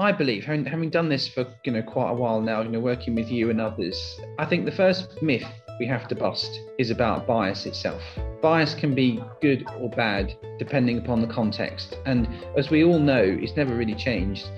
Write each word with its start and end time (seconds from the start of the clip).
I 0.00 0.12
believe, 0.12 0.46
having, 0.46 0.64
having 0.64 0.88
done 0.88 1.10
this 1.10 1.28
for 1.28 1.46
you 1.62 1.72
know 1.72 1.82
quite 1.82 2.10
a 2.10 2.14
while 2.14 2.40
now, 2.40 2.62
you 2.62 2.70
know, 2.70 2.80
working 2.80 3.14
with 3.14 3.28
you 3.28 3.50
and 3.50 3.60
others, 3.60 4.18
I 4.38 4.46
think 4.46 4.64
the 4.64 4.72
first 4.72 5.20
myth 5.20 5.44
we 5.78 5.86
have 5.88 6.08
to 6.08 6.14
bust 6.14 6.58
is 6.78 6.90
about 6.90 7.26
bias 7.26 7.66
itself. 7.66 8.00
Bias 8.40 8.74
can 8.74 8.94
be 8.94 9.22
good 9.42 9.62
or 9.78 9.90
bad 9.90 10.34
depending 10.58 10.96
upon 10.96 11.20
the 11.20 11.26
context, 11.26 11.98
and 12.06 12.26
as 12.56 12.70
we 12.70 12.82
all 12.82 12.98
know, 12.98 13.22
it's 13.22 13.56
never 13.56 13.74
really 13.74 13.94
changed. 13.94 14.48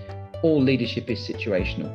All 0.45 0.63
leadership 0.63 1.11
is 1.11 1.19
situational. 1.19 1.91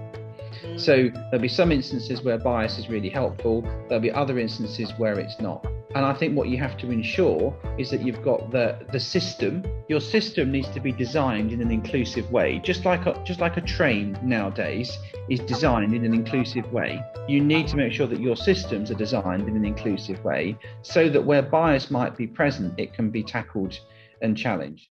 So 0.78 1.08
there'll 1.14 1.40
be 1.40 1.48
some 1.48 1.72
instances 1.72 2.24
where 2.24 2.38
bias 2.38 2.78
is 2.78 2.90
really 2.90 3.10
helpful. 3.10 3.62
There'll 3.88 4.02
be 4.02 4.12
other 4.12 4.40
instances 4.40 4.92
where 4.98 5.18
it's 5.20 5.40
not. 5.40 5.66
And 5.98 6.06
I 6.06 6.14
think 6.14 6.38
what 6.38 6.48
you 6.50 6.60
have 6.60 6.78
to 6.78 6.92
ensure 6.92 7.56
is 7.80 7.90
that 7.90 8.04
you've 8.06 8.22
got 8.22 8.52
the 8.52 8.78
the 8.92 9.00
system. 9.00 9.64
Your 9.90 10.00
system 10.00 10.52
needs 10.52 10.70
to 10.70 10.80
be 10.80 10.92
designed 10.92 11.52
in 11.52 11.60
an 11.60 11.72
inclusive 11.72 12.32
way, 12.32 12.60
just 12.64 12.86
like 12.86 13.08
a, 13.08 13.20
just 13.24 13.40
like 13.40 13.58
a 13.58 13.62
train 13.62 14.16
nowadays 14.22 14.96
is 15.28 15.40
designed 15.40 15.96
in 15.96 16.06
an 16.06 16.14
inclusive 16.14 16.72
way. 16.72 17.04
You 17.28 17.44
need 17.44 17.68
to 17.70 17.78
make 17.78 17.94
sure 17.94 18.06
that 18.06 18.20
your 18.20 18.36
systems 18.36 18.92
are 18.92 19.00
designed 19.06 19.50
in 19.50 19.56
an 19.56 19.66
inclusive 19.66 20.24
way, 20.24 20.56
so 20.84 21.10
that 21.10 21.26
where 21.26 21.42
bias 21.42 21.90
might 21.90 22.16
be 22.16 22.28
present, 22.28 22.80
it 22.80 22.94
can 22.94 23.10
be 23.10 23.24
tackled 23.24 23.80
and 24.22 24.38
challenged. 24.38 24.90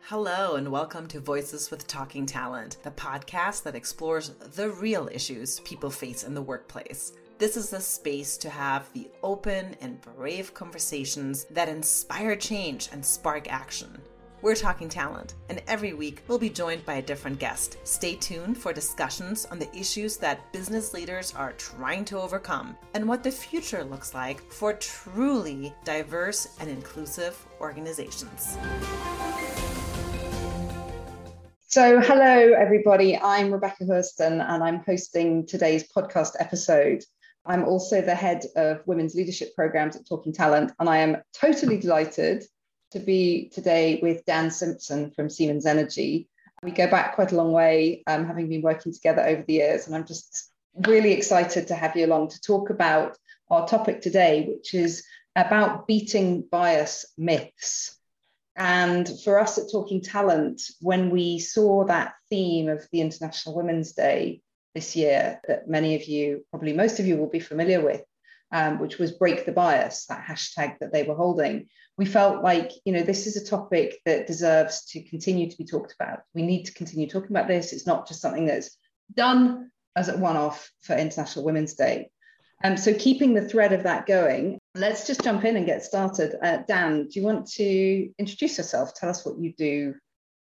Hello, 0.00 0.56
and 0.56 0.72
welcome 0.72 1.06
to 1.06 1.20
Voices 1.20 1.70
with 1.70 1.86
Talking 1.86 2.26
Talent, 2.26 2.78
the 2.82 2.90
podcast 2.90 3.62
that 3.62 3.76
explores 3.76 4.30
the 4.30 4.70
real 4.70 5.08
issues 5.12 5.60
people 5.60 5.90
face 5.90 6.24
in 6.24 6.34
the 6.34 6.42
workplace. 6.42 7.12
This 7.40 7.56
is 7.56 7.70
the 7.70 7.80
space 7.80 8.36
to 8.36 8.50
have 8.50 8.92
the 8.92 9.08
open 9.22 9.74
and 9.80 9.98
brave 10.02 10.52
conversations 10.52 11.44
that 11.44 11.70
inspire 11.70 12.36
change 12.36 12.90
and 12.92 13.02
spark 13.02 13.50
action. 13.50 13.98
We're 14.42 14.54
talking 14.54 14.90
talent, 14.90 15.36
and 15.48 15.62
every 15.66 15.94
week 15.94 16.22
we'll 16.28 16.38
be 16.38 16.50
joined 16.50 16.84
by 16.84 16.96
a 16.96 17.02
different 17.02 17.38
guest. 17.38 17.78
Stay 17.84 18.16
tuned 18.16 18.58
for 18.58 18.74
discussions 18.74 19.46
on 19.46 19.58
the 19.58 19.74
issues 19.74 20.18
that 20.18 20.52
business 20.52 20.92
leaders 20.92 21.32
are 21.34 21.54
trying 21.54 22.04
to 22.04 22.20
overcome 22.20 22.76
and 22.92 23.08
what 23.08 23.22
the 23.22 23.30
future 23.30 23.84
looks 23.84 24.12
like 24.12 24.42
for 24.52 24.74
truly 24.74 25.74
diverse 25.82 26.58
and 26.60 26.68
inclusive 26.68 27.42
organizations. 27.58 28.58
So, 31.68 32.00
hello, 32.00 32.52
everybody. 32.52 33.16
I'm 33.16 33.50
Rebecca 33.50 33.84
Hurston, 33.84 34.46
and 34.46 34.62
I'm 34.62 34.80
hosting 34.80 35.46
today's 35.46 35.90
podcast 35.90 36.32
episode. 36.38 37.02
I'm 37.50 37.64
also 37.64 38.00
the 38.00 38.14
head 38.14 38.46
of 38.54 38.86
women's 38.86 39.16
leadership 39.16 39.56
programs 39.56 39.96
at 39.96 40.06
Talking 40.06 40.32
Talent, 40.32 40.70
and 40.78 40.88
I 40.88 40.98
am 40.98 41.16
totally 41.32 41.78
delighted 41.78 42.44
to 42.92 43.00
be 43.00 43.48
today 43.48 43.98
with 44.00 44.24
Dan 44.24 44.52
Simpson 44.52 45.10
from 45.10 45.28
Siemens 45.28 45.66
Energy. 45.66 46.28
We 46.62 46.70
go 46.70 46.88
back 46.88 47.16
quite 47.16 47.32
a 47.32 47.34
long 47.34 47.50
way, 47.50 48.04
um, 48.06 48.24
having 48.24 48.48
been 48.48 48.62
working 48.62 48.92
together 48.92 49.22
over 49.22 49.42
the 49.42 49.54
years, 49.54 49.88
and 49.88 49.96
I'm 49.96 50.06
just 50.06 50.48
really 50.86 51.10
excited 51.10 51.66
to 51.66 51.74
have 51.74 51.96
you 51.96 52.06
along 52.06 52.28
to 52.28 52.40
talk 52.40 52.70
about 52.70 53.18
our 53.50 53.66
topic 53.66 54.00
today, 54.00 54.46
which 54.48 54.72
is 54.72 55.02
about 55.34 55.88
beating 55.88 56.42
bias 56.42 57.04
myths. 57.18 57.98
And 58.54 59.10
for 59.24 59.40
us 59.40 59.58
at 59.58 59.72
Talking 59.72 60.02
Talent, 60.02 60.62
when 60.80 61.10
we 61.10 61.40
saw 61.40 61.84
that 61.86 62.14
theme 62.28 62.68
of 62.68 62.86
the 62.92 63.00
International 63.00 63.56
Women's 63.56 63.90
Day 63.90 64.40
this 64.74 64.96
year 64.96 65.40
that 65.46 65.68
many 65.68 65.94
of 65.94 66.04
you, 66.04 66.44
probably 66.50 66.72
most 66.72 67.00
of 67.00 67.06
you, 67.06 67.16
will 67.16 67.28
be 67.28 67.40
familiar 67.40 67.80
with, 67.80 68.02
um, 68.52 68.78
which 68.78 68.98
was 68.98 69.12
break 69.12 69.44
the 69.44 69.52
bias, 69.52 70.06
that 70.06 70.24
hashtag 70.24 70.78
that 70.80 70.92
they 70.92 71.02
were 71.02 71.14
holding. 71.14 71.68
We 71.96 72.06
felt 72.06 72.42
like, 72.42 72.70
you 72.84 72.92
know, 72.92 73.02
this 73.02 73.26
is 73.26 73.36
a 73.36 73.46
topic 73.46 74.00
that 74.06 74.26
deserves 74.26 74.84
to 74.86 75.02
continue 75.02 75.50
to 75.50 75.56
be 75.56 75.64
talked 75.64 75.94
about. 75.98 76.20
We 76.34 76.42
need 76.42 76.64
to 76.64 76.74
continue 76.74 77.08
talking 77.08 77.30
about 77.30 77.48
this. 77.48 77.72
It's 77.72 77.86
not 77.86 78.08
just 78.08 78.20
something 78.20 78.46
that's 78.46 78.76
done 79.14 79.70
as 79.96 80.08
a 80.08 80.16
one 80.16 80.36
off 80.36 80.70
for 80.82 80.96
International 80.96 81.44
Women's 81.44 81.74
Day. 81.74 82.10
Um, 82.62 82.76
so, 82.76 82.92
keeping 82.92 83.32
the 83.32 83.48
thread 83.48 83.72
of 83.72 83.84
that 83.84 84.06
going, 84.06 84.58
let's 84.74 85.06
just 85.06 85.24
jump 85.24 85.44
in 85.44 85.56
and 85.56 85.64
get 85.64 85.82
started. 85.82 86.36
Uh, 86.42 86.58
Dan, 86.68 87.08
do 87.08 87.18
you 87.18 87.24
want 87.24 87.50
to 87.52 88.10
introduce 88.18 88.58
yourself? 88.58 88.94
Tell 88.94 89.08
us 89.08 89.24
what 89.24 89.38
you 89.38 89.54
do 89.56 89.94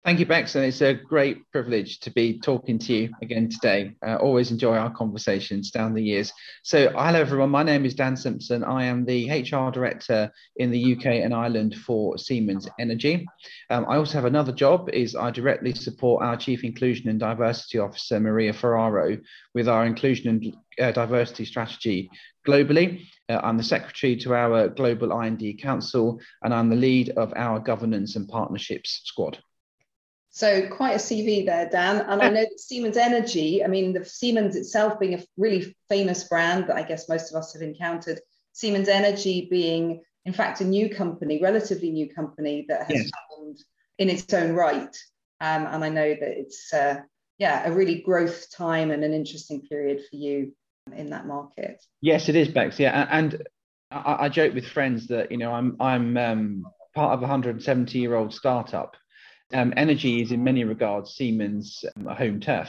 Thank 0.04 0.20
you, 0.20 0.26
and 0.30 0.64
it's 0.64 0.80
a 0.80 0.94
great 0.94 1.38
privilege 1.50 1.98
to 2.00 2.10
be 2.10 2.38
talking 2.38 2.78
to 2.78 2.94
you 2.94 3.10
again 3.20 3.50
today. 3.50 3.94
Uh, 4.06 4.14
always 4.16 4.50
enjoy 4.50 4.74
our 4.74 4.90
conversations 4.90 5.70
down 5.70 5.92
the 5.92 6.02
years. 6.02 6.32
So, 6.62 6.88
hello 6.90 7.20
everyone. 7.20 7.50
My 7.50 7.64
name 7.64 7.84
is 7.84 7.94
Dan 7.94 8.16
Simpson. 8.16 8.64
I 8.64 8.84
am 8.84 9.04
the 9.04 9.28
HR 9.28 9.70
director 9.70 10.30
in 10.56 10.70
the 10.70 10.94
UK 10.94 11.06
and 11.06 11.34
Ireland 11.34 11.74
for 11.74 12.16
Siemens 12.16 12.68
Energy. 12.78 13.26
Um, 13.68 13.84
I 13.86 13.96
also 13.96 14.14
have 14.14 14.24
another 14.24 14.52
job. 14.52 14.88
Is 14.92 15.14
I 15.14 15.30
directly 15.30 15.74
support 15.74 16.24
our 16.24 16.36
Chief 16.36 16.64
Inclusion 16.64 17.10
and 17.10 17.20
Diversity 17.20 17.78
Officer 17.78 18.18
Maria 18.18 18.54
Ferraro 18.54 19.18
with 19.54 19.68
our 19.68 19.84
inclusion 19.84 20.28
and 20.28 20.56
uh, 20.80 20.92
diversity 20.92 21.44
strategy 21.44 22.08
globally. 22.46 23.04
Uh, 23.28 23.40
I'm 23.42 23.58
the 23.58 23.64
secretary 23.64 24.16
to 24.18 24.34
our 24.34 24.68
global 24.68 25.20
IND 25.20 25.60
council, 25.60 26.18
and 26.42 26.54
I'm 26.54 26.70
the 26.70 26.76
lead 26.76 27.10
of 27.10 27.34
our 27.36 27.58
governance 27.58 28.16
and 28.16 28.26
partnerships 28.26 29.02
squad. 29.04 29.38
So 30.30 30.68
quite 30.68 30.94
a 30.94 30.98
CV 30.98 31.46
there, 31.46 31.68
Dan. 31.68 32.02
And 32.02 32.22
I 32.22 32.28
know 32.28 32.42
that 32.42 32.60
Siemens 32.60 32.96
Energy, 32.96 33.64
I 33.64 33.66
mean, 33.66 33.92
the 33.92 34.04
Siemens 34.04 34.56
itself 34.56 35.00
being 35.00 35.14
a 35.14 35.24
really 35.36 35.74
famous 35.88 36.24
brand 36.24 36.68
that 36.68 36.76
I 36.76 36.82
guess 36.82 37.08
most 37.08 37.32
of 37.32 37.36
us 37.36 37.54
have 37.54 37.62
encountered, 37.62 38.20
Siemens 38.52 38.88
Energy 38.88 39.48
being, 39.50 40.02
in 40.24 40.32
fact, 40.32 40.60
a 40.60 40.64
new 40.64 40.90
company, 40.90 41.40
relatively 41.42 41.90
new 41.90 42.08
company 42.08 42.66
that 42.68 42.90
has 42.90 43.02
yes. 43.02 43.10
formed 43.28 43.58
in 43.98 44.10
its 44.10 44.32
own 44.32 44.52
right. 44.52 44.96
Um, 45.40 45.66
and 45.66 45.84
I 45.84 45.88
know 45.88 46.08
that 46.08 46.38
it's, 46.38 46.72
uh, 46.72 47.00
yeah, 47.38 47.66
a 47.66 47.72
really 47.72 48.00
growth 48.02 48.50
time 48.50 48.90
and 48.90 49.04
an 49.04 49.14
interesting 49.14 49.62
period 49.62 50.02
for 50.10 50.16
you 50.16 50.52
in 50.94 51.10
that 51.10 51.26
market. 51.26 51.82
Yes, 52.00 52.28
it 52.28 52.36
is, 52.36 52.48
Bex. 52.48 52.78
Yeah, 52.78 53.06
and 53.10 53.46
I, 53.90 54.16
I 54.24 54.28
joke 54.28 54.54
with 54.54 54.66
friends 54.66 55.06
that 55.08 55.30
you 55.30 55.38
know 55.38 55.52
I'm 55.52 55.76
I'm 55.80 56.16
um, 56.16 56.64
part 56.94 57.12
of 57.12 57.20
a 57.20 57.22
170 57.22 57.98
year 57.98 58.14
old 58.14 58.34
startup 58.34 58.96
um, 59.52 59.72
energy 59.76 60.22
is 60.22 60.32
in 60.32 60.44
many 60.44 60.64
regards 60.64 61.14
Siemens' 61.14 61.84
um, 61.96 62.06
home 62.06 62.40
turf. 62.40 62.68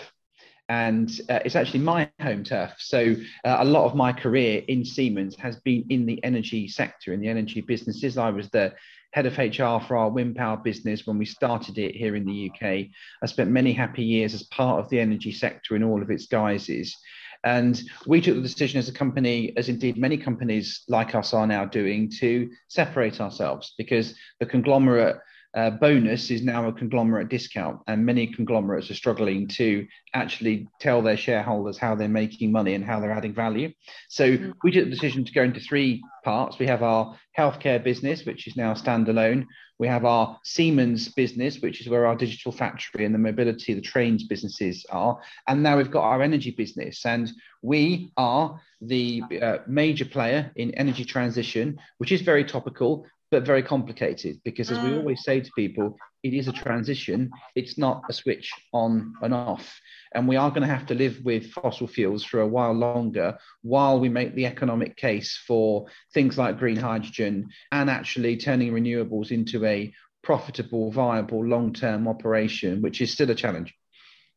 And 0.67 1.09
uh, 1.29 1.39
it's 1.43 1.55
actually 1.55 1.79
my 1.79 2.09
home 2.21 2.43
turf. 2.43 2.73
So 2.77 3.15
uh, 3.43 3.57
a 3.59 3.65
lot 3.65 3.85
of 3.85 3.95
my 3.95 4.13
career 4.13 4.63
in 4.67 4.85
Siemens 4.85 5.35
has 5.37 5.57
been 5.57 5.85
in 5.89 6.05
the 6.05 6.23
energy 6.23 6.67
sector, 6.67 7.11
in 7.11 7.21
the 7.21 7.27
energy 7.27 7.61
businesses. 7.61 8.17
I 8.17 8.29
was 8.29 8.49
the 8.49 8.73
head 9.11 9.25
of 9.25 9.37
HR 9.37 9.83
for 9.83 9.97
our 9.97 10.09
wind 10.09 10.35
power 10.35 10.57
business 10.57 11.07
when 11.07 11.17
we 11.17 11.25
started 11.25 11.79
it 11.79 11.95
here 11.95 12.15
in 12.15 12.25
the 12.25 12.51
UK. 12.51 12.87
I 13.23 13.25
spent 13.25 13.49
many 13.49 13.73
happy 13.73 14.03
years 14.03 14.35
as 14.35 14.43
part 14.43 14.79
of 14.79 14.89
the 14.89 14.99
energy 14.99 15.31
sector 15.31 15.75
in 15.75 15.83
all 15.83 16.03
of 16.03 16.11
its 16.11 16.27
guises. 16.27 16.95
And 17.43 17.81
we 18.05 18.21
took 18.21 18.35
the 18.35 18.41
decision 18.41 18.79
as 18.79 18.89
a 18.89 18.93
company, 18.93 19.53
as 19.57 19.69
indeed 19.69 19.97
many 19.97 20.17
companies 20.17 20.83
like 20.87 21.15
us 21.15 21.33
are 21.33 21.47
now 21.47 21.65
doing, 21.65 22.11
to 22.19 22.49
separate 22.67 23.21
ourselves 23.21 23.73
because 23.77 24.13
the 24.39 24.45
conglomerate 24.45 25.17
uh, 25.55 25.71
bonus 25.71 26.29
is 26.29 26.43
now 26.43 26.67
a 26.67 26.73
conglomerate 26.73 27.29
discount, 27.29 27.79
and 27.87 28.05
many 28.05 28.27
conglomerates 28.27 28.91
are 28.91 28.95
struggling 28.95 29.47
to 29.47 29.87
actually 30.13 30.67
tell 30.79 31.01
their 31.01 31.17
shareholders 31.17 31.77
how 31.77 31.95
they're 31.95 32.07
making 32.07 32.51
money 32.51 32.75
and 32.75 32.85
how 32.85 32.99
they're 32.99 33.11
adding 33.11 33.33
value. 33.33 33.71
So 34.09 34.31
mm-hmm. 34.31 34.51
we 34.63 34.71
took 34.71 34.85
the 34.85 34.91
decision 34.91 35.25
to 35.25 35.31
go 35.31 35.43
into 35.43 35.59
three 35.59 36.03
parts. 36.23 36.59
We 36.59 36.67
have 36.67 36.83
our 36.83 37.17
healthcare 37.37 37.83
business, 37.83 38.25
which 38.25 38.47
is 38.47 38.55
now 38.55 38.73
standalone. 38.73 39.47
We 39.79 39.87
have 39.87 40.05
our 40.05 40.37
Siemens 40.43 41.07
business, 41.07 41.61
which 41.61 41.81
is 41.81 41.89
where 41.89 42.05
our 42.05 42.15
digital 42.15 42.51
factory 42.51 43.05
and 43.05 43.15
the 43.15 43.19
mobility, 43.19 43.73
the 43.73 43.81
trains 43.81 44.25
businesses 44.25 44.85
are. 44.91 45.19
And 45.47 45.63
now 45.63 45.77
we've 45.77 45.89
got 45.89 46.03
our 46.03 46.21
energy 46.21 46.51
business. 46.51 47.05
And 47.05 47.31
we 47.61 48.11
are 48.17 48.59
the 48.81 49.23
uh, 49.41 49.57
major 49.67 50.05
player 50.05 50.51
in 50.55 50.75
energy 50.75 51.05
transition, 51.05 51.79
which 51.97 52.11
is 52.11 52.21
very 52.21 52.43
topical, 52.43 53.05
but 53.31 53.45
very 53.45 53.63
complicated 53.63 54.39
because, 54.43 54.71
as 54.71 54.79
we 54.79 54.89
mm. 54.89 54.97
always 54.97 55.23
say 55.23 55.39
to 55.39 55.51
people, 55.55 55.95
it 56.23 56.33
is 56.33 56.47
a 56.47 56.53
transition. 56.53 57.29
It's 57.55 57.77
not 57.77 58.01
a 58.09 58.13
switch 58.13 58.51
on 58.73 59.13
and 59.21 59.33
off. 59.33 59.79
And 60.13 60.27
we 60.27 60.35
are 60.35 60.49
going 60.49 60.63
to 60.63 60.67
have 60.67 60.87
to 60.87 60.95
live 60.95 61.19
with 61.23 61.51
fossil 61.51 61.87
fuels 61.87 62.23
for 62.23 62.41
a 62.41 62.47
while 62.47 62.73
longer 62.73 63.37
while 63.61 63.99
we 63.99 64.09
make 64.09 64.35
the 64.35 64.45
economic 64.45 64.97
case 64.97 65.39
for 65.47 65.85
things 66.13 66.37
like 66.37 66.57
green 66.57 66.77
hydrogen 66.77 67.49
and 67.71 67.89
actually 67.89 68.37
turning 68.37 68.71
renewables 68.71 69.31
into 69.31 69.63
a 69.65 69.93
profitable, 70.23 70.91
viable, 70.91 71.45
long 71.45 71.71
term 71.73 72.07
operation, 72.07 72.81
which 72.81 73.01
is 73.01 73.11
still 73.11 73.29
a 73.29 73.35
challenge. 73.35 73.73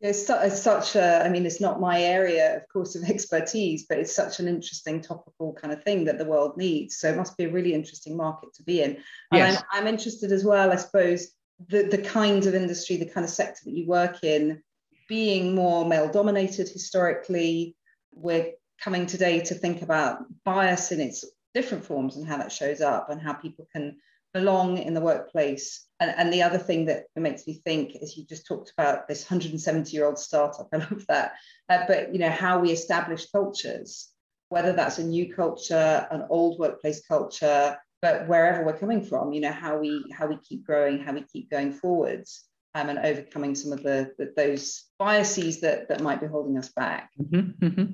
It's, 0.03 0.27
su- 0.27 0.39
it's 0.41 0.61
such 0.61 0.97
a, 0.97 1.25
I 1.25 1.29
mean, 1.29 1.47
it's 1.47 1.61
not 1.61 1.81
my 1.81 2.03
area, 2.03 2.57
of 2.57 2.69
course, 2.69 2.97
of 2.97 3.05
expertise, 3.09 3.87
but 3.89 3.99
it's 3.99 4.15
such 4.15 4.41
an 4.41 4.49
interesting 4.49 5.01
topical 5.01 5.55
kind 5.55 5.73
of 5.73 5.83
thing 5.85 6.05
that 6.05 6.19
the 6.19 6.25
world 6.25 6.57
needs. 6.57 6.97
So 6.97 7.09
it 7.09 7.17
must 7.17 7.37
be 7.37 7.45
a 7.45 7.53
really 7.53 7.73
interesting 7.73 8.17
market 8.17 8.53
to 8.55 8.65
be 8.65 8.83
in. 8.83 8.91
And 9.31 9.39
yes. 9.39 9.63
I'm, 9.73 9.83
I'm 9.83 9.87
interested 9.87 10.33
as 10.33 10.45
well, 10.45 10.73
I 10.73 10.77
suppose, 10.77 11.29
the, 11.69 11.85
the 11.85 11.99
kind 11.99 12.45
of 12.47 12.55
industry, 12.55 12.97
the 12.97 13.07
kind 13.07 13.25
of 13.25 13.31
sector 13.31 13.61
that 13.65 13.75
you 13.75 13.87
work 13.87 14.25
in, 14.25 14.63
being 15.09 15.55
more 15.55 15.87
male 15.87 16.11
dominated 16.11 16.69
historically. 16.69 17.77
We're 18.13 18.53
coming 18.81 19.07
today 19.07 19.41
to 19.41 19.55
think 19.55 19.83
about 19.83 20.25
bias 20.45 20.91
in 20.91 21.01
its 21.01 21.25
different 21.55 21.85
forms 21.85 22.17
and 22.17 22.27
how 22.27 22.39
that 22.39 22.51
shows 22.51 22.81
up 22.81 23.11
and 23.11 23.21
how 23.21 23.35
people 23.35 23.69
can 23.73 23.99
belong 24.33 24.79
in 24.79 24.95
the 24.95 25.01
workplace. 25.01 25.87
And, 26.01 26.13
and 26.17 26.33
the 26.33 26.43
other 26.43 26.59
thing 26.59 26.87
that 26.87 27.05
makes 27.17 27.47
me 27.47 27.61
think 27.65 27.97
is 28.01 28.17
you 28.17 28.25
just 28.25 28.47
talked 28.47 28.73
about 28.77 29.09
this 29.09 29.25
170 29.25 29.91
year 29.91 30.07
old 30.07 30.19
startup. 30.19 30.69
I 30.73 30.79
love 30.79 31.05
that. 31.09 31.35
Uh, 31.69 31.85
but 31.87 32.13
you 32.13 32.19
know 32.19 32.31
how 32.31 32.59
we 32.59 32.71
establish 32.71 33.31
cultures, 33.31 34.09
whether 34.49 34.73
that's 34.73 34.99
a 34.99 35.05
new 35.05 35.35
culture, 35.35 36.07
an 36.11 36.27
old 36.31 36.59
workplace 36.59 37.07
culture, 37.07 37.79
but 38.01 38.27
wherever 38.27 38.65
we're 38.65 38.79
coming 38.79 39.05
from, 39.05 39.33
you 39.33 39.41
know 39.41 39.53
how 39.53 39.79
we 39.79 40.05
how 40.13 40.27
we 40.27 40.37
keep 40.39 40.67
growing, 40.67 40.99
how 40.99 41.13
we 41.13 41.23
keep 41.23 41.51
going 41.51 41.73
forwards. 41.73 42.45
Um, 42.75 42.89
and 42.89 43.01
overcoming 43.01 43.55
some 43.55 43.71
of 43.71 43.83
the, 43.83 44.15
the, 44.17 44.33
those 44.35 44.85
biases 44.99 45.61
that 45.61 45.91
that 45.91 46.01
might 46.01 46.23
be 46.23 46.27
holding 46.27 46.57
us 46.57 46.71
back. 46.71 47.11
Mm-hmm, 47.21 47.67
mm-hmm 47.67 47.93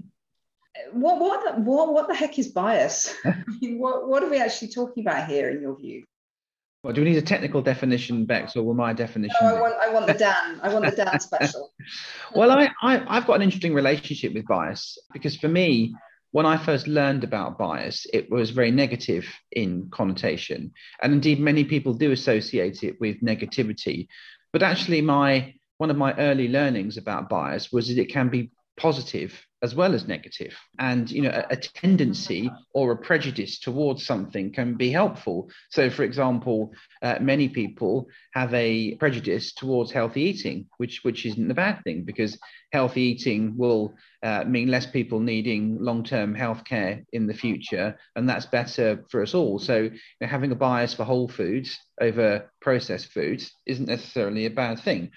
what 0.92 1.20
what 1.20 1.58
what 1.60 1.92
what 1.92 2.08
the 2.08 2.14
heck 2.14 2.38
is 2.38 2.48
bias? 2.48 3.14
I 3.24 3.34
mean, 3.60 3.78
what 3.78 4.08
what 4.08 4.22
are 4.22 4.30
we 4.30 4.38
actually 4.38 4.68
talking 4.68 5.04
about 5.06 5.28
here, 5.28 5.50
in 5.50 5.60
your 5.60 5.76
view? 5.76 6.04
Well, 6.82 6.92
do 6.92 7.02
we 7.02 7.10
need 7.10 7.18
a 7.18 7.22
technical 7.22 7.60
definition, 7.60 8.24
Bex, 8.24 8.54
or 8.54 8.62
will 8.62 8.74
my 8.74 8.92
definition? 8.92 9.36
No, 9.42 9.56
I 9.56 9.60
want 9.60 9.74
I 9.80 9.92
want 9.92 10.06
the 10.06 10.14
Dan. 10.14 10.60
I 10.62 10.72
want 10.72 10.84
the 10.84 10.92
Dan 10.92 11.18
special. 11.20 11.72
well, 12.34 12.52
I, 12.52 12.70
I 12.82 13.16
I've 13.16 13.26
got 13.26 13.34
an 13.34 13.42
interesting 13.42 13.74
relationship 13.74 14.32
with 14.32 14.46
bias 14.46 14.96
because 15.12 15.36
for 15.36 15.48
me, 15.48 15.94
when 16.30 16.46
I 16.46 16.56
first 16.56 16.86
learned 16.86 17.24
about 17.24 17.58
bias, 17.58 18.06
it 18.12 18.30
was 18.30 18.50
very 18.50 18.70
negative 18.70 19.26
in 19.50 19.88
connotation, 19.90 20.72
and 21.02 21.12
indeed 21.12 21.40
many 21.40 21.64
people 21.64 21.94
do 21.94 22.12
associate 22.12 22.84
it 22.84 23.00
with 23.00 23.20
negativity. 23.22 24.06
But 24.52 24.62
actually, 24.62 25.00
my 25.00 25.54
one 25.78 25.90
of 25.90 25.96
my 25.96 26.14
early 26.14 26.46
learnings 26.46 26.96
about 26.96 27.28
bias 27.28 27.72
was 27.72 27.88
that 27.88 27.98
it 27.98 28.12
can 28.12 28.28
be 28.28 28.52
positive 28.76 29.34
as 29.62 29.74
well 29.74 29.94
as 29.94 30.06
negative. 30.06 30.56
And 30.78 31.10
you 31.10 31.22
know 31.22 31.30
a, 31.30 31.46
a, 31.50 31.56
tendency 31.56 32.50
or 32.72 32.92
a 32.92 32.96
prejudice 32.96 33.58
towards 33.58 34.06
something 34.06 34.52
can 34.52 34.74
be 34.74 34.90
helpful. 34.90 35.50
So 35.70 35.90
for 35.90 36.04
example 36.04 36.72
uh, 37.02 37.18
many 37.20 37.48
people 37.48 38.08
have 38.34 38.52
a 38.54 38.94
prejudice 38.96 39.52
towards 39.52 39.90
healthy 39.90 40.22
eating 40.22 40.66
which 40.76 41.00
which 41.02 41.26
isn't 41.26 41.50
a 41.50 41.54
bad 41.54 41.82
thing 41.84 42.04
because 42.04 42.38
healthy 42.72 43.02
eating 43.02 43.56
will 43.56 43.94
uh, 44.22 44.44
mean 44.44 44.68
less 44.68 44.86
people 44.86 45.20
needing 45.20 45.78
long-term 45.80 46.34
health 46.34 46.64
care 46.64 47.04
in 47.12 47.26
the 47.26 47.34
future 47.34 47.98
and 48.16 48.28
that's 48.28 48.46
better 48.46 49.04
for 49.10 49.22
us 49.22 49.34
all. 49.34 49.58
So 49.58 49.76
you 49.76 50.00
know, 50.20 50.26
having 50.26 50.52
a 50.52 50.56
bias 50.56 50.94
for 50.94 51.04
whole 51.04 51.28
foods 51.28 51.78
over 52.00 52.50
processed 52.60 53.12
foods 53.12 53.52
isn't 53.66 53.88
necessarily 53.88 54.46
a 54.46 54.50
bad 54.50 54.80
thing. 54.80 55.10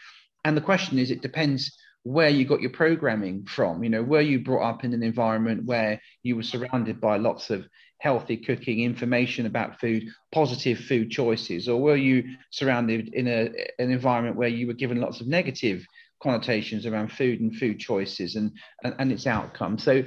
And 0.44 0.58
the 0.58 0.62
question 0.62 0.98
is 0.98 1.12
it 1.12 1.22
depends 1.22 1.78
where 2.04 2.30
you 2.30 2.46
got 2.46 2.62
your 2.62 2.72
programming 2.72 3.46
from. 3.46 3.84
You 3.84 3.90
know, 3.90 4.04
were 4.04 4.22
you 4.22 4.40
brought 4.40 4.68
up 4.68 4.84
in 4.84 4.94
an 4.94 5.04
environment 5.04 5.66
where 5.66 6.02
you 6.24 6.36
were 6.36 6.44
surrounded 6.44 7.00
by 7.00 7.18
lots 7.18 7.50
of 7.50 7.68
healthy 8.00 8.38
cooking, 8.38 8.80
information 8.80 9.46
about 9.46 9.80
food, 9.80 10.04
positive 10.32 10.80
food 10.80 11.12
choices, 11.12 11.70
or 11.70 11.80
were 11.80 11.96
you 11.96 12.24
surrounded 12.50 13.14
in 13.14 13.28
a 13.28 13.52
an 13.78 13.92
environment 13.92 14.36
where 14.36 14.50
you 14.50 14.66
were 14.66 14.74
given 14.74 15.00
lots 15.00 15.22
of 15.22 15.28
negative 15.28 15.86
connotations 16.22 16.86
around 16.86 17.12
food 17.12 17.40
and 17.42 17.56
food 17.56 17.80
choices 17.80 18.36
and 18.36 18.52
and, 18.84 18.96
and 18.98 19.12
its 19.12 19.28
outcome? 19.28 19.78
So 19.78 20.04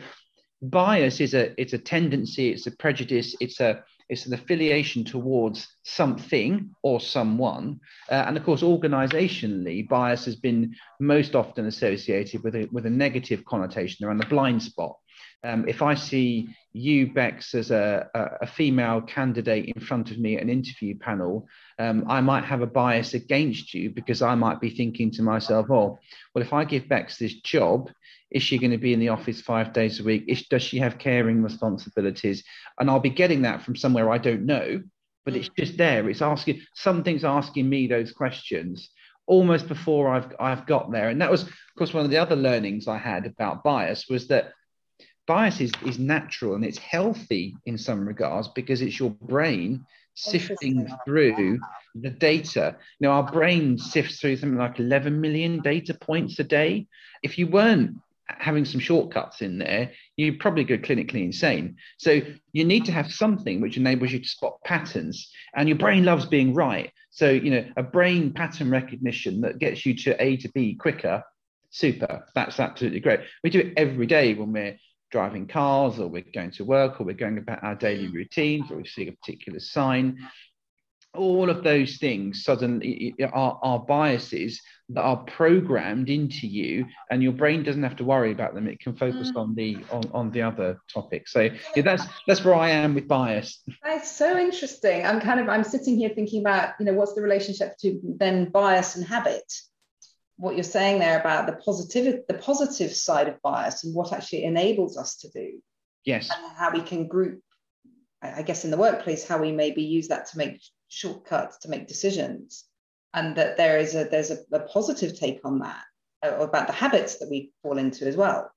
bias 0.61 1.21
is 1.21 1.35
a 1.35 1.59
it's 1.61 1.73
a 1.73 1.79
tendency, 1.79 2.51
it's 2.51 2.67
a 2.67 2.73
prejudice, 2.73 3.37
it's 3.41 3.61
a 3.61 3.85
it's 4.09 4.27
an 4.27 4.35
affiliation 4.35 5.05
towards 5.05 5.69
something 5.83 6.71
or 6.83 7.01
someone. 7.01 7.81
Uh, 8.11 8.25
and 8.27 8.37
of 8.37 8.45
course, 8.45 8.63
organizationally, 8.63 9.89
bias 9.89 10.25
has 10.27 10.37
been 10.37 10.75
most 11.01 11.35
often 11.35 11.67
associated 11.67 12.43
with 12.43 12.55
a, 12.55 12.69
with 12.71 12.87
a 12.87 12.91
negative 12.91 13.45
connotation 13.45 14.05
around 14.05 14.19
the 14.19 14.27
blind 14.27 14.63
spot. 14.63 14.97
Um, 15.45 15.69
if 15.69 15.83
I 15.83 15.95
see 15.95 16.49
you, 16.73 17.13
Bex, 17.13 17.55
as 17.55 17.71
a, 17.71 18.09
a, 18.15 18.47
female 18.47 19.03
candidate 19.03 19.67
in 19.67 19.81
front 19.81 20.11
of 20.11 20.19
me 20.19 20.37
at 20.37 20.43
an 20.43 20.49
interview 20.49 20.99
panel, 20.99 21.47
um, 21.79 22.05
I 22.09 22.23
might 22.23 22.45
have 22.45 22.63
a 22.63 22.67
bias 22.67 23.13
against 23.13 23.75
you 23.75 23.91
because 23.91 24.23
I 24.23 24.35
might 24.37 24.59
be 24.59 24.71
thinking 24.71 25.11
to 25.13 25.23
myself, 25.23 25.67
oh, 25.71 25.99
well, 26.35 26.43
if 26.43 26.55
I 26.55 26.65
give 26.65 26.89
Bex 26.89 27.19
this 27.19 27.35
job, 27.35 27.91
is 28.35 28.43
she 28.43 28.59
going 28.59 28.73
to 28.73 28.79
be 28.79 28.93
in 28.93 29.01
the 29.01 29.09
office 29.09 29.41
five 29.41 29.73
days 29.73 30.01
a 30.01 30.05
week? 30.05 30.25
Is, 30.27 30.43
does 30.49 30.63
she 30.63 30.79
have 30.79 30.99
caring 30.99 31.43
responsibilities? 31.43 32.43
And 32.79 32.91
I'll 32.91 33.01
be 33.01 33.09
getting 33.09 33.43
that 33.43 33.63
from 33.63 33.77
somewhere 33.77 34.11
I 34.11 34.19
don't 34.19 34.45
know, 34.45 34.83
but 35.25 35.37
it's 35.37 35.49
mm. 35.49 35.57
just 35.57 35.79
there. 35.79 36.09
It's 36.11 36.21
asking 36.21 36.61
something's 36.75 37.25
asking 37.25 37.69
me 37.69 37.87
those 37.87 38.13
questions 38.13 38.91
almost 39.27 39.69
before 39.69 40.09
I've 40.09 40.35
I've 40.39 40.67
got 40.67 40.91
there. 40.91 41.09
And 41.09 41.21
that 41.23 41.31
was, 41.31 41.45
of 41.45 41.53
course, 41.79 41.95
one 41.95 42.05
of 42.05 42.11
the 42.11 42.19
other 42.19 42.37
learnings 42.37 42.89
I 42.89 42.99
had 42.99 43.25
about 43.25 43.63
bias 43.63 44.07
was 44.11 44.27
that 44.29 44.53
bias 45.27 45.61
is, 45.61 45.73
is 45.87 45.99
natural 45.99 46.55
and 46.55 46.65
it's 46.65 46.79
healthy 46.79 47.57
in 47.65 47.79
some 47.79 48.07
regards 48.07 48.49
because 48.49 48.83
it's 48.83 48.99
your 48.99 49.11
brain 49.11 49.87
sifting 50.15 50.89
through 51.05 51.59
the 51.95 52.11
data. 52.11 52.77
Now, 53.01 53.11
our 53.11 53.31
brain 53.31 53.79
sifts 53.79 54.21
through 54.21 54.37
something 54.37 54.59
like 54.59 54.79
11 54.79 55.21
million 55.21 55.61
data 55.61 55.95
points 55.95 56.39
a 56.39 56.45
day. 56.45 56.87
If 57.23 57.39
you 57.39 57.47
weren't 57.47 57.97
having 58.27 58.65
some 58.65 58.81
shortcuts 58.81 59.43
in 59.43 59.59
there, 59.59 59.93
you 60.17 60.39
probably 60.39 60.65
go 60.65 60.79
clinically 60.79 61.25
insane. 61.25 61.77
So 61.99 62.21
you 62.53 62.65
need 62.65 62.85
to 62.87 62.93
have 62.93 63.13
something 63.13 63.61
which 63.61 63.77
enables 63.77 64.13
you 64.13 64.21
to 64.21 64.29
spot 64.29 64.59
patterns. 64.65 65.31
And 65.55 65.69
your 65.69 65.79
brain 65.79 66.05
loves 66.05 66.27
being 66.27 66.55
right. 66.55 66.91
So, 67.11 67.31
you 67.31 67.51
know, 67.51 67.65
a 67.77 67.83
brain 67.83 68.33
pattern 68.33 68.71
recognition 68.71 69.43
that 69.43 69.59
gets 69.59 69.85
you 69.85 69.95
to 69.99 70.23
A 70.23 70.37
to 70.39 70.49
B 70.49 70.75
quicker, 70.75 71.23
super. 71.71 72.25
That's 72.35 72.59
absolutely 72.59 73.01
great. 73.01 73.21
We 73.43 73.51
do 73.51 73.61
it 73.61 73.75
every 73.77 74.07
day 74.07 74.35
when 74.35 74.53
we're 74.53 74.79
driving 75.11 75.47
cars 75.47 76.01
or 76.01 76.09
we're 76.09 76.25
going 76.35 76.51
to 76.51 76.65
work 76.65 77.01
or 77.01 77.05
we're 77.05 77.15
going 77.15 77.39
about 77.39 77.63
our 77.63 77.77
daily 77.77 78.09
mm. 78.09 78.15
routines 78.15 78.71
or 78.71 78.79
we 78.79 78.87
see 78.87 79.07
a 79.07 79.13
particular 79.13 79.61
sign 79.61 80.19
all 81.15 81.51
of 81.51 81.63
those 81.63 81.97
things 81.97 82.45
suddenly 82.45 83.15
are, 83.33 83.59
are 83.63 83.79
biases 83.79 84.61
that 84.91 85.03
are 85.03 85.17
programmed 85.17 86.11
into 86.11 86.47
you 86.47 86.87
and 87.11 87.23
your 87.23 87.33
brain 87.33 87.63
doesn't 87.63 87.83
have 87.83 87.97
to 87.97 88.05
worry 88.05 88.33
about 88.33 88.55
them. 88.55 88.69
It 88.69 88.81
can 88.81 88.95
focus 88.95 89.33
mm. 89.33 89.41
on 89.41 89.55
the 89.55 89.79
on, 89.91 90.11
on 90.13 90.31
the 90.31 90.43
other 90.43 90.79
topic. 90.93 91.27
So 91.29 91.49
yeah, 91.75 91.83
that's 91.83 92.05
that's 92.27 92.45
where 92.45 92.55
i 92.55 92.71
am 92.71 92.95
with 92.95 93.09
bias. 93.09 93.63
That's 93.83 94.11
so 94.11 94.39
interesting. 94.39 95.07
I'm 95.07 95.21
kind 95.21 95.41
of 95.41 95.49
i'm 95.49 95.65
sitting 95.65 95.97
here 95.97 96.11
thinking 96.11 96.41
about 96.41 96.75
you 96.79 96.87
know 96.87 96.95
what's 96.95 97.15
the 97.15 97.23
relationship 97.23 97.79
to 97.79 98.01
then 98.03 98.51
bias 98.51 98.97
and 98.97 99.05
habit? 99.05 99.51
What 100.37 100.55
you're 100.55 100.65
saying 100.65 100.99
there 100.99 101.21
about 101.21 101.47
the 101.47 101.55
positive 101.55 102.23
the 102.29 102.35
positive 102.35 102.93
side 102.93 103.29
of 103.29 103.41
bias 103.41 103.85
and 103.85 103.95
what 103.95 104.13
actually 104.13 104.45
enables 104.45 104.99
us 104.99 105.17
to 105.19 105.31
do. 105.31 105.61
Yes. 106.05 106.29
And 106.31 106.57
how 106.57 106.73
we 106.73 106.83
can 106.83 107.07
group 107.07 107.41
i 108.23 108.41
guess 108.41 108.65
in 108.65 108.71
the 108.71 108.77
workplace 108.79 109.29
how 109.29 109.37
we 109.37 109.53
maybe 109.53 109.83
use 109.83 110.09
that 110.09 110.27
to 110.27 110.39
make 110.39 110.59
shortcuts 110.89 111.59
to 111.59 111.69
make 111.69 111.89
decisions 111.89 112.65
and 113.15 113.37
that 113.37 113.57
there 113.57 113.79
is 113.79 113.95
a 113.95 114.05
there's 114.05 114.31
a, 114.31 114.39
a 114.53 114.61
positive 114.61 115.19
take 115.19 115.41
on 115.45 115.61
that 115.61 115.83
uh, 116.25 116.37
about 116.37 116.67
the 116.67 116.73
habits 116.73 117.19
that 117.19 117.31
we 117.31 117.53
fall 117.63 117.79
into 117.79 118.07
as 118.07 118.17
well 118.17 118.51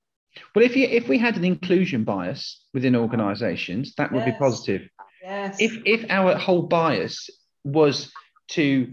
well 0.54 0.64
if 0.64 0.76
you 0.76 0.86
if 0.86 1.08
we 1.08 1.18
had 1.18 1.36
an 1.36 1.44
inclusion 1.44 2.04
bias 2.04 2.64
within 2.74 2.94
organizations 2.94 3.94
that 3.96 4.12
would 4.12 4.26
yes. 4.26 4.32
be 4.32 4.38
positive 4.38 4.88
yes. 5.22 5.56
if 5.60 5.72
if 5.84 6.10
our 6.10 6.36
whole 6.36 6.62
bias 6.62 7.30
was 7.64 8.12
to 8.48 8.92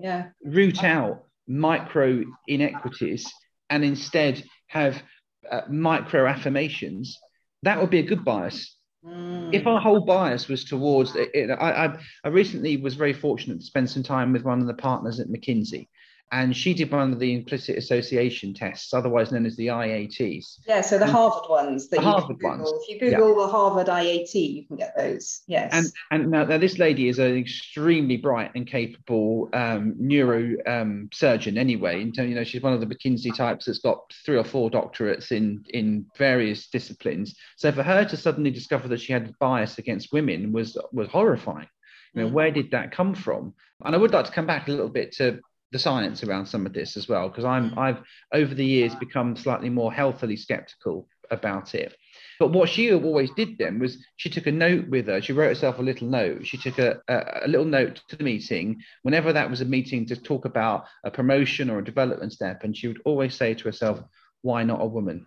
yeah. 0.00 0.28
root 0.44 0.82
out 0.82 1.24
micro 1.46 2.22
inequities 2.46 3.30
and 3.68 3.84
instead 3.84 4.42
have 4.68 5.02
uh, 5.50 5.62
micro 5.68 6.26
affirmations 6.26 7.18
that 7.62 7.80
would 7.80 7.90
be 7.90 7.98
a 7.98 8.04
good 8.04 8.24
bias 8.24 8.76
Mm. 9.04 9.54
If 9.54 9.66
our 9.66 9.80
whole 9.80 10.00
bias 10.00 10.48
was 10.48 10.64
towards 10.64 11.16
it, 11.16 11.50
I, 11.50 11.86
I, 11.86 11.98
I 12.24 12.28
recently 12.28 12.76
was 12.76 12.94
very 12.94 13.12
fortunate 13.12 13.60
to 13.60 13.66
spend 13.66 13.88
some 13.88 14.02
time 14.02 14.32
with 14.32 14.44
one 14.44 14.60
of 14.60 14.66
the 14.66 14.74
partners 14.74 15.20
at 15.20 15.28
McKinsey, 15.28 15.88
and 16.32 16.56
she 16.56 16.74
did 16.74 16.92
one 16.92 17.12
of 17.12 17.18
the 17.18 17.34
implicit 17.34 17.76
association 17.76 18.54
tests, 18.54 18.94
otherwise 18.94 19.32
known 19.32 19.46
as 19.46 19.56
the 19.56 19.66
IATs. 19.66 20.58
Yeah, 20.66 20.80
so 20.80 20.96
the 20.96 21.06
Harvard 21.06 21.50
ones. 21.50 21.88
That 21.88 21.96
the 21.96 22.02
Harvard 22.02 22.38
Google. 22.38 22.50
ones. 22.50 22.72
If 22.82 22.88
you 22.88 23.00
Google 23.00 23.30
yeah. 23.30 23.46
the 23.46 23.52
Harvard 23.52 23.88
IAT, 23.88 24.34
you 24.34 24.66
can 24.66 24.76
get 24.76 24.96
those. 24.96 25.42
Yes. 25.48 25.70
And 25.72 25.86
and 26.10 26.30
now, 26.30 26.44
now 26.44 26.58
this 26.58 26.78
lady 26.78 27.08
is 27.08 27.18
an 27.18 27.36
extremely 27.36 28.16
bright 28.16 28.52
and 28.54 28.66
capable 28.66 29.48
um, 29.52 29.94
neuro 29.98 30.56
um, 30.66 31.08
surgeon. 31.12 31.58
Anyway, 31.58 32.02
and 32.02 32.16
you 32.16 32.34
know 32.34 32.44
she's 32.44 32.62
one 32.62 32.74
of 32.74 32.80
the 32.80 32.86
McKinsey 32.86 33.34
types 33.34 33.64
that's 33.64 33.80
got 33.80 34.12
three 34.24 34.36
or 34.36 34.44
four 34.44 34.70
doctorates 34.70 35.32
in 35.32 35.64
in 35.70 36.06
various 36.16 36.68
disciplines. 36.68 37.34
So 37.56 37.72
for 37.72 37.82
her 37.82 38.04
to 38.04 38.16
suddenly 38.16 38.52
discover 38.52 38.86
that 38.88 39.00
she 39.00 39.12
had 39.12 39.36
bias 39.40 39.78
against 39.78 40.12
women 40.12 40.52
was 40.52 40.78
was 40.92 41.08
horrifying. 41.08 41.68
You 42.14 42.22
know, 42.22 42.28
mm. 42.28 42.32
where 42.32 42.50
did 42.50 42.70
that 42.72 42.92
come 42.92 43.14
from? 43.14 43.54
And 43.84 43.94
I 43.94 43.98
would 43.98 44.12
like 44.12 44.26
to 44.26 44.32
come 44.32 44.46
back 44.46 44.68
a 44.68 44.70
little 44.70 44.88
bit 44.88 45.12
to 45.12 45.40
the 45.72 45.78
science 45.78 46.24
around 46.24 46.46
some 46.46 46.66
of 46.66 46.72
this 46.72 46.96
as 46.96 47.08
well 47.08 47.28
because 47.28 47.44
i'm 47.44 47.70
mm. 47.70 47.78
i've 47.78 47.98
over 48.32 48.54
the 48.54 48.64
years 48.64 48.94
become 48.96 49.36
slightly 49.36 49.68
more 49.68 49.92
healthily 49.92 50.36
skeptical 50.36 51.08
about 51.30 51.74
it 51.74 51.96
but 52.40 52.52
what 52.52 52.68
she 52.68 52.92
always 52.92 53.30
did 53.32 53.56
then 53.58 53.78
was 53.78 54.04
she 54.16 54.28
took 54.28 54.46
a 54.46 54.52
note 54.52 54.88
with 54.88 55.06
her 55.06 55.20
she 55.20 55.32
wrote 55.32 55.48
herself 55.48 55.78
a 55.78 55.82
little 55.82 56.08
note 56.08 56.44
she 56.46 56.56
took 56.56 56.78
a, 56.78 57.00
a, 57.08 57.42
a 57.44 57.48
little 57.48 57.66
note 57.66 58.02
to 58.08 58.16
the 58.16 58.24
meeting 58.24 58.80
whenever 59.02 59.32
that 59.32 59.48
was 59.48 59.60
a 59.60 59.64
meeting 59.64 60.06
to 60.06 60.16
talk 60.16 60.44
about 60.44 60.84
a 61.04 61.10
promotion 61.10 61.70
or 61.70 61.78
a 61.78 61.84
development 61.84 62.32
step 62.32 62.64
and 62.64 62.76
she 62.76 62.88
would 62.88 63.00
always 63.04 63.34
say 63.34 63.54
to 63.54 63.64
herself 63.64 64.00
why 64.42 64.64
not 64.64 64.82
a 64.82 64.86
woman 64.86 65.26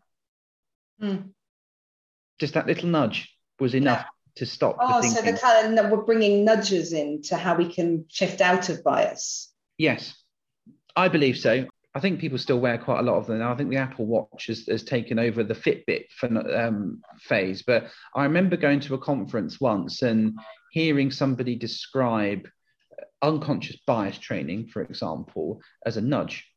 mm. 1.02 1.30
just 2.40 2.54
that 2.56 2.68
little 2.68 2.90
nudge 2.90 3.30
was 3.60 3.76
enough 3.76 4.06
to 4.36 4.46
stop. 4.46 4.78
Oh, 4.80 5.02
the 5.02 5.10
so 5.10 5.22
the 5.22 5.38
kind 5.38 5.78
of 5.78 5.92
we're 5.92 6.04
bringing 6.04 6.44
nudges 6.44 6.94
in 6.94 7.22
to 7.24 7.38
how 7.38 7.56
we 7.56 7.72
can 7.72 8.06
shift 8.10 8.42
out 8.42 8.70
of 8.70 8.84
bias. 8.84 9.52
Yes, 9.78 10.16
I 10.96 11.08
believe 11.08 11.38
so. 11.38 11.68
I 11.96 12.00
think 12.00 12.20
people 12.20 12.40
still 12.40 12.60
wear 12.60 12.78
quite 12.78 13.00
a 13.00 13.04
lot 13.04 13.18
of 13.18 13.28
them 13.28 13.40
now. 13.40 13.54
I 13.54 13.56
think 13.56 13.70
the 13.70 13.78
Apple 13.78 14.08
Watch 14.08 14.48
has, 14.48 14.66
has 14.68 14.84
taken 14.84 15.20
over 15.20 15.44
the 15.44 15.54
Fitbit 15.54 16.06
um, 16.56 17.02
phase. 17.20 17.62
But 17.62 17.92
I 18.16 18.24
remember 18.24 18.58
going 18.58 18.80
to 18.82 18.96
a 18.96 19.00
conference 19.00 19.62
once 19.62 20.02
and 20.02 20.38
hearing 20.72 21.12
somebody 21.12 21.56
describe 21.56 22.48
unconscious 23.22 23.78
bias 23.86 24.18
training, 24.18 24.68
for 24.68 24.82
example, 24.82 25.62
as 25.86 25.98
a 25.98 26.02
nudge. 26.02 26.48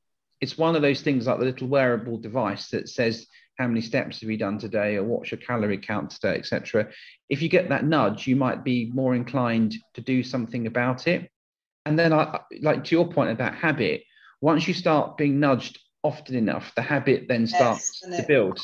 It's 0.40 0.56
one 0.56 0.74
of 0.74 0.82
those 0.82 1.02
things 1.02 1.26
like 1.26 1.38
the 1.38 1.44
little 1.44 1.68
wearable 1.68 2.18
device 2.18 2.68
that 2.70 2.88
says 2.88 3.26
how 3.58 3.66
many 3.66 3.80
steps 3.80 4.20
have 4.20 4.30
you 4.30 4.36
done 4.36 4.58
today 4.58 4.96
or 4.96 5.04
what's 5.04 5.30
your 5.30 5.40
calorie 5.40 5.78
count 5.78 6.10
today, 6.10 6.36
etc. 6.36 6.88
If 7.28 7.42
you 7.42 7.48
get 7.48 7.68
that 7.68 7.84
nudge, 7.84 8.26
you 8.26 8.36
might 8.36 8.64
be 8.64 8.90
more 8.92 9.14
inclined 9.14 9.76
to 9.94 10.00
do 10.00 10.22
something 10.22 10.66
about 10.66 11.06
it. 11.06 11.30
And 11.84 11.98
then, 11.98 12.12
I 12.12 12.40
like 12.60 12.84
to 12.84 12.94
your 12.94 13.08
point 13.08 13.30
about 13.30 13.54
habit, 13.54 14.02
once 14.40 14.68
you 14.68 14.74
start 14.74 15.16
being 15.16 15.40
nudged 15.40 15.78
often 16.02 16.36
enough, 16.36 16.74
the 16.74 16.82
habit 16.82 17.26
then 17.28 17.46
starts 17.46 18.00
yes, 18.06 18.20
to 18.20 18.26
build. 18.26 18.60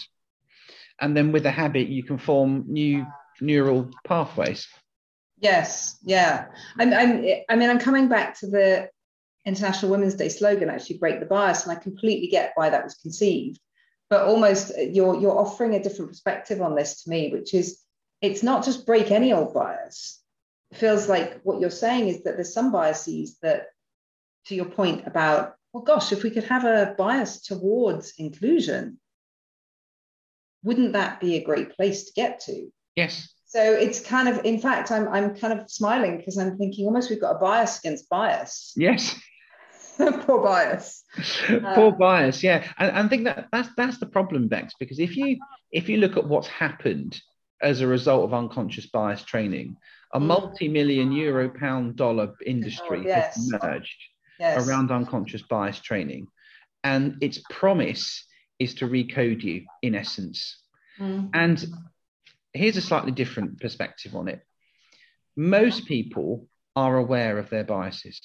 And 1.01 1.17
then 1.17 1.33
with 1.33 1.43
the 1.43 1.51
habit, 1.51 1.89
you 1.89 2.05
can 2.05 2.19
form 2.19 2.65
new 2.69 3.07
neural 3.41 3.91
pathways. 4.07 4.69
Yes, 5.39 5.97
yeah. 6.05 6.47
I'm, 6.79 6.93
I'm, 6.93 7.25
I 7.49 7.57
mean, 7.57 7.71
I'm 7.71 7.81
coming 7.81 8.09
back 8.09 8.39
to 8.41 8.47
the 8.47 8.89
International 9.45 9.91
Women's 9.91 10.15
Day 10.15 10.29
slogan, 10.29 10.71
actually, 10.71 10.99
break 10.99 11.19
the 11.19 11.27
bias. 11.27 11.65
And 11.65 11.73
I 11.77 11.81
completely 11.81 12.29
get 12.29 12.53
why 12.55 12.71
that 12.71 12.85
was 12.85 12.95
conceived. 12.95 13.59
But 14.09 14.27
almost 14.27 14.71
uh, 14.71 14.83
you're, 14.83 15.19
you're 15.19 15.37
offering 15.37 15.75
a 15.75 15.83
different 15.83 16.11
perspective 16.11 16.63
on 16.63 16.77
this 16.77 17.03
to 17.03 17.11
me, 17.11 17.33
which 17.33 17.55
is 17.55 17.81
it's 18.21 18.45
not 18.45 18.65
just 18.65 18.87
break 18.87 19.11
any 19.11 19.33
old 19.33 19.53
bias. 19.53 20.23
It 20.71 20.77
feels 20.77 21.09
like 21.09 21.41
what 21.43 21.61
you're 21.61 21.71
saying 21.71 22.09
is 22.09 22.23
that 22.23 22.37
there's 22.37 22.55
some 22.55 22.71
biases 22.71 23.39
that, 23.43 23.67
to 24.47 24.55
your 24.55 24.67
point 24.67 25.07
about 25.07 25.55
well, 25.73 25.83
gosh, 25.83 26.13
if 26.13 26.23
we 26.23 26.31
could 26.31 26.45
have 26.45 26.65
a 26.65 26.95
bias 26.99 27.41
towards 27.41 28.15
inclusion, 28.19 28.99
wouldn't 30.63 30.93
that 30.93 31.21
be 31.21 31.37
a 31.37 31.45
great 31.45 31.75
place 31.75 32.05
to 32.05 32.13
get 32.13 32.41
to? 32.41 32.71
Yes. 32.95 33.33
So 33.47 33.61
it's 33.61 34.01
kind 34.01 34.29
of, 34.29 34.45
in 34.45 34.59
fact, 34.59 34.91
I'm 34.91 35.09
I'm 35.09 35.35
kind 35.37 35.59
of 35.59 35.71
smiling 35.71 36.17
because 36.19 36.39
I'm 36.39 36.57
thinking 36.57 36.87
almost 36.87 37.11
we've 37.11 37.21
got 37.21 37.37
a 37.37 37.39
bias 37.39 37.79
against 37.79 38.09
bias. 38.09 38.73
Yes. 38.77 39.19
Poor 39.99 40.43
bias. 40.43 41.05
Poor 41.47 41.89
uh, 41.89 41.91
bias, 41.91 42.43
yeah. 42.43 42.67
And, 42.79 42.91
and 42.91 43.07
I 43.07 43.09
think 43.09 43.25
that 43.25 43.49
that's 43.53 43.69
that's 43.77 43.99
the 43.99 44.07
problem, 44.07 44.49
Bex, 44.49 44.75
because 44.79 44.99
if 44.99 45.17
you 45.17 45.39
if 45.71 45.89
you 45.89 45.99
look 45.99 46.17
at 46.17 46.27
what's 46.27 46.49
happened 46.49 47.21
as 47.61 47.81
a 47.81 47.87
result 47.87 48.25
of 48.25 48.35
unconscious 48.35 48.87
bias 48.87 49.23
training, 49.23 49.77
a 50.13 50.21
mm. 50.21 50.25
multi-million 50.25 51.13
euro 51.13 51.51
pound 51.51 51.97
dollar 51.97 52.35
industry 52.45 53.01
oh, 53.01 53.07
yes. 53.07 53.37
has 53.37 53.53
emerged 53.53 53.97
yes. 54.43 54.67
around 54.67 54.91
unconscious 54.91 55.43
bias 55.43 55.81
training. 55.81 56.27
And 56.85 57.17
its 57.21 57.41
promise 57.51 58.27
is 58.59 58.75
to 58.77 58.89
recode 58.89 59.43
you 59.43 59.67
in 59.83 59.95
essence. 59.95 60.59
Mm. 60.99 61.31
And 61.33 61.65
here's 62.53 62.77
a 62.77 62.83
slightly 62.83 63.13
different 63.13 63.61
perspective 63.61 64.15
on 64.15 64.29
it. 64.29 64.41
Most 65.37 65.87
people 65.87 66.49
are 66.75 66.97
aware 66.97 67.39
of 67.39 67.51
their 67.51 67.65
biases 67.65 68.21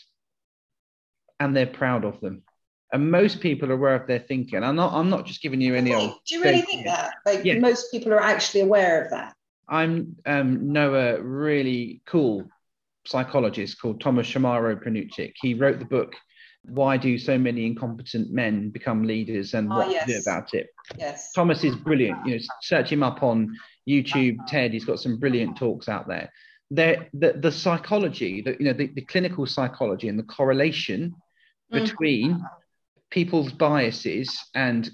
and 1.39 1.55
they're 1.55 1.67
proud 1.67 2.03
of 2.03 2.19
them. 2.19 2.43
And 2.91 3.11
most 3.11 3.41
people 3.41 3.69
are 3.69 3.73
aware 3.73 3.95
of 3.95 4.07
their 4.07 4.19
thinking. 4.19 4.63
I'm 4.63 4.75
not, 4.75 4.93
I'm 4.93 5.09
not 5.09 5.25
just 5.25 5.41
giving 5.41 5.61
you 5.61 5.75
any 5.75 5.93
old. 5.93 6.15
Do 6.25 6.35
you 6.35 6.43
really 6.43 6.61
think 6.61 6.85
that? 6.85 7.15
Like 7.25 7.43
yeah. 7.43 7.59
most 7.59 7.91
people 7.91 8.13
are 8.13 8.21
actually 8.21 8.61
aware 8.61 9.03
of 9.03 9.11
that? 9.11 9.35
I'm 9.69 10.15
um, 10.25 10.75
a 10.75 11.21
really 11.21 12.01
cool 12.05 12.49
psychologist 13.07 13.81
called 13.81 14.01
Thomas 14.01 14.27
Chamorro-Premuzic. 14.27 15.33
He 15.41 15.53
wrote 15.53 15.79
the 15.79 15.85
book 15.85 16.13
why 16.63 16.97
do 16.97 17.17
so 17.17 17.37
many 17.37 17.65
incompetent 17.65 18.31
men 18.31 18.69
become 18.69 19.03
leaders 19.03 19.53
and 19.53 19.71
oh, 19.71 19.77
what 19.77 19.91
yes. 19.91 20.05
to 20.05 20.13
do 20.13 20.19
about 20.19 20.53
it. 20.53 20.67
Yes. 20.97 21.31
Thomas 21.31 21.63
is 21.63 21.75
brilliant. 21.75 22.25
You 22.25 22.35
know, 22.35 22.41
search 22.61 22.91
him 22.91 23.03
up 23.03 23.23
on 23.23 23.55
YouTube, 23.87 24.45
TED. 24.47 24.73
He's 24.73 24.85
got 24.85 24.99
some 24.99 25.17
brilliant 25.17 25.57
talks 25.57 25.87
out 25.87 26.07
there. 26.07 26.31
There, 26.69 27.07
the, 27.13 27.33
the 27.33 27.51
psychology, 27.51 28.41
the, 28.41 28.57
you 28.59 28.65
know, 28.65 28.73
the, 28.73 28.87
the 28.87 29.01
clinical 29.01 29.45
psychology 29.45 30.09
and 30.09 30.19
the 30.19 30.23
correlation 30.23 31.15
mm. 31.71 31.81
between 31.81 32.43
people's 33.09 33.53
biases 33.53 34.37
and 34.53 34.89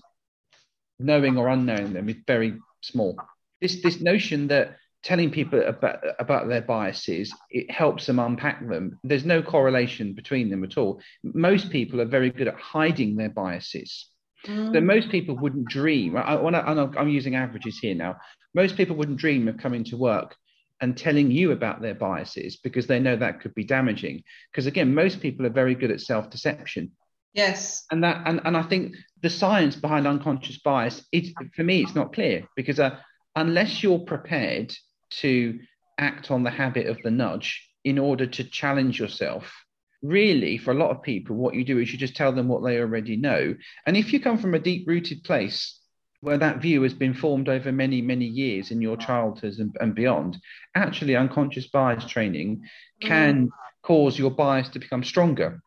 knowing 0.99 1.37
or 1.37 1.47
unknowing 1.47 1.93
them 1.93 2.07
is 2.09 2.17
very 2.27 2.59
small. 2.81 3.17
This 3.59 3.81
this 3.81 3.99
notion 3.99 4.47
that 4.49 4.75
telling 5.03 5.29
people 5.29 5.61
about, 5.61 5.99
about 6.19 6.47
their 6.47 6.61
biases, 6.61 7.33
it 7.49 7.69
helps 7.69 8.05
them 8.05 8.19
unpack 8.19 8.67
them. 8.67 8.97
There's 9.03 9.25
no 9.25 9.41
correlation 9.41 10.13
between 10.13 10.49
them 10.49 10.63
at 10.63 10.77
all. 10.77 11.01
Most 11.23 11.69
people 11.69 11.99
are 11.99 12.05
very 12.05 12.29
good 12.29 12.47
at 12.47 12.55
hiding 12.55 13.15
their 13.15 13.29
biases. 13.29 14.07
Mm. 14.45 14.73
So 14.73 14.81
most 14.81 15.09
people 15.09 15.37
wouldn't 15.37 15.67
dream. 15.67 16.15
I, 16.15 16.35
when 16.35 16.55
I, 16.55 16.61
I'm 16.61 17.09
using 17.09 17.35
averages 17.35 17.79
here 17.79 17.95
now. 17.95 18.15
Most 18.55 18.77
people 18.77 18.95
wouldn't 18.95 19.17
dream 19.17 19.47
of 19.47 19.57
coming 19.57 19.83
to 19.85 19.97
work 19.97 20.35
and 20.79 20.97
telling 20.97 21.31
you 21.31 21.51
about 21.51 21.81
their 21.81 21.95
biases 21.95 22.57
because 22.57 22.87
they 22.87 22.99
know 22.99 23.15
that 23.15 23.41
could 23.41 23.55
be 23.55 23.63
damaging. 23.63 24.23
Because 24.51 24.67
again, 24.67 24.93
most 24.93 25.21
people 25.21 25.45
are 25.45 25.49
very 25.49 25.75
good 25.75 25.91
at 25.91 26.01
self-deception. 26.01 26.91
Yes. 27.33 27.85
And 27.91 28.03
that 28.03 28.21
and, 28.25 28.41
and 28.45 28.55
I 28.55 28.63
think 28.63 28.95
the 29.21 29.29
science 29.29 29.75
behind 29.75 30.07
unconscious 30.07 30.59
bias, 30.59 31.05
it 31.11 31.33
for 31.55 31.63
me, 31.63 31.81
it's 31.81 31.95
not 31.95 32.13
clear 32.13 32.47
because 32.55 32.79
uh, 32.79 32.97
unless 33.35 33.81
you're 33.81 33.99
prepared 33.99 34.73
to 35.19 35.59
act 35.97 36.31
on 36.31 36.43
the 36.43 36.49
habit 36.49 36.87
of 36.87 36.97
the 37.03 37.11
nudge 37.11 37.67
in 37.83 37.99
order 37.99 38.25
to 38.25 38.43
challenge 38.43 38.99
yourself. 38.99 39.53
Really, 40.01 40.57
for 40.57 40.71
a 40.71 40.77
lot 40.77 40.91
of 40.91 41.01
people, 41.01 41.35
what 41.35 41.55
you 41.55 41.63
do 41.63 41.79
is 41.79 41.91
you 41.91 41.97
just 41.97 42.15
tell 42.15 42.33
them 42.33 42.47
what 42.47 42.63
they 42.63 42.79
already 42.79 43.15
know. 43.15 43.55
And 43.85 43.95
if 43.95 44.11
you 44.11 44.19
come 44.19 44.37
from 44.37 44.53
a 44.53 44.59
deep 44.59 44.87
rooted 44.87 45.23
place 45.23 45.79
where 46.19 46.37
that 46.37 46.61
view 46.61 46.81
has 46.83 46.93
been 46.93 47.13
formed 47.13 47.49
over 47.49 47.71
many, 47.71 48.01
many 48.01 48.25
years 48.25 48.71
in 48.71 48.81
your 48.81 48.97
childhood 48.97 49.55
and, 49.59 49.75
and 49.79 49.95
beyond, 49.95 50.37
actually, 50.75 51.15
unconscious 51.15 51.67
bias 51.67 52.05
training 52.05 52.63
can 53.01 53.47
mm. 53.47 53.49
cause 53.81 54.17
your 54.17 54.31
bias 54.31 54.69
to 54.69 54.79
become 54.79 55.03
stronger. 55.03 55.61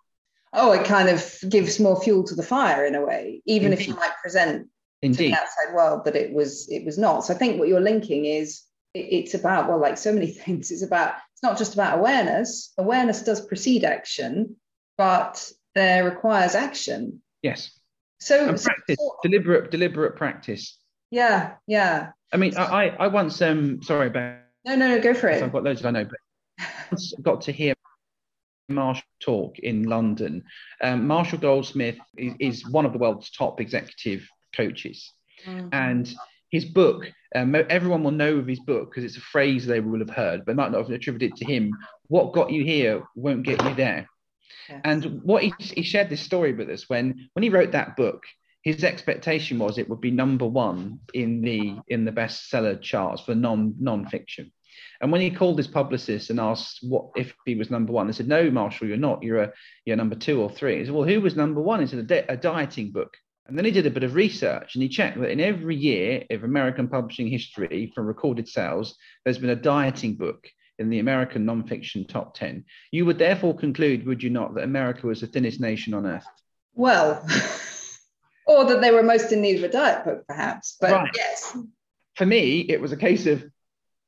Oh, 0.53 0.73
it 0.73 0.87
kind 0.87 1.09
of 1.09 1.39
gives 1.49 1.79
more 1.79 2.01
fuel 2.01 2.25
to 2.25 2.35
the 2.35 2.43
fire 2.43 2.87
in 2.87 2.95
a 2.95 3.05
way, 3.05 3.43
even 3.47 3.73
Indeed. 3.73 3.81
if 3.81 3.89
you 3.89 3.95
might 3.95 4.15
present 4.23 4.69
Indeed. 5.03 5.17
to 5.17 5.31
the 5.31 5.35
outside 5.35 5.75
world 5.75 6.05
that 6.07 6.17
it 6.17 6.33
was 6.33 6.67
it 6.71 6.85
was 6.85 6.97
not. 6.97 7.25
So 7.25 7.35
I 7.35 7.37
think 7.37 7.59
what 7.59 7.69
you're 7.69 7.81
linking 7.81 8.25
is 8.25 8.63
it's 8.97 9.35
about 9.35 9.69
well 9.69 9.79
like 9.79 9.99
so 9.99 10.13
many 10.13 10.27
things 10.45 10.71
it's 10.71 10.83
about 10.83 11.15
it's 11.33 11.43
not 11.43 11.59
just 11.59 11.75
about 11.75 11.99
awareness. 11.99 12.73
Awareness 12.79 13.23
does 13.23 13.45
precede 13.45 13.85
action 13.85 14.57
but 14.99 15.51
there 15.75 16.05
requires 16.05 16.55
action. 16.55 17.21
Yes. 17.43 17.71
So, 18.19 18.49
and 18.49 18.63
practice 18.63 18.97
so, 18.99 19.17
deliberate 19.23 19.71
deliberate 19.71 20.17
practice. 20.17 20.79
Yeah 21.11 21.55
yeah. 21.67 22.13
I 22.33 22.37
mean 22.39 22.57
i 22.57 22.89
i 22.89 23.07
once 23.09 23.41
um 23.43 23.83
sorry 23.83 24.09
about 24.09 24.39
no 24.65 24.75
no 24.77 24.89
no 24.89 25.01
go 25.01 25.15
for 25.15 25.29
it. 25.29 25.43
I've 25.43 25.53
got 25.53 25.65
loads 25.65 25.85
i 25.85 25.91
know 25.91 26.05
but 26.05 26.99
got 27.23 27.43
to 27.43 27.53
hear 27.53 27.75
Marshall 28.69 29.05
talk 29.21 29.59
in 29.59 29.85
London. 29.85 30.45
Um, 30.81 31.07
Marshall 31.07 31.39
Goldsmith 31.39 31.99
is, 32.17 32.35
is, 32.41 32.69
one 32.69 32.85
of 32.85 32.93
the 32.93 32.99
world's 32.99 33.31
top 33.31 33.61
executive 33.61 34.29
coaches, 34.55 35.13
mm-hmm. 35.45 35.69
and 35.73 36.13
his 36.57 36.65
book, 36.65 37.07
um, 37.35 37.55
everyone 37.55 38.03
will 38.03 38.11
know 38.11 38.37
of 38.37 38.47
his 38.47 38.61
book 38.61 38.91
because 38.91 39.05
it's 39.05 39.19
a 39.19 39.33
phrase 39.33 39.67
they 39.67 39.81
will 39.81 39.99
have 39.99 40.11
heard, 40.11 40.45
but 40.45 40.57
might 40.57 40.73
not 40.73 40.83
have 40.83 40.91
attributed 40.91 41.33
it 41.33 41.37
to 41.37 41.45
him. 41.45 41.71
What 42.09 42.33
got 42.33 42.51
you 42.51 42.65
here 42.65 43.05
won't 43.15 43.45
get 43.45 43.63
you 43.63 43.75
there. 43.75 44.09
Yes. 44.69 44.81
And 44.85 45.23
what 45.23 45.43
he, 45.43 45.53
he 45.59 45.83
shared 45.83 46.09
this 46.09 46.23
story 46.23 46.53
with 46.53 46.71
us 46.71 46.89
when 46.89 47.29
when 47.35 47.43
he 47.43 47.51
wrote 47.51 47.73
that 47.73 47.97
book, 47.97 48.25
his 48.63 48.85
expectation 48.85 49.59
was 49.59 49.77
it 49.77 49.89
would 49.89 50.01
be 50.01 50.11
number 50.11 50.47
one 50.47 51.01
in 51.15 51.43
the 51.43 51.77
in 51.89 52.05
the 52.05 52.13
bestseller 52.13 52.81
charts 52.81 53.23
for 53.23 53.35
non 53.35 53.75
non-fiction. 53.79 54.51
And 55.01 55.13
when 55.13 55.21
he 55.21 55.31
called 55.31 55.59
his 55.59 55.69
publicist 55.69 56.31
and 56.31 56.41
asked 56.41 56.79
what 56.83 57.11
if 57.17 57.35
he 57.45 57.55
was 57.55 57.71
number 57.71 57.93
one, 57.93 58.07
they 58.07 58.13
said, 58.13 58.29
"No, 58.29 58.51
Marshall, 58.51 58.89
you're 58.89 58.97
not. 58.97 59.23
You're 59.23 59.43
a 59.43 59.53
you're 59.85 59.97
number 59.97 60.17
two 60.17 60.41
or 60.41 60.51
three. 60.51 60.79
He 60.79 60.85
said, 60.87 60.95
"Well, 60.95 61.09
who 61.09 61.21
was 61.21 61.37
number 61.37 61.61
one?" 61.61 61.81
He 61.81 61.87
said, 61.87 61.99
"A, 61.99 62.03
di- 62.03 62.33
a 62.35 62.37
dieting 62.37 62.93
book." 62.93 63.17
And 63.49 63.57
then 63.57 63.65
he 63.65 63.71
did 63.71 63.87
a 63.87 63.91
bit 63.91 64.03
of 64.03 64.15
research 64.15 64.75
and 64.75 64.83
he 64.83 64.89
checked 64.89 65.21
that 65.21 65.31
in 65.31 65.41
every 65.41 65.77
year 65.77 66.25
of 66.31 66.43
American 66.43 66.89
publishing 66.89 67.29
history 67.29 67.93
from 67.95 68.07
recorded 68.07 68.49
sales, 68.49 68.97
there's 69.25 69.39
been 69.39 69.51
a 69.51 69.57
dieting 69.57 70.17
book 70.17 70.49
in 70.79 70.91
the 70.91 70.99
American 70.99 71.47
nonfiction 71.47 72.09
top 72.09 72.35
10. 72.35 72.65
You 72.91 73.07
would 73.07 73.19
therefore 73.19 73.57
conclude, 73.57 74.07
would 74.07 74.23
you 74.23 74.31
not, 74.31 74.55
that 74.55 74.65
America 74.65 75.07
was 75.07 75.21
the 75.21 75.27
thinnest 75.27 75.61
nation 75.61 75.95
on 75.95 76.07
earth? 76.07 76.27
Well, 76.75 77.25
or 78.47 78.65
that 78.67 78.81
they 78.81 78.91
were 78.91 79.03
most 79.03 79.33
in 79.33 79.41
need 79.41 79.57
of 79.57 79.65
a 79.65 79.69
diet 79.69 80.05
book, 80.05 80.25
perhaps. 80.27 80.77
But 80.81 80.93
right. 80.93 81.11
yes. 81.15 81.57
For 82.17 82.27
me, 82.27 82.61
it 82.61 82.81
was 82.81 82.93
a 82.93 82.97
case 82.97 83.27
of 83.27 83.45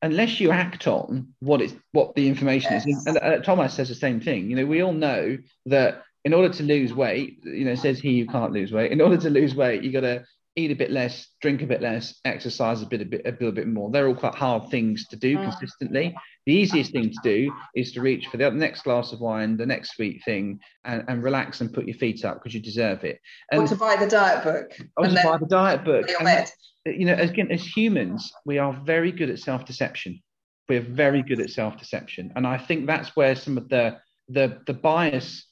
unless 0.03 0.41
you 0.41 0.51
act 0.51 0.87
on 0.87 1.35
what 1.41 1.61
is 1.61 1.75
what 1.93 2.15
the 2.15 2.29
information 2.29 2.73
yes. 2.73 2.87
is, 2.87 3.07
and 3.07 3.19
uh, 3.19 3.39
Thomas 3.41 3.75
says 3.75 3.89
the 3.89 3.95
same 3.95 4.21
thing. 4.21 4.49
You 4.49 4.57
know, 4.57 4.67
we 4.67 4.83
all 4.83 4.93
know 4.93 5.39
that 5.67 6.03
in 6.25 6.35
order 6.35 6.53
to 6.53 6.63
lose 6.63 6.93
weight, 6.93 7.41
you 7.45 7.65
know, 7.65 7.75
says 7.75 7.99
he 7.99 8.11
you 8.11 8.27
can't 8.27 8.53
lose 8.53 8.73
weight. 8.73 8.93
In 8.93 9.01
order 9.01 9.17
to 9.17 9.31
lose 9.31 9.55
weight, 9.55 9.83
you 9.83 9.93
got 9.93 10.01
to 10.01 10.25
eat 10.57 10.71
a 10.73 10.77
bit 10.77 10.91
less, 10.91 11.29
drink 11.41 11.63
a 11.63 11.67
bit 11.67 11.81
less, 11.81 12.19
exercise 12.25 12.83
a 12.83 12.87
bit, 12.87 13.01
a 13.01 13.05
bit, 13.05 13.23
a 13.25 13.31
little 13.31 13.53
bit 13.53 13.69
more. 13.69 13.91
They're 13.91 14.09
all 14.09 14.15
quite 14.15 14.35
hard 14.35 14.71
things 14.71 15.07
to 15.09 15.17
do 15.17 15.37
mm. 15.37 15.43
consistently. 15.45 16.15
The 16.47 16.53
easiest 16.53 16.91
thing 16.91 17.11
to 17.11 17.19
do 17.23 17.53
is 17.77 17.93
to 17.93 18.01
reach 18.01 18.27
for 18.27 18.39
the 18.39 18.51
next 18.51 18.83
glass 18.83 19.13
of 19.13 19.21
wine, 19.21 19.57
the 19.57 19.67
next 19.67 19.95
sweet 19.95 20.23
thing, 20.25 20.59
and, 20.85 21.05
and 21.07 21.23
relax 21.23 21.61
and 21.61 21.73
put 21.73 21.87
your 21.87 21.97
feet 21.97 22.25
up 22.25 22.39
because 22.39 22.55
you 22.55 22.61
deserve 22.61 23.05
it. 23.05 23.21
And 23.53 23.63
or 23.63 23.69
to 23.69 23.77
buy 23.77 23.97
the 23.97 24.09
diet 24.09 24.43
book. 24.43 24.73
Or 24.97 25.07
to 25.07 25.21
buy 25.23 25.37
the 25.39 25.47
diet 25.47 25.85
book. 25.85 26.11
And, 26.19 26.47
you 26.87 27.05
know, 27.05 27.15
again, 27.15 27.53
as 27.53 27.65
humans, 27.65 28.33
we 28.45 28.59
are 28.59 28.73
very 28.85 29.13
good 29.13 29.31
at 29.31 29.39
self-deception. 29.39 30.21
We're 30.69 30.81
very 30.81 31.23
good 31.23 31.41
at 31.41 31.51
self-deception, 31.51 32.33
and 32.37 32.47
I 32.47 32.59
think 32.59 32.87
that's 32.87 33.17
where 33.17 33.35
some 33.35 33.57
of 33.57 33.71
the 33.71 33.97
the 34.29 34.61
the 34.67 34.75
bias 34.75 35.47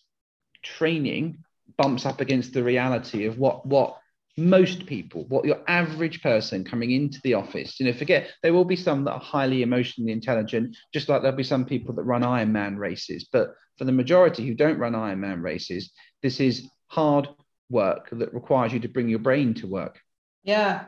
training 0.76 1.38
bumps 1.76 2.06
up 2.06 2.20
against 2.20 2.52
the 2.52 2.62
reality 2.62 3.26
of 3.26 3.38
what 3.38 3.66
what 3.66 3.99
most 4.38 4.85
people, 4.85 5.25
what 5.28 5.46
your 5.46 5.62
average 5.66 6.23
person 6.23 6.62
coming 6.62 6.90
into 6.90 7.18
the 7.23 7.32
office, 7.32 7.80
you 7.80 7.87
know, 7.87 7.92
forget 7.92 8.28
there 8.42 8.52
will 8.52 8.66
be 8.66 8.76
some 8.76 9.04
that 9.04 9.12
are 9.12 9.20
highly 9.20 9.62
emotionally 9.62 10.12
intelligent, 10.12 10.76
just 10.92 11.08
like 11.08 11.23
there'll 11.23 11.37
be 11.37 11.42
some 11.42 11.64
people 11.64 11.94
that 11.94 12.02
run 12.02 12.23
Ironman 12.23 12.76
races. 12.76 13.28
But 13.32 13.54
for 13.78 13.85
the 13.85 13.92
majority 13.92 14.46
who 14.46 14.54
don't 14.54 14.78
run 14.78 14.92
Ironman 14.92 15.42
races, 15.42 15.90
this 16.23 16.38
is 16.38 16.68
hard 16.88 17.28
work 17.70 18.11
that 18.12 18.35
requires 18.35 18.73
you 18.75 18.80
to 18.80 18.88
bring 18.88 19.08
your 19.08 19.20
brain 19.20 19.54
to 19.54 19.66
work. 19.66 19.99
Yeah. 20.44 20.85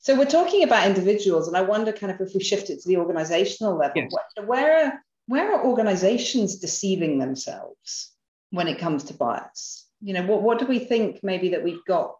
So 0.00 0.16
we're 0.16 0.26
talking 0.26 0.62
about 0.62 0.86
individuals, 0.86 1.48
and 1.48 1.56
I 1.56 1.62
wonder 1.62 1.92
kind 1.92 2.12
of 2.12 2.20
if 2.20 2.34
we 2.34 2.42
shift 2.42 2.68
it 2.68 2.80
to 2.80 2.88
the 2.88 2.98
organizational 2.98 3.78
level, 3.78 3.96
yes. 3.96 4.12
where 4.44 4.84
are 4.84 5.04
where 5.26 5.52
are 5.54 5.64
organizations 5.64 6.58
deceiving 6.58 7.18
themselves 7.18 8.12
when 8.50 8.68
it 8.68 8.78
comes 8.78 9.04
to 9.04 9.14
bias? 9.14 9.86
You 10.00 10.14
know, 10.14 10.24
what, 10.24 10.42
what 10.42 10.58
do 10.58 10.66
we 10.66 10.78
think 10.78 11.20
maybe 11.22 11.50
that 11.50 11.64
we've 11.64 11.84
got 11.86 12.14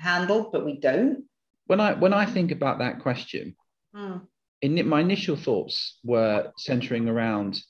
handled, 0.00 0.52
but 0.52 0.64
we 0.64 0.78
don't? 0.78 1.24
When 1.66 1.80
I 1.80 1.94
when 1.94 2.12
I 2.12 2.26
think 2.26 2.52
about 2.52 2.78
that 2.78 3.00
question, 3.00 3.56
mm. 3.94 4.20
in 4.62 4.88
my 4.88 5.00
initial 5.00 5.36
thoughts 5.36 5.98
were 6.04 6.52
centering 6.56 7.08
around 7.08 7.60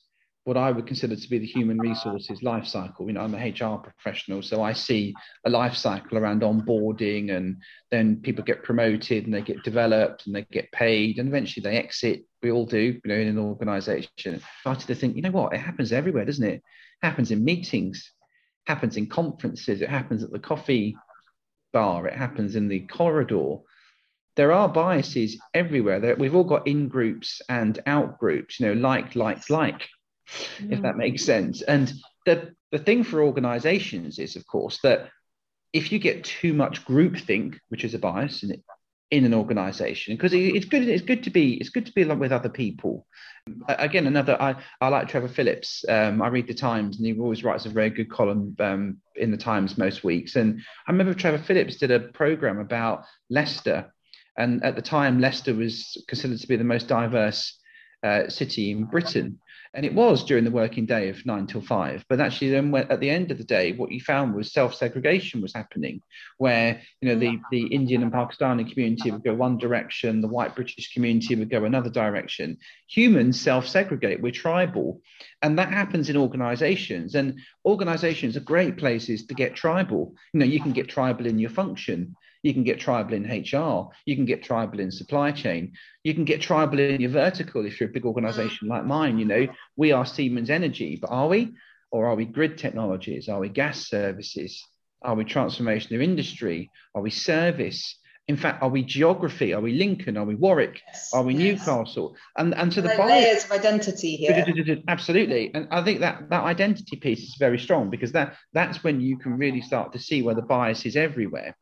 what 0.46 0.56
I 0.56 0.70
would 0.70 0.86
consider 0.86 1.16
to 1.16 1.28
be 1.28 1.40
the 1.40 1.46
human 1.46 1.76
resources 1.76 2.40
life 2.40 2.68
cycle. 2.68 3.08
You 3.08 3.14
know, 3.14 3.22
I'm 3.22 3.34
a 3.34 3.50
HR 3.50 3.78
professional, 3.78 4.42
so 4.42 4.62
I 4.62 4.74
see 4.74 5.12
a 5.44 5.50
life 5.50 5.74
cycle 5.74 6.18
around 6.18 6.42
onboarding, 6.42 7.36
and 7.36 7.56
then 7.90 8.20
people 8.22 8.44
get 8.44 8.62
promoted 8.62 9.24
and 9.24 9.34
they 9.34 9.42
get 9.42 9.64
developed 9.64 10.24
and 10.24 10.36
they 10.36 10.42
get 10.52 10.70
paid, 10.70 11.18
and 11.18 11.28
eventually 11.28 11.64
they 11.64 11.76
exit. 11.76 12.22
We 12.44 12.52
all 12.52 12.64
do, 12.64 12.78
you 12.78 13.00
know, 13.04 13.16
in 13.16 13.26
an 13.26 13.40
organization. 13.40 14.10
I 14.36 14.60
started 14.60 14.86
to 14.86 14.94
think, 14.94 15.16
you 15.16 15.22
know 15.22 15.32
what, 15.32 15.52
it 15.52 15.58
happens 15.58 15.90
everywhere, 15.90 16.24
doesn't 16.24 16.46
it? 16.46 16.54
it 16.54 16.62
happens 17.02 17.32
in 17.32 17.44
meetings, 17.44 18.12
happens 18.68 18.96
in 18.96 19.08
conferences, 19.08 19.82
it 19.82 19.90
happens 19.90 20.22
at 20.22 20.30
the 20.30 20.38
coffee 20.38 20.96
bar, 21.72 22.06
it 22.06 22.14
happens 22.14 22.54
in 22.54 22.68
the 22.68 22.86
corridor. 22.86 23.56
There 24.36 24.52
are 24.52 24.68
biases 24.68 25.40
everywhere. 25.54 26.14
We've 26.16 26.36
all 26.36 26.44
got 26.44 26.68
in 26.68 26.86
groups 26.86 27.42
and 27.48 27.80
out 27.84 28.20
groups, 28.20 28.60
you 28.60 28.66
know, 28.66 28.74
like, 28.74 29.16
like, 29.16 29.50
like, 29.50 29.88
mm. 30.58 30.72
if 30.72 30.82
that 30.82 30.94
mm. 30.94 30.98
makes 30.98 31.24
sense. 31.24 31.62
And 31.62 31.92
the, 32.24 32.52
the 32.72 32.78
thing 32.78 33.04
for 33.04 33.22
organizations 33.22 34.18
is, 34.18 34.36
of 34.36 34.46
course, 34.46 34.78
that 34.82 35.08
if 35.72 35.92
you 35.92 35.98
get 35.98 36.24
too 36.24 36.52
much 36.52 36.84
groupthink, 36.84 37.58
which 37.68 37.84
is 37.84 37.94
a 37.94 37.98
bias, 37.98 38.42
and 38.42 38.62
in 39.12 39.24
an 39.24 39.34
organization 39.34 40.16
because 40.16 40.32
it's 40.32 40.64
good 40.64 40.88
it's 40.88 41.04
good 41.04 41.22
to 41.22 41.30
be 41.30 41.54
it's 41.54 41.68
good 41.68 41.86
to 41.86 41.92
be 41.92 42.02
along 42.02 42.18
with 42.18 42.32
other 42.32 42.48
people 42.48 43.06
again 43.68 44.08
another 44.08 44.40
i 44.42 44.56
i 44.80 44.88
like 44.88 45.06
trevor 45.06 45.28
phillips 45.28 45.84
um, 45.88 46.20
i 46.20 46.26
read 46.26 46.48
the 46.48 46.54
times 46.54 46.96
and 46.96 47.06
he 47.06 47.16
always 47.16 47.44
writes 47.44 47.66
a 47.66 47.70
very 47.70 47.88
good 47.88 48.10
column 48.10 48.56
um, 48.58 48.96
in 49.14 49.30
the 49.30 49.36
times 49.36 49.78
most 49.78 50.02
weeks 50.02 50.34
and 50.34 50.60
i 50.88 50.90
remember 50.90 51.14
trevor 51.14 51.38
phillips 51.38 51.76
did 51.76 51.92
a 51.92 52.00
program 52.00 52.58
about 52.58 53.04
leicester 53.30 53.92
and 54.36 54.64
at 54.64 54.74
the 54.74 54.82
time 54.82 55.20
leicester 55.20 55.54
was 55.54 55.96
considered 56.08 56.40
to 56.40 56.48
be 56.48 56.56
the 56.56 56.64
most 56.64 56.88
diverse 56.88 57.60
uh, 58.02 58.28
city 58.28 58.72
in 58.72 58.86
britain 58.86 59.38
and 59.76 59.84
it 59.84 59.92
was 59.92 60.24
during 60.24 60.44
the 60.44 60.50
working 60.50 60.86
day 60.86 61.10
of 61.10 61.24
nine 61.26 61.46
till 61.46 61.60
five. 61.60 62.02
But 62.08 62.18
actually, 62.18 62.48
then 62.48 62.70
when, 62.70 62.90
at 62.90 62.98
the 62.98 63.10
end 63.10 63.30
of 63.30 63.36
the 63.36 63.44
day, 63.44 63.72
what 63.72 63.92
you 63.92 64.00
found 64.00 64.34
was 64.34 64.50
self 64.50 64.74
segregation 64.74 65.42
was 65.42 65.52
happening, 65.52 66.00
where 66.38 66.80
you 67.02 67.08
know 67.08 67.20
the 67.20 67.38
the 67.50 67.66
Indian 67.66 68.02
and 68.02 68.10
Pakistani 68.10 68.72
community 68.72 69.10
would 69.10 69.22
go 69.22 69.34
one 69.34 69.58
direction, 69.58 70.22
the 70.22 70.28
white 70.28 70.56
British 70.56 70.94
community 70.94 71.36
would 71.36 71.50
go 71.50 71.64
another 71.64 71.90
direction. 71.90 72.56
Humans 72.88 73.38
self 73.38 73.68
segregate. 73.68 74.22
We're 74.22 74.32
tribal, 74.32 75.02
and 75.42 75.58
that 75.58 75.72
happens 75.72 76.08
in 76.08 76.16
organisations. 76.16 77.14
And 77.14 77.38
organisations 77.66 78.34
are 78.38 78.40
great 78.40 78.78
places 78.78 79.26
to 79.26 79.34
get 79.34 79.54
tribal. 79.54 80.14
You 80.32 80.40
know, 80.40 80.46
you 80.46 80.60
can 80.60 80.72
get 80.72 80.88
tribal 80.88 81.26
in 81.26 81.38
your 81.38 81.50
function. 81.50 82.16
You 82.46 82.54
can 82.54 82.62
get 82.62 82.78
tribal 82.78 83.14
in 83.14 83.24
HR. 83.24 83.88
You 84.04 84.14
can 84.14 84.24
get 84.24 84.44
tribal 84.44 84.78
in 84.78 84.92
supply 84.92 85.32
chain. 85.32 85.72
You 86.04 86.14
can 86.14 86.24
get 86.24 86.40
tribal 86.40 86.78
in 86.78 87.00
your 87.00 87.10
vertical 87.10 87.66
if 87.66 87.80
you're 87.80 87.88
a 87.88 87.92
big 87.92 88.04
mm. 88.04 88.06
organization 88.06 88.68
like 88.68 88.84
mine. 88.84 89.18
You 89.18 89.24
know, 89.24 89.48
we 89.74 89.90
are 89.90 90.06
Siemens 90.06 90.48
Energy, 90.48 90.96
but 91.00 91.10
are 91.10 91.26
we? 91.26 91.54
Or 91.90 92.06
are 92.06 92.14
we 92.14 92.24
grid 92.24 92.56
technologies? 92.56 93.28
Are 93.28 93.40
we 93.40 93.48
gas 93.48 93.88
services? 93.88 94.62
Are 95.02 95.16
we 95.16 95.24
transformation 95.24 95.96
of 95.96 96.02
industry? 96.02 96.70
Are 96.94 97.02
we 97.02 97.10
service? 97.10 97.98
In 98.28 98.36
fact, 98.36 98.62
are 98.62 98.68
we 98.68 98.84
geography? 98.84 99.52
Are 99.52 99.60
we 99.60 99.72
Lincoln? 99.72 100.16
Are 100.16 100.24
we 100.24 100.36
Warwick? 100.36 100.82
Yes, 100.86 101.10
are 101.14 101.24
we 101.24 101.34
yes. 101.34 101.66
Newcastle? 101.66 102.14
And 102.38 102.54
and 102.54 102.70
to 102.72 102.80
the 102.80 102.94
layers 102.96 103.44
of 103.44 103.50
identity 103.50 104.14
here. 104.14 104.82
Absolutely, 104.88 105.52
and 105.52 105.66
I 105.72 105.82
think 105.82 105.98
that 105.98 106.30
that 106.30 106.44
identity 106.44 106.94
piece 106.94 107.24
is 107.24 107.34
very 107.40 107.58
strong 107.58 107.90
because 107.90 108.12
that 108.12 108.36
that's 108.52 108.84
when 108.84 109.00
you 109.00 109.18
can 109.18 109.36
really 109.36 109.62
start 109.62 109.92
to 109.94 109.98
see 109.98 110.22
where 110.22 110.36
the 110.36 110.42
bias 110.42 110.86
is 110.86 110.94
everywhere 110.94 111.56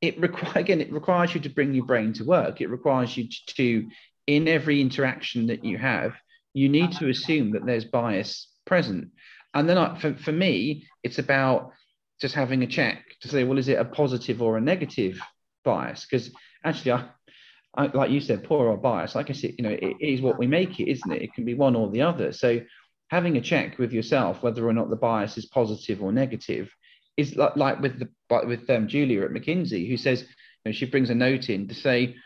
it 0.00 0.18
require 0.20 0.52
again 0.56 0.80
it 0.80 0.92
requires 0.92 1.34
you 1.34 1.40
to 1.40 1.48
bring 1.48 1.74
your 1.74 1.84
brain 1.84 2.12
to 2.14 2.24
work. 2.24 2.60
It 2.60 2.70
requires 2.70 3.16
you 3.16 3.28
to 3.56 3.88
in 4.26 4.48
every 4.48 4.80
interaction 4.80 5.46
that 5.46 5.64
you 5.64 5.78
have 5.78 6.14
you 6.52 6.70
need 6.70 6.90
to 6.90 7.10
assume 7.10 7.52
that 7.52 7.66
there's 7.66 7.84
bias 7.84 8.48
present. 8.64 9.10
And 9.52 9.68
then 9.68 9.76
I, 9.76 9.98
for, 9.98 10.14
for 10.14 10.32
me 10.32 10.86
it's 11.02 11.18
about 11.18 11.72
just 12.20 12.34
having 12.34 12.62
a 12.62 12.66
check 12.66 13.04
to 13.20 13.28
say 13.28 13.44
well 13.44 13.58
is 13.58 13.68
it 13.68 13.78
a 13.78 13.84
positive 13.84 14.42
or 14.42 14.56
a 14.56 14.60
negative 14.60 15.20
bias? 15.64 16.06
Because 16.10 16.30
actually 16.64 16.92
I, 16.92 17.08
I, 17.74 17.86
like 17.86 18.10
you 18.10 18.20
said 18.20 18.44
poor 18.44 18.68
or 18.68 18.76
bias. 18.76 19.14
Like 19.14 19.30
i 19.30 19.32
said 19.32 19.54
you 19.58 19.64
know 19.64 19.76
it 19.80 19.96
is 20.00 20.20
what 20.20 20.38
we 20.38 20.46
make 20.46 20.80
it 20.80 20.90
isn't 20.90 21.12
it? 21.12 21.22
It 21.22 21.34
can 21.34 21.44
be 21.44 21.54
one 21.54 21.76
or 21.76 21.90
the 21.90 22.02
other. 22.02 22.32
So 22.32 22.60
having 23.08 23.36
a 23.36 23.40
check 23.40 23.78
with 23.78 23.92
yourself 23.92 24.42
whether 24.42 24.66
or 24.66 24.72
not 24.72 24.90
the 24.90 24.96
bias 24.96 25.38
is 25.38 25.46
positive 25.46 26.02
or 26.02 26.12
negative 26.12 26.70
is 27.16 27.36
like, 27.36 27.56
like 27.56 27.80
with 27.80 27.98
the 27.98 28.08
with 28.46 28.68
um, 28.70 28.88
Julia 28.88 29.22
at 29.22 29.30
McKinsey, 29.30 29.88
who 29.88 29.96
says 29.96 30.22
you 30.22 30.26
know, 30.66 30.72
she 30.72 30.86
brings 30.86 31.10
a 31.10 31.14
note 31.14 31.48
in 31.48 31.68
to 31.68 31.74
say, 31.74 32.16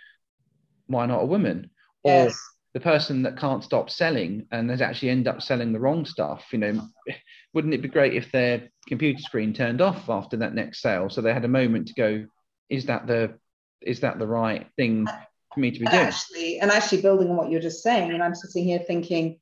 why 0.87 1.07
not 1.07 1.23
a 1.23 1.27
woman? 1.27 1.71
Yes. 2.05 2.33
Or 2.33 2.35
the 2.73 2.81
person 2.81 3.23
that 3.23 3.37
can't 3.37 3.65
stop 3.65 3.91
selling 3.91 4.47
and 4.53 4.71
has 4.71 4.81
actually 4.81 5.11
end 5.11 5.27
up 5.27 5.43
selling 5.43 5.73
the 5.73 5.81
wrong 5.81 6.05
stuff. 6.05 6.45
You 6.53 6.59
know, 6.59 6.89
wouldn't 7.55 7.75
it 7.75 7.83
be 7.83 7.89
great 7.89 8.15
if 8.15 8.31
their 8.33 8.69
computer 8.89 9.21
screen 9.21 9.53
turned 9.53 9.81
off 9.81 10.09
after 10.09 10.37
that 10.39 10.55
next 10.55 10.81
sale, 10.81 11.11
so 11.11 11.21
they 11.21 11.35
had 11.35 11.45
a 11.45 11.49
moment 11.49 11.89
to 11.89 11.95
go, 11.95 12.27
is 12.69 12.87
that 12.87 13.07
the 13.07 13.35
is 13.83 14.01
that 14.01 14.19
the 14.19 14.27
right 14.27 14.67
thing 14.77 15.07
for 15.55 15.61
me 15.61 15.71
to 15.71 15.79
be 15.79 15.87
and 15.87 15.93
doing? 15.93 16.07
Actually, 16.07 16.61
and 16.61 16.71
actually 16.71 17.03
building 17.03 17.31
on 17.31 17.37
what 17.37 17.51
you're 17.51 17.61
just 17.61 17.83
saying, 17.83 18.13
and 18.13 18.23
I'm 18.23 18.35
sitting 18.35 18.65
here 18.65 18.81
thinking. 18.81 19.39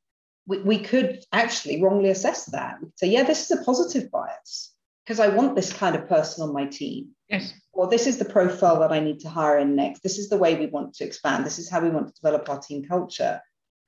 We, 0.47 0.63
we 0.63 0.79
could 0.79 1.23
actually 1.31 1.83
wrongly 1.83 2.09
assess 2.09 2.47
that. 2.47 2.79
So, 2.95 3.05
yeah, 3.05 3.23
this 3.23 3.51
is 3.51 3.61
a 3.61 3.63
positive 3.65 4.11
bias 4.11 4.73
because 5.09 5.21
I 5.21 5.29
want 5.29 5.57
this 5.57 5.73
kind 5.73 5.97
of 5.97 6.07
person 6.07 6.47
on 6.47 6.53
my 6.53 6.67
team. 6.67 7.13
Yes. 7.31 7.55
Or 7.73 7.89
this 7.89 8.07
is 8.07 8.19
the 8.19 8.27
profile 8.27 8.81
that 8.81 8.93
I 8.93 9.01
need 9.01 9.21
to 9.21 9.31
hire 9.31 9.57
in 9.57 9.75
next. 9.75 10.03
This 10.03 10.19
is 10.19 10.29
the 10.29 10.37
way 10.37 10.55
we 10.55 10.67
want 10.67 10.93
to 10.97 11.05
expand. 11.05 11.47
This 11.47 11.59
is 11.59 11.71
how 11.71 11.81
we 11.81 11.89
want 11.89 12.09
to 12.09 12.21
develop 12.21 12.47
our 12.51 12.59
team 12.59 12.85
culture. 12.85 13.41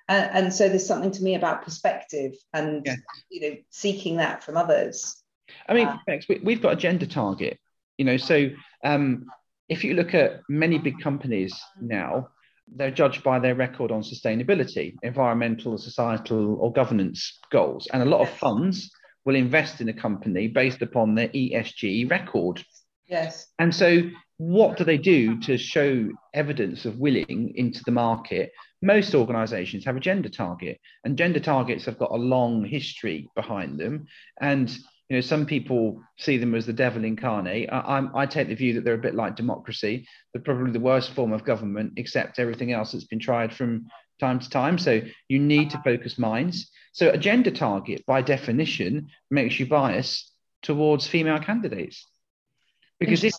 And, 0.09 0.31
and 0.33 0.55
so 0.55 0.71
there's 0.71 0.87
something 0.87 1.11
to 1.11 1.23
me 1.23 1.35
about 1.35 1.63
perspective 1.63 2.33
and 2.55 2.83
yes. 2.87 2.97
you 3.29 3.41
know 3.43 3.57
seeking 3.69 4.17
that 4.17 4.43
from 4.43 4.57
others. 4.57 5.23
I 5.69 5.75
mean, 5.75 5.89
uh, 5.89 5.99
we, 6.43 6.55
have 6.55 6.63
got 6.63 6.73
a 6.73 6.77
gender 6.77 7.07
target. 7.07 7.59
You 7.99 8.07
know, 8.07 8.17
so 8.17 8.49
um, 8.83 9.27
if 9.69 9.85
you 9.85 9.93
look 9.93 10.15
at 10.15 10.41
many 10.49 10.79
big 10.79 11.01
companies 11.03 11.61
now, 11.79 12.29
they're 12.67 12.91
judged 12.91 13.23
by 13.23 13.39
their 13.39 13.55
record 13.55 13.93
on 13.93 14.01
sustainability, 14.01 14.95
environmental, 15.03 15.77
societal, 15.77 16.55
or 16.55 16.73
governance 16.73 17.39
goals, 17.51 17.89
and 17.93 18.03
a 18.03 18.07
lot 18.07 18.23
of 18.23 18.31
funds 18.31 18.91
will 19.25 19.37
invest 19.37 19.81
in 19.81 19.89
a 19.89 19.93
company 19.93 20.49
based 20.49 20.83
upon 20.83 21.15
their 21.15 21.29
ESG 21.29 22.11
record. 22.11 22.65
Yes. 23.07 23.49
And 23.59 23.75
so, 23.75 24.03
what 24.39 24.79
do 24.79 24.85
they 24.85 24.99
do 24.99 25.39
to 25.41 25.59
show 25.59 26.09
evidence 26.33 26.87
of 26.87 26.99
willing 26.99 27.53
into 27.57 27.83
the 27.85 27.91
market? 27.91 28.53
Most 28.81 29.15
organizations 29.15 29.85
have 29.85 29.97
a 29.97 30.01
gender 30.01 30.31
target, 30.31 30.81
and 31.05 31.19
gender 31.19 31.41
targets 31.41 31.85
have 31.85 31.99
got 31.99 32.13
a 32.13 32.17
long 32.17 32.65
history 32.65 33.29
behind 33.35 33.79
them. 33.79 34.07
And 34.41 34.71
you 35.11 35.17
know, 35.17 35.21
some 35.21 35.45
people 35.45 36.01
see 36.19 36.39
them 36.39 36.55
as 36.55 36.67
the 36.67 36.73
devil 36.73 37.05
incarnate. 37.05 37.69
I, 37.71 38.07
I, 38.15 38.27
take 38.27 38.47
the 38.47 38.55
view 38.55 38.75
that 38.75 38.85
they're 38.85 38.95
a 38.95 38.99
bit 38.99 39.17
like 39.17 39.35
democracy. 39.35 40.07
They're 40.33 40.41
probably 40.41 40.71
the 40.71 40.79
worst 40.79 41.11
form 41.11 41.33
of 41.33 41.45
government, 41.45 41.95
except 41.97 42.39
everything 42.39 42.73
else 42.73 42.93
that's 42.93 43.07
been 43.07 43.19
tried 43.19 43.53
from 43.53 43.89
time 44.21 44.39
to 44.39 44.49
time. 44.49 44.79
So 44.79 45.01
you 45.27 45.41
need 45.41 45.71
to 45.71 45.83
focus 45.83 46.17
minds. 46.17 46.71
So 46.93 47.11
a 47.11 47.19
gender 47.19 47.51
target, 47.51 48.05
by 48.07 48.23
definition, 48.23 49.11
makes 49.31 49.59
you 49.61 49.67
biased 49.67 50.33
towards 50.63 51.07
female 51.07 51.39
candidates. 51.39 52.07
Because 52.99 53.25
if, 53.25 53.35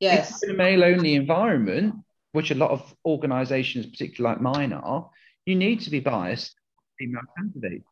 Yes. 0.00 0.42
in 0.42 0.50
a 0.50 0.54
male 0.54 0.84
only 0.84 1.14
environment, 1.14 1.94
which 2.32 2.50
a 2.50 2.54
lot 2.54 2.70
of 2.70 2.94
organizations, 3.04 3.86
particularly 3.86 4.34
like 4.34 4.42
mine 4.42 4.72
are, 4.72 5.08
you 5.46 5.54
need 5.54 5.80
to 5.82 5.90
be 5.90 6.00
biased 6.00 6.56
female 6.98 7.22
candidates. 7.36 7.86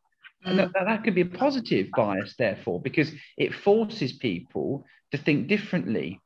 And 0.45 0.59
mm. 0.59 0.73
that, 0.73 0.85
that 0.85 1.05
could 1.05 1.15
be 1.15 1.21
a 1.21 1.27
positive 1.27 1.89
bias, 1.95 2.35
therefore, 2.37 2.81
because 2.81 3.13
it 3.37 3.55
forces 3.55 4.13
people 4.15 4.85
to 5.13 5.19
think 5.19 5.47
differently. 5.47 6.21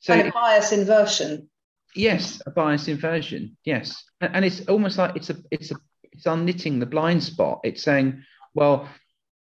So, 0.00 0.14
and 0.14 0.28
a 0.28 0.32
bias 0.32 0.72
inversion. 0.72 1.48
Yes, 1.94 2.42
a 2.44 2.50
bias 2.50 2.88
inversion. 2.88 3.56
Yes, 3.64 4.04
and, 4.20 4.34
and, 4.34 4.44
it's 4.44 4.62
almost 4.66 4.98
like 4.98 5.14
it's 5.14 5.30
a 5.30 5.36
it's 5.52 5.70
a 5.70 5.76
it's 6.14 6.26
unknitting 6.26 6.80
the 6.80 6.86
blind 6.86 7.22
spot. 7.22 7.60
It's 7.64 7.82
saying, 7.82 8.22
well, 8.54 8.88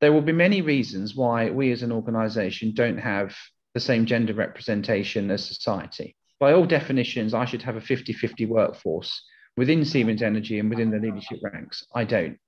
there 0.00 0.12
will 0.12 0.22
be 0.22 0.32
many 0.32 0.62
reasons 0.62 1.14
why 1.14 1.50
we 1.50 1.70
as 1.72 1.82
an 1.82 1.92
organisation 1.92 2.74
don't 2.74 2.98
have 2.98 3.36
the 3.74 3.80
same 3.80 4.06
gender 4.06 4.34
representation 4.34 5.30
as 5.30 5.44
society. 5.44 6.16
By 6.38 6.52
all 6.52 6.66
definitions, 6.66 7.34
I 7.34 7.44
should 7.44 7.62
have 7.62 7.76
a 7.76 7.80
50-50 7.80 8.48
workforce 8.48 9.22
within 9.56 9.84
Siemens 9.84 10.22
Energy 10.22 10.58
and 10.58 10.68
within 10.68 10.90
the 10.90 10.98
leadership 10.98 11.38
ranks. 11.42 11.86
I 11.94 12.04
don't. 12.04 12.38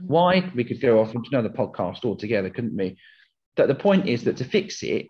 Why? 0.00 0.50
We 0.54 0.64
could 0.64 0.80
go 0.80 1.00
off 1.00 1.14
into 1.14 1.28
another 1.30 1.50
podcast 1.50 2.04
altogether, 2.04 2.50
couldn't 2.50 2.76
we? 2.76 2.96
But 3.56 3.68
the 3.68 3.74
point 3.74 4.08
is 4.08 4.24
that 4.24 4.38
to 4.38 4.44
fix 4.44 4.82
it, 4.82 5.06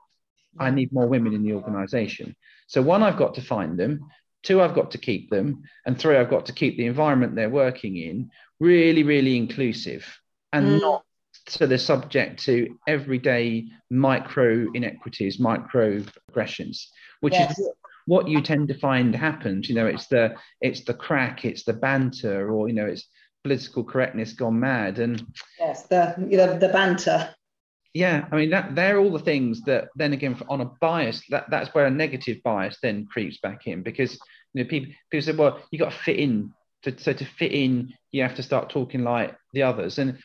I 0.59 0.71
need 0.71 0.93
more 0.93 1.07
women 1.07 1.35
in 1.35 1.43
the 1.43 1.55
organization. 1.55 2.35
So, 2.67 2.83
one, 2.83 3.03
I've 3.03 3.17
got 3.17 3.35
to 3.35 3.43
find 3.43 3.79
them. 3.79 4.01
Two, 4.42 4.61
I've 4.61 4.74
got 4.74 4.92
to 4.92 4.98
keep 4.98 5.31
them. 5.31 5.62
And 5.85 5.98
three, 5.98 6.16
I've 6.16 6.31
got 6.31 6.46
to 6.46 6.53
keep 6.53 6.77
the 6.77 6.87
environment 6.87 7.35
they're 7.35 7.51
working 7.51 7.96
in 7.96 8.31
really, 8.61 9.03
really 9.03 9.37
inclusive 9.37 10.07
and 10.53 10.66
mm. 10.66 10.81
not 10.81 11.05
so 11.46 11.66
they're 11.66 11.79
subject 11.79 12.44
to 12.44 12.79
everyday 12.87 13.66
micro 13.90 14.66
inequities, 14.74 15.38
micro 15.38 16.03
aggressions, 16.29 16.90
which 17.20 17.33
yes. 17.33 17.59
is 17.59 17.70
what 18.07 18.29
you 18.29 18.42
tend 18.42 18.68
to 18.68 18.79
find 18.79 19.14
happens. 19.14 19.68
You 19.68 19.74
know, 19.74 19.87
it's 19.87 20.07
the 20.07 20.35
it's 20.61 20.85
the 20.85 20.94
crack, 20.94 21.44
it's 21.44 21.64
the 21.64 21.72
banter, 21.72 22.51
or 22.51 22.68
you 22.68 22.74
know, 22.74 22.87
it's 22.87 23.09
political 23.44 23.85
correctness 23.85 24.33
gone 24.33 24.61
mad. 24.61 24.98
And 24.98 25.27
yes, 25.59 25.87
the 25.87 26.14
the, 26.18 26.59
the 26.61 26.72
banter. 26.72 27.35
Yeah, 27.94 28.27
I 28.31 28.37
mean 28.37 28.51
that 28.51 28.74
they're 28.74 28.98
all 28.98 29.11
the 29.11 29.18
things 29.18 29.62
that 29.62 29.88
then 29.96 30.12
again 30.12 30.40
on 30.48 30.61
a 30.61 30.66
bias 30.66 31.22
that 31.31 31.51
that's 31.51 31.74
where 31.74 31.87
a 31.87 31.90
negative 31.90 32.42
bias 32.42 32.79
then 32.83 33.07
creeps 33.07 33.38
back 33.38 33.66
in 33.66 33.83
because 33.83 34.18
you 34.53 34.62
know 34.62 34.68
people 34.68 34.92
people 35.11 35.24
say 35.24 35.37
well 35.37 35.61
you 35.70 35.79
got 35.79 35.92
to 35.92 35.98
fit 35.98 36.18
in 36.18 36.53
to, 36.83 36.96
so 36.98 37.12
to 37.12 37.24
fit 37.24 37.53
in 37.53 37.94
you 38.12 38.22
have 38.22 38.37
to 38.37 38.42
start 38.42 38.70
talking 38.70 39.05
like 39.05 39.35
the 39.53 39.62
others 39.62 39.98
and 39.98 40.18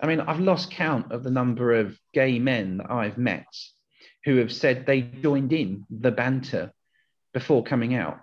I 0.00 0.06
mean 0.06 0.20
I've 0.20 0.40
lost 0.40 0.70
count 0.70 1.10
of 1.10 1.24
the 1.24 1.30
number 1.30 1.72
of 1.72 1.98
gay 2.12 2.38
men 2.38 2.78
that 2.78 2.90
I've 2.90 3.18
met 3.18 3.46
who 4.24 4.36
have 4.36 4.52
said 4.52 4.84
they 4.84 5.00
joined 5.00 5.52
in 5.52 5.86
the 5.88 6.10
banter 6.10 6.72
before 7.32 7.64
coming 7.64 7.94
out 7.94 8.20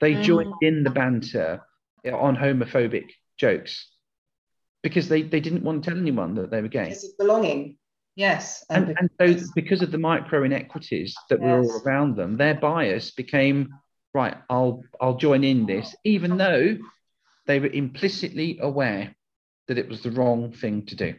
they 0.00 0.14
mm. 0.14 0.22
joined 0.22 0.54
in 0.62 0.84
the 0.84 0.90
banter 0.90 1.62
on 2.12 2.36
homophobic 2.36 3.10
jokes 3.38 3.88
because 4.82 5.08
they, 5.08 5.22
they 5.22 5.40
didn't 5.40 5.64
want 5.64 5.82
to 5.82 5.90
tell 5.90 5.98
anyone 5.98 6.34
that 6.36 6.50
they 6.50 6.62
were 6.62 6.68
gay. 6.68 6.84
Because 6.84 7.04
of 7.04 7.18
belonging. 7.18 7.76
Yes. 8.16 8.64
And, 8.70 8.96
and, 8.98 9.10
and 9.20 9.38
so 9.38 9.46
because 9.54 9.82
of 9.82 9.92
the 9.92 9.98
micro 9.98 10.42
inequities 10.42 11.14
that 11.28 11.38
yes. 11.38 11.44
were 11.44 11.60
all 11.60 11.82
around 11.82 12.16
them, 12.16 12.38
their 12.38 12.54
bias 12.54 13.10
became 13.10 13.74
right, 14.16 14.36
I'll 14.48 14.82
I'll 15.00 15.18
join 15.18 15.44
in 15.44 15.66
this, 15.66 15.94
even 16.02 16.38
though 16.38 16.78
they 17.46 17.60
were 17.60 17.66
implicitly 17.68 18.58
aware 18.60 19.14
that 19.68 19.78
it 19.78 19.88
was 19.88 20.02
the 20.02 20.10
wrong 20.10 20.52
thing 20.52 20.86
to 20.86 20.96
do. 20.96 21.14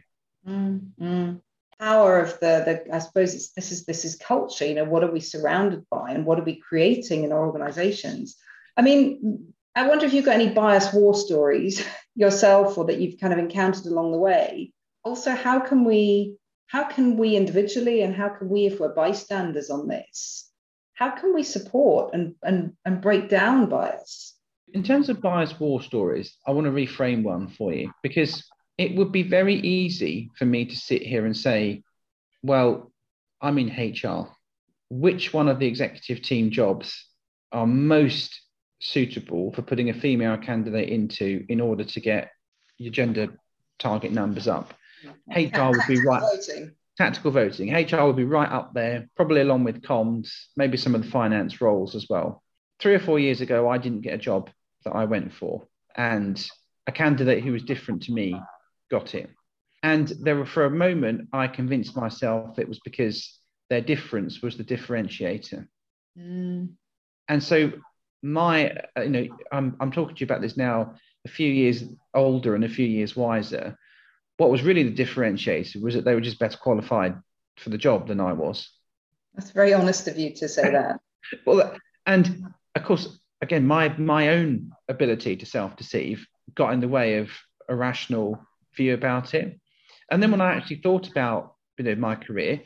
Mm-hmm. 0.46 1.36
Power 1.78 2.18
of 2.18 2.32
the, 2.40 2.82
the 2.86 2.94
I 2.94 2.98
suppose 2.98 3.34
it's 3.34 3.50
this 3.50 3.70
is 3.70 3.86
this 3.86 4.04
is 4.04 4.16
culture. 4.16 4.66
You 4.66 4.74
know, 4.74 4.84
what 4.84 5.04
are 5.04 5.12
we 5.12 5.20
surrounded 5.20 5.86
by 5.88 6.10
and 6.10 6.26
what 6.26 6.40
are 6.40 6.44
we 6.44 6.56
creating 6.56 7.22
in 7.22 7.32
our 7.32 7.46
organizations? 7.46 8.36
I 8.76 8.82
mean, 8.82 9.54
I 9.76 9.86
wonder 9.86 10.04
if 10.04 10.12
you've 10.12 10.24
got 10.24 10.34
any 10.34 10.50
bias 10.50 10.92
war 10.92 11.14
stories 11.14 11.86
yourself 12.16 12.76
or 12.76 12.86
that 12.86 13.00
you've 13.00 13.20
kind 13.20 13.32
of 13.32 13.38
encountered 13.38 13.86
along 13.86 14.10
the 14.10 14.18
way. 14.18 14.72
Also, 15.04 15.30
how 15.30 15.60
can 15.60 15.84
we 15.84 16.36
how 16.68 16.84
can 16.84 17.16
we 17.16 17.36
individually 17.36 18.02
and 18.02 18.14
how 18.14 18.28
can 18.28 18.48
we, 18.48 18.66
if 18.66 18.78
we're 18.78 18.94
bystanders 18.94 19.70
on 19.70 19.88
this, 19.88 20.50
how 20.94 21.10
can 21.10 21.34
we 21.34 21.42
support 21.42 22.14
and 22.14 22.34
and, 22.42 22.74
and 22.84 23.00
break 23.00 23.28
down 23.28 23.68
bias? 23.68 24.36
In 24.74 24.82
terms 24.82 25.08
of 25.08 25.22
bias 25.22 25.58
war 25.58 25.82
stories, 25.82 26.36
I 26.46 26.50
want 26.50 26.66
to 26.66 26.70
reframe 26.70 27.22
one 27.22 27.48
for 27.48 27.72
you 27.72 27.90
because 28.02 28.44
it 28.76 28.94
would 28.96 29.12
be 29.12 29.22
very 29.22 29.54
easy 29.54 30.30
for 30.36 30.44
me 30.44 30.66
to 30.66 30.76
sit 30.76 31.02
here 31.02 31.24
and 31.24 31.36
say, 31.36 31.82
well, 32.42 32.92
I'm 33.40 33.58
in 33.58 33.68
HR. 33.68 34.28
Which 34.90 35.32
one 35.32 35.48
of 35.48 35.58
the 35.58 35.66
executive 35.66 36.22
team 36.22 36.50
jobs 36.50 37.06
are 37.50 37.66
most 37.66 38.40
suitable 38.80 39.52
for 39.52 39.62
putting 39.62 39.90
a 39.90 39.94
female 39.94 40.36
candidate 40.36 40.88
into 40.88 41.44
in 41.48 41.60
order 41.60 41.84
to 41.84 42.00
get 42.00 42.30
your 42.76 42.92
gender 42.92 43.28
target 43.78 44.12
numbers 44.12 44.48
up. 44.48 44.74
HR 45.28 45.70
would 45.70 45.86
be 45.86 46.00
right. 46.04 46.22
Voting. 46.22 46.72
Tactical 46.96 47.30
voting. 47.30 47.72
HR 47.72 48.04
would 48.04 48.16
be 48.16 48.24
right 48.24 48.50
up 48.50 48.74
there, 48.74 49.08
probably 49.16 49.40
along 49.40 49.64
with 49.64 49.82
comms, 49.82 50.30
maybe 50.56 50.76
some 50.76 50.94
of 50.94 51.02
the 51.04 51.10
finance 51.10 51.60
roles 51.60 51.94
as 51.94 52.06
well. 52.10 52.42
Three 52.80 52.94
or 52.94 52.98
four 52.98 53.18
years 53.18 53.40
ago, 53.40 53.68
I 53.68 53.78
didn't 53.78 54.00
get 54.00 54.14
a 54.14 54.18
job 54.18 54.50
that 54.84 54.94
I 54.94 55.04
went 55.04 55.32
for, 55.32 55.66
and 55.94 56.44
a 56.86 56.92
candidate 56.92 57.44
who 57.44 57.52
was 57.52 57.62
different 57.62 58.02
to 58.04 58.12
me 58.12 58.40
got 58.90 59.14
it. 59.14 59.30
And 59.82 60.08
there 60.20 60.36
were, 60.36 60.46
for 60.46 60.64
a 60.64 60.70
moment, 60.70 61.28
I 61.32 61.46
convinced 61.46 61.96
myself 61.96 62.58
it 62.58 62.68
was 62.68 62.80
because 62.84 63.38
their 63.70 63.80
difference 63.80 64.42
was 64.42 64.56
the 64.56 64.64
differentiator. 64.64 65.66
Mm. 66.18 66.70
And 67.28 67.42
so 67.42 67.72
my 68.22 68.72
uh, 68.96 69.02
you 69.02 69.10
know 69.10 69.26
I'm 69.52 69.76
I'm 69.80 69.92
talking 69.92 70.16
to 70.16 70.20
you 70.20 70.24
about 70.24 70.40
this 70.40 70.56
now 70.56 70.94
a 71.24 71.28
few 71.28 71.50
years 71.50 71.84
older 72.14 72.54
and 72.54 72.64
a 72.64 72.68
few 72.68 72.86
years 72.86 73.14
wiser. 73.14 73.78
What 74.38 74.50
was 74.50 74.62
really 74.62 74.88
the 74.88 75.04
differentiator 75.04 75.80
was 75.82 75.94
that 75.94 76.04
they 76.04 76.14
were 76.14 76.20
just 76.20 76.38
better 76.38 76.56
qualified 76.56 77.16
for 77.58 77.70
the 77.70 77.78
job 77.78 78.08
than 78.08 78.20
I 78.20 78.32
was. 78.32 78.70
That's 79.34 79.50
very 79.50 79.74
honest 79.74 80.08
of 80.08 80.18
you 80.18 80.34
to 80.36 80.48
say 80.48 80.70
that. 80.70 81.00
well, 81.46 81.76
and 82.06 82.46
of 82.74 82.84
course, 82.84 83.18
again, 83.42 83.66
my 83.66 83.88
my 83.98 84.30
own 84.30 84.72
ability 84.88 85.36
to 85.36 85.46
self-deceive 85.46 86.26
got 86.54 86.72
in 86.72 86.80
the 86.80 86.88
way 86.88 87.18
of 87.18 87.30
a 87.68 87.76
rational 87.76 88.40
view 88.76 88.94
about 88.94 89.34
it. 89.34 89.60
And 90.10 90.22
then 90.22 90.30
when 90.30 90.40
I 90.40 90.54
actually 90.54 90.80
thought 90.82 91.08
about 91.08 91.54
you 91.76 91.84
know 91.84 91.94
my 91.96 92.14
career, 92.14 92.62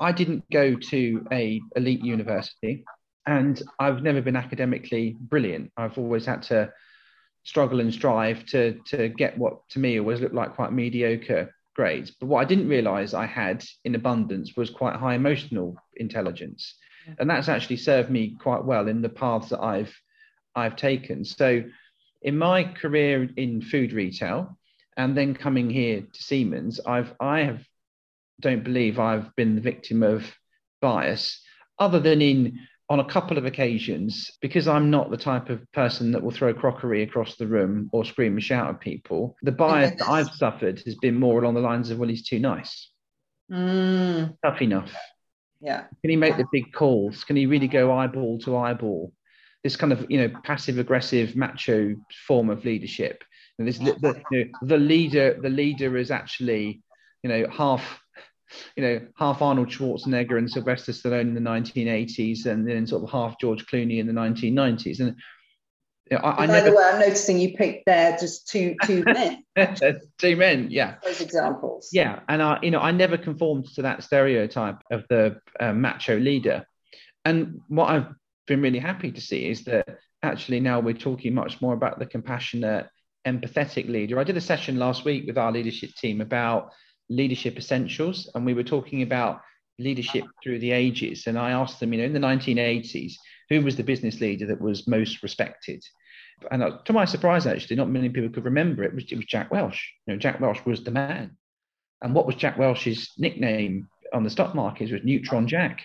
I 0.00 0.12
didn't 0.12 0.44
go 0.50 0.76
to 0.76 1.26
a 1.32 1.60
elite 1.76 2.04
university 2.04 2.84
and 3.26 3.60
I've 3.78 4.02
never 4.02 4.22
been 4.22 4.36
academically 4.36 5.16
brilliant. 5.18 5.72
I've 5.76 5.98
always 5.98 6.26
had 6.26 6.42
to 6.44 6.72
struggle 7.46 7.78
and 7.78 7.94
strive 7.94 8.44
to 8.44 8.78
to 8.84 9.08
get 9.08 9.38
what 9.38 9.66
to 9.68 9.78
me 9.78 9.98
always 9.98 10.20
looked 10.20 10.34
like 10.34 10.56
quite 10.56 10.72
mediocre 10.72 11.54
grades. 11.74 12.10
But 12.10 12.26
what 12.26 12.40
I 12.40 12.44
didn't 12.44 12.68
realize 12.68 13.14
I 13.14 13.26
had 13.26 13.64
in 13.84 13.94
abundance 13.94 14.56
was 14.56 14.68
quite 14.68 14.96
high 14.96 15.14
emotional 15.14 15.76
intelligence. 15.94 16.74
And 17.20 17.30
that's 17.30 17.48
actually 17.48 17.76
served 17.76 18.10
me 18.10 18.36
quite 18.40 18.64
well 18.64 18.88
in 18.88 19.00
the 19.00 19.08
paths 19.08 19.50
that 19.50 19.62
I've 19.62 19.94
I've 20.56 20.74
taken. 20.74 21.24
So 21.24 21.62
in 22.20 22.36
my 22.36 22.64
career 22.64 23.28
in 23.36 23.62
food 23.62 23.92
retail 23.92 24.58
and 24.96 25.16
then 25.16 25.32
coming 25.34 25.70
here 25.70 26.00
to 26.00 26.22
Siemens, 26.22 26.80
I've 26.84 27.14
I 27.20 27.40
have 27.40 27.64
don't 28.40 28.64
believe 28.64 28.98
I've 28.98 29.34
been 29.36 29.54
the 29.54 29.60
victim 29.60 30.02
of 30.02 30.24
bias 30.82 31.40
other 31.78 32.00
than 32.00 32.20
in 32.20 32.58
on 32.88 33.00
a 33.00 33.04
couple 33.04 33.36
of 33.36 33.44
occasions, 33.44 34.30
because 34.40 34.68
I'm 34.68 34.90
not 34.90 35.10
the 35.10 35.16
type 35.16 35.50
of 35.50 35.60
person 35.72 36.12
that 36.12 36.22
will 36.22 36.30
throw 36.30 36.54
crockery 36.54 37.02
across 37.02 37.36
the 37.36 37.46
room 37.46 37.90
or 37.92 38.04
scream 38.04 38.34
and 38.34 38.42
shout 38.42 38.68
at 38.68 38.80
people, 38.80 39.36
the 39.42 39.52
bias 39.52 39.98
that 39.98 40.08
I've 40.08 40.30
suffered 40.30 40.82
has 40.86 40.94
been 40.96 41.18
more 41.18 41.42
along 41.42 41.54
the 41.54 41.60
lines 41.60 41.90
of, 41.90 41.98
well, 41.98 42.08
he's 42.08 42.26
too 42.26 42.38
nice. 42.38 42.90
Mm. 43.50 44.36
Tough 44.44 44.62
enough. 44.62 44.92
Yeah. 45.60 45.84
Can 46.02 46.10
he 46.10 46.16
make 46.16 46.36
the 46.36 46.46
big 46.52 46.72
calls? 46.72 47.24
Can 47.24 47.34
he 47.34 47.46
really 47.46 47.66
go 47.68 47.92
eyeball 47.92 48.38
to 48.40 48.56
eyeball? 48.56 49.12
This 49.64 49.76
kind 49.76 49.92
of, 49.92 50.06
you 50.08 50.18
know, 50.18 50.40
passive 50.44 50.78
aggressive 50.78 51.34
macho 51.34 51.96
form 52.26 52.50
of 52.50 52.64
leadership. 52.64 53.24
And 53.58 53.66
this, 53.66 53.78
the, 53.78 54.22
you 54.30 54.44
know, 54.44 54.50
the 54.62 54.78
leader, 54.78 55.38
the 55.42 55.48
leader 55.48 55.96
is 55.96 56.12
actually, 56.12 56.82
you 57.24 57.30
know, 57.30 57.46
half 57.50 58.00
you 58.76 58.82
know, 58.82 59.00
half 59.16 59.42
Arnold 59.42 59.68
Schwarzenegger 59.68 60.38
and 60.38 60.50
Sylvester 60.50 60.92
Stallone 60.92 61.22
in 61.22 61.34
the 61.34 61.40
1980s, 61.40 62.46
and 62.46 62.68
then 62.68 62.86
sort 62.86 63.02
of 63.02 63.10
half 63.10 63.38
George 63.40 63.66
Clooney 63.66 63.98
in 63.98 64.06
the 64.06 64.12
1990s. 64.12 65.00
And 65.00 65.16
you 66.10 66.16
know, 66.16 66.22
I, 66.22 66.44
I 66.44 66.46
by 66.46 66.52
never... 66.52 66.70
the 66.70 66.76
way, 66.76 66.84
I'm 66.84 67.00
noticing 67.00 67.38
you 67.38 67.54
picked 67.56 67.86
there 67.86 68.16
just 68.18 68.48
two 68.48 68.76
two 68.84 69.02
men. 69.06 69.44
two 70.18 70.36
men, 70.36 70.68
yeah. 70.70 70.96
Those 71.02 71.20
examples. 71.20 71.90
Yeah, 71.92 72.20
and 72.28 72.42
I, 72.42 72.58
you 72.62 72.70
know, 72.70 72.80
I 72.80 72.92
never 72.92 73.18
conformed 73.18 73.66
to 73.74 73.82
that 73.82 74.02
stereotype 74.04 74.82
of 74.90 75.04
the 75.08 75.40
uh, 75.58 75.72
macho 75.72 76.18
leader. 76.18 76.66
And 77.24 77.60
what 77.68 77.90
I've 77.90 78.06
been 78.46 78.62
really 78.62 78.78
happy 78.78 79.10
to 79.10 79.20
see 79.20 79.48
is 79.48 79.64
that 79.64 79.98
actually 80.22 80.60
now 80.60 80.80
we're 80.80 80.94
talking 80.94 81.34
much 81.34 81.60
more 81.60 81.74
about 81.74 81.98
the 81.98 82.06
compassionate, 82.06 82.88
empathetic 83.26 83.88
leader. 83.88 84.18
I 84.18 84.24
did 84.24 84.36
a 84.36 84.40
session 84.40 84.78
last 84.78 85.04
week 85.04 85.26
with 85.26 85.36
our 85.36 85.50
leadership 85.50 85.90
team 85.94 86.20
about 86.20 86.72
leadership 87.08 87.56
essentials, 87.56 88.30
and 88.34 88.44
we 88.44 88.54
were 88.54 88.62
talking 88.62 89.02
about 89.02 89.42
leadership 89.78 90.24
through 90.42 90.58
the 90.58 90.72
ages, 90.72 91.26
and 91.26 91.38
I 91.38 91.50
asked 91.50 91.80
them, 91.80 91.92
you 91.92 92.00
know, 92.00 92.06
in 92.06 92.12
the 92.12 92.18
1980s, 92.18 93.14
who 93.48 93.62
was 93.62 93.76
the 93.76 93.84
business 93.84 94.20
leader 94.20 94.46
that 94.46 94.60
was 94.60 94.88
most 94.88 95.22
respected? 95.22 95.84
And 96.50 96.62
uh, 96.62 96.78
to 96.84 96.92
my 96.92 97.04
surprise, 97.04 97.46
actually, 97.46 97.76
not 97.76 97.88
many 97.88 98.08
people 98.08 98.30
could 98.30 98.44
remember 98.44 98.82
it. 98.82 98.94
Was, 98.94 99.04
it 99.10 99.16
was 99.16 99.24
Jack 99.24 99.50
Welch. 99.50 99.92
You 100.06 100.14
know, 100.14 100.18
Jack 100.18 100.40
Welch 100.40 100.64
was 100.66 100.84
the 100.84 100.90
man. 100.90 101.36
And 102.02 102.14
what 102.14 102.26
was 102.26 102.36
Jack 102.36 102.58
Welch's 102.58 103.12
nickname 103.16 103.88
on 104.12 104.22
the 104.22 104.30
stock 104.30 104.54
markets 104.54 104.92
was 104.92 105.02
Neutron 105.02 105.48
Jack. 105.48 105.82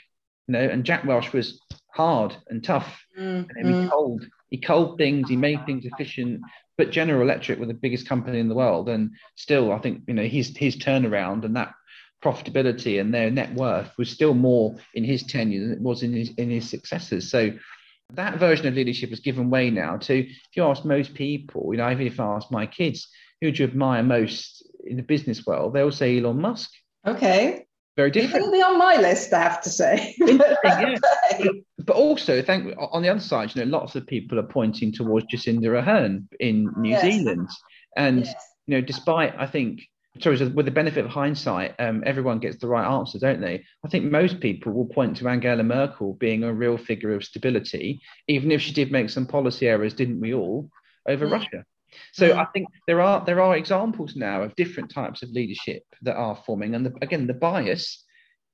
You 0.48 0.54
know, 0.54 0.60
and 0.60 0.84
Jack 0.84 1.06
Welch 1.06 1.32
was 1.32 1.62
hard 1.94 2.36
and 2.50 2.64
tough, 2.64 3.02
mm, 3.18 3.48
and 3.56 3.68
he 3.68 3.74
mm. 3.74 3.90
cold. 3.90 4.26
He 4.50 4.58
cold 4.60 4.98
things. 4.98 5.30
He 5.30 5.38
made 5.38 5.66
things 5.66 5.86
efficient. 5.86 6.42
But 6.82 6.90
General 6.90 7.22
Electric 7.22 7.60
were 7.60 7.68
the 7.68 7.76
biggest 7.76 8.10
company 8.10 8.40
in 8.40 8.50
the 8.50 8.56
world, 8.56 8.90
and 8.90 9.12
still, 9.36 9.72
I 9.72 9.78
think 9.78 10.02
you 10.08 10.16
know 10.16 10.24
his 10.24 10.58
his 10.58 10.76
turnaround 10.76 11.46
and 11.46 11.56
that 11.56 11.76
profitability 12.24 13.00
and 13.00 13.14
their 13.14 13.30
net 13.30 13.54
worth 13.54 13.96
was 14.00 14.10
still 14.10 14.34
more 14.34 14.76
in 14.96 15.04
his 15.04 15.22
tenure 15.22 15.62
than 15.62 15.74
it 15.74 15.82
was 15.82 16.02
in 16.02 16.12
his 16.12 16.32
in 16.40 16.50
his 16.50 16.68
successors. 16.68 17.30
So 17.30 17.52
that 18.16 18.40
version 18.40 18.66
of 18.66 18.74
leadership 18.74 19.12
has 19.12 19.20
given 19.20 19.52
way 19.52 19.70
now 19.70 19.98
to 19.98 20.22
if 20.22 20.56
you 20.56 20.64
ask 20.64 20.84
most 20.84 21.14
people, 21.14 21.68
you 21.72 21.78
know, 21.78 21.92
even 21.92 22.08
if 22.08 22.20
I 22.20 22.26
ask 22.36 22.50
my 22.50 22.66
kids, 22.66 23.08
who 23.42 23.52
do 23.52 23.62
you 23.62 23.70
admire 23.70 24.02
most 24.02 24.68
in 24.84 24.98
the 24.98 25.04
business 25.04 25.46
world, 25.46 25.76
they'll 25.76 25.92
say 25.92 26.18
Elon 26.18 26.42
Musk. 26.42 26.72
Okay. 27.06 27.68
Very 27.98 28.12
different. 28.12 28.56
You're 28.56 28.66
on 28.66 28.78
my 28.78 28.96
list, 28.96 29.34
I 29.34 29.42
have 29.42 29.62
to 29.62 29.70
say. 29.70 30.16
yeah. 30.18 30.96
But 31.84 31.96
also, 31.96 32.44
thank 32.44 32.76
on 32.78 33.02
the 33.02 33.10
other 33.10 33.20
side, 33.20 33.56
you 33.56 33.66
know, 33.66 33.78
lots 33.78 33.96
of 33.96 34.06
people 34.06 34.38
are 34.38 34.44
pointing 34.44 34.92
towards 34.92 35.26
Jacinda 35.26 35.64
Ardern 35.64 36.28
in 36.40 36.72
New 36.78 36.92
yes. 36.92 37.02
Zealand, 37.02 37.50
and 37.98 38.26
yes. 38.26 38.36
you 38.68 38.76
know, 38.76 38.82
despite 38.82 39.34
I 39.36 39.48
think 39.48 39.82
sorry, 40.20 40.46
with 40.50 40.66
the 40.66 40.72
benefit 40.72 41.06
of 41.06 41.12
hindsight, 41.12 41.76
um, 41.80 42.04
everyone 42.06 42.40
gets 42.40 42.58
the 42.58 42.68
right 42.68 42.88
answer, 42.88 43.18
don't 43.18 43.42
they? 43.42 43.64
I 43.86 43.88
think 43.88 44.12
most 44.12 44.40
people 44.40 44.74
will 44.74 44.86
point 44.86 45.18
to 45.18 45.28
Angela 45.28 45.64
Merkel 45.64 46.14
being 46.14 46.44
a 46.44 46.54
real 46.54 46.78
figure 46.78 47.14
of 47.14 47.24
stability, 47.24 48.02
even 48.28 48.52
if 48.52 48.62
she 48.62 48.74
did 48.74 48.92
make 48.92 49.10
some 49.10 49.26
policy 49.26 49.68
errors, 49.68 49.94
didn't 49.94 50.20
we 50.20 50.34
all, 50.34 50.70
over 51.08 51.28
mm. 51.28 51.32
Russia? 51.32 51.66
So 52.14 52.30
mm. 52.30 52.38
I 52.38 52.46
think 52.52 52.68
there 52.88 53.02
are 53.02 53.24
there 53.26 53.42
are 53.42 53.56
examples 53.56 54.16
now 54.16 54.44
of 54.44 54.56
different 54.56 54.92
types 54.92 55.24
of 55.24 55.30
leadership 55.30 55.84
that 56.02 56.16
are 56.16 56.36
forming, 56.46 56.76
and 56.76 56.86
the, 56.86 56.94
again, 57.02 57.28
the 57.28 57.34
bias 57.34 58.04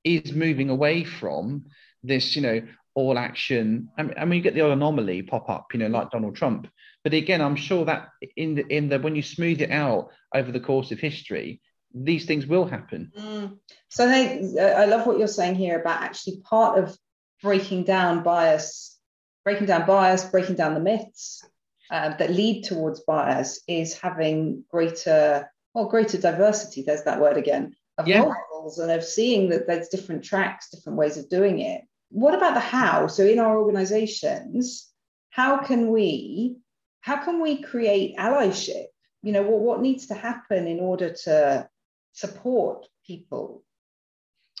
is 0.04 0.32
moving 0.32 0.70
away 0.70 1.04
from 1.04 1.66
this, 2.02 2.36
you 2.36 2.42
know, 2.42 2.62
all 2.94 3.18
action. 3.18 3.88
I 3.96 4.02
mean, 4.02 4.14
I 4.16 4.24
mean, 4.24 4.36
you 4.38 4.42
get 4.42 4.54
the 4.54 4.62
odd 4.62 4.72
anomaly 4.72 5.22
pop 5.22 5.48
up, 5.48 5.66
you 5.72 5.80
know, 5.80 5.88
like 5.88 6.10
Donald 6.10 6.36
Trump, 6.36 6.68
but 7.04 7.14
again, 7.14 7.40
I'm 7.40 7.56
sure 7.56 7.84
that 7.84 8.08
in 8.36 8.54
the 8.54 8.66
in 8.66 8.88
the 8.88 8.98
when 8.98 9.16
you 9.16 9.22
smooth 9.22 9.60
it 9.60 9.70
out 9.70 10.10
over 10.34 10.52
the 10.52 10.60
course 10.60 10.90
of 10.90 10.98
history, 10.98 11.60
these 11.94 12.26
things 12.26 12.46
will 12.46 12.66
happen. 12.66 13.12
Mm. 13.18 13.58
So 13.88 14.08
I 14.08 14.12
think 14.12 14.58
I 14.58 14.84
love 14.86 15.06
what 15.06 15.18
you're 15.18 15.28
saying 15.28 15.54
here 15.54 15.80
about 15.80 16.02
actually 16.02 16.40
part 16.40 16.78
of 16.78 16.96
breaking 17.42 17.84
down 17.84 18.22
bias, 18.22 18.98
breaking 19.44 19.66
down 19.66 19.86
bias, 19.86 20.24
breaking 20.24 20.56
down 20.56 20.74
the 20.74 20.80
myths 20.80 21.42
uh, 21.90 22.16
that 22.16 22.30
lead 22.30 22.64
towards 22.64 23.00
bias 23.00 23.60
is 23.66 23.98
having 23.98 24.64
greater, 24.70 25.50
well, 25.74 25.86
greater 25.86 26.18
diversity. 26.18 26.82
There's 26.82 27.04
that 27.04 27.20
word 27.20 27.36
again 27.36 27.74
of 27.96 28.06
yeah. 28.06 28.24
models 28.24 28.78
and 28.78 28.90
of 28.90 29.04
seeing 29.04 29.48
that 29.50 29.66
there's 29.66 29.88
different 29.88 30.24
tracks, 30.24 30.70
different 30.70 30.98
ways 30.98 31.16
of 31.16 31.28
doing 31.28 31.60
it. 31.60 31.82
What 32.10 32.34
about 32.34 32.54
the 32.54 32.60
how? 32.60 33.06
So 33.06 33.24
in 33.24 33.38
our 33.38 33.58
organizations, 33.58 34.88
how 35.30 35.58
can 35.58 35.90
we 35.90 36.56
how 37.00 37.24
can 37.24 37.40
we 37.40 37.62
create 37.62 38.16
allyship? 38.16 38.86
You 39.22 39.32
know, 39.32 39.42
what, 39.42 39.60
what 39.60 39.80
needs 39.80 40.06
to 40.08 40.14
happen 40.14 40.66
in 40.66 40.80
order 40.80 41.12
to 41.24 41.68
support 42.12 42.86
people 43.06 43.62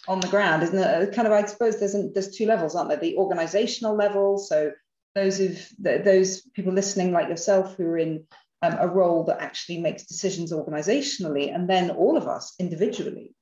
on 0.06 0.20
the 0.20 0.28
ground? 0.28 0.62
Isn't 0.62 0.78
it 0.78 1.14
kind 1.14 1.26
of, 1.26 1.34
I 1.34 1.44
suppose 1.44 1.78
there's, 1.78 1.96
there's 2.14 2.36
two 2.36 2.46
levels, 2.46 2.74
aren't 2.74 2.88
there? 2.88 2.98
The 2.98 3.16
organizational 3.16 3.96
level. 3.96 4.38
So 4.38 4.72
those 5.18 5.40
of 5.40 5.58
those 5.78 6.42
people 6.54 6.72
listening 6.72 7.12
like 7.12 7.28
yourself 7.28 7.76
who 7.76 7.84
are 7.84 7.98
in 7.98 8.24
um, 8.62 8.76
a 8.78 8.88
role 8.88 9.24
that 9.24 9.40
actually 9.40 9.80
makes 9.80 10.04
decisions 10.04 10.52
organizationally, 10.52 11.54
and 11.54 11.68
then 11.68 11.90
all 11.90 12.16
of 12.16 12.26
us 12.26 12.54
individually. 12.58 13.34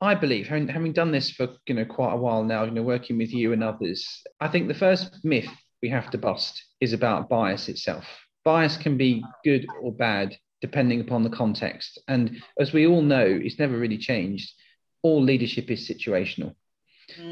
I 0.00 0.14
believe, 0.14 0.46
having, 0.46 0.68
having 0.68 0.92
done 0.92 1.10
this 1.10 1.30
for 1.30 1.48
you 1.66 1.74
know 1.74 1.84
quite 1.84 2.12
a 2.12 2.16
while 2.16 2.44
now, 2.44 2.64
you 2.64 2.70
know, 2.70 2.82
working 2.82 3.18
with 3.18 3.32
you 3.32 3.52
and 3.52 3.64
others, 3.64 4.06
I 4.40 4.48
think 4.48 4.68
the 4.68 4.74
first 4.74 5.24
myth 5.24 5.50
we 5.82 5.88
have 5.90 6.10
to 6.10 6.18
bust 6.18 6.62
is 6.80 6.92
about 6.92 7.28
bias 7.28 7.68
itself 7.68 8.04
bias 8.48 8.78
can 8.78 8.96
be 8.96 9.22
good 9.44 9.66
or 9.82 9.92
bad 9.92 10.34
depending 10.62 11.02
upon 11.02 11.22
the 11.22 11.28
context. 11.28 11.98
And 12.08 12.42
as 12.58 12.72
we 12.72 12.86
all 12.86 13.02
know, 13.02 13.26
it's 13.26 13.58
never 13.58 13.76
really 13.76 13.98
changed. 13.98 14.50
All 15.02 15.22
leadership 15.22 15.70
is 15.70 15.86
situational. 15.86 16.54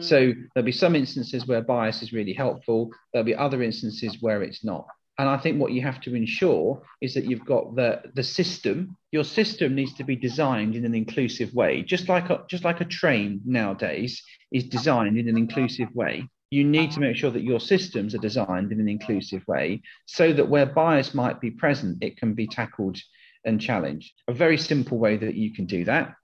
So 0.00 0.32
there'll 0.54 0.64
be 0.64 0.72
some 0.72 0.96
instances 0.96 1.46
where 1.46 1.62
bias 1.62 2.02
is 2.02 2.12
really 2.12 2.32
helpful. 2.32 2.90
There'll 3.12 3.26
be 3.26 3.34
other 3.34 3.62
instances 3.62 4.18
where 4.20 4.42
it's 4.42 4.64
not. 4.64 4.86
And 5.18 5.28
I 5.28 5.38
think 5.38 5.58
what 5.58 5.72
you 5.72 5.80
have 5.82 6.00
to 6.02 6.14
ensure 6.14 6.82
is 7.00 7.14
that 7.14 7.24
you've 7.24 7.44
got 7.44 7.74
the 7.74 8.02
the 8.14 8.22
system. 8.22 8.96
Your 9.12 9.24
system 9.24 9.74
needs 9.74 9.94
to 9.94 10.04
be 10.04 10.16
designed 10.16 10.76
in 10.76 10.84
an 10.84 10.94
inclusive 10.94 11.54
way, 11.54 11.82
just 11.82 12.08
like 12.08 12.28
a, 12.28 12.44
just 12.48 12.64
like 12.64 12.80
a 12.80 12.84
train 12.84 13.40
nowadays 13.44 14.22
is 14.52 14.64
designed 14.64 15.18
in 15.18 15.28
an 15.28 15.38
inclusive 15.38 15.88
way 15.94 16.28
you 16.50 16.64
need 16.64 16.92
to 16.92 17.00
make 17.00 17.16
sure 17.16 17.30
that 17.30 17.42
your 17.42 17.60
systems 17.60 18.14
are 18.14 18.18
designed 18.18 18.70
in 18.70 18.80
an 18.80 18.88
inclusive 18.88 19.46
way 19.48 19.82
so 20.06 20.32
that 20.32 20.48
where 20.48 20.66
bias 20.66 21.12
might 21.12 21.40
be 21.40 21.50
present, 21.50 21.98
it 22.00 22.16
can 22.16 22.34
be 22.34 22.46
tackled 22.46 22.98
and 23.44 23.60
challenged. 23.60 24.12
A 24.28 24.32
very 24.32 24.58
simple 24.58 24.98
way 24.98 25.16
that 25.16 25.34
you 25.34 25.52
can 25.52 25.66
do 25.66 25.84
that 25.84 26.14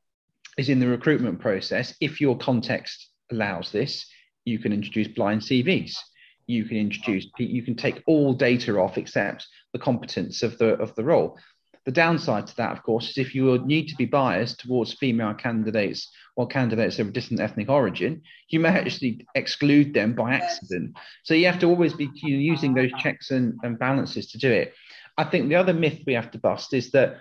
is 0.56 0.68
in 0.68 0.80
the 0.80 0.88
recruitment 0.88 1.40
process. 1.40 1.94
If 2.00 2.20
your 2.20 2.36
context 2.36 3.08
allows 3.32 3.72
this, 3.72 4.06
you 4.44 4.58
can 4.58 4.72
introduce 4.72 5.08
blind 5.08 5.42
CVs. 5.42 5.96
You 6.46 6.64
can 6.64 6.76
introduce, 6.76 7.26
you 7.38 7.62
can 7.62 7.76
take 7.76 8.02
all 8.06 8.34
data 8.34 8.78
off 8.78 8.98
except 8.98 9.46
the 9.72 9.78
competence 9.78 10.42
of 10.42 10.58
the 10.58 10.74
of 10.74 10.94
the 10.94 11.04
role. 11.04 11.38
The 11.84 11.92
downside 11.92 12.46
to 12.46 12.56
that, 12.56 12.72
of 12.72 12.82
course, 12.84 13.10
is 13.10 13.18
if 13.18 13.34
you 13.34 13.58
need 13.66 13.88
to 13.88 13.96
be 13.96 14.04
biased 14.04 14.60
towards 14.60 14.94
female 14.94 15.34
candidates 15.34 16.08
or 16.36 16.46
candidates 16.46 16.98
of 17.00 17.08
a 17.08 17.10
distant 17.10 17.40
ethnic 17.40 17.68
origin, 17.68 18.22
you 18.48 18.60
may 18.60 18.68
actually 18.68 19.26
exclude 19.34 19.92
them 19.92 20.14
by 20.14 20.34
accident. 20.34 20.96
So 21.24 21.34
you 21.34 21.46
have 21.46 21.58
to 21.58 21.66
always 21.66 21.94
be 21.94 22.08
using 22.22 22.74
those 22.74 22.92
checks 23.00 23.32
and, 23.32 23.58
and 23.64 23.78
balances 23.78 24.30
to 24.30 24.38
do 24.38 24.50
it. 24.50 24.74
I 25.18 25.24
think 25.24 25.48
the 25.48 25.56
other 25.56 25.74
myth 25.74 26.02
we 26.06 26.14
have 26.14 26.30
to 26.32 26.38
bust 26.38 26.72
is 26.72 26.92
that 26.92 27.18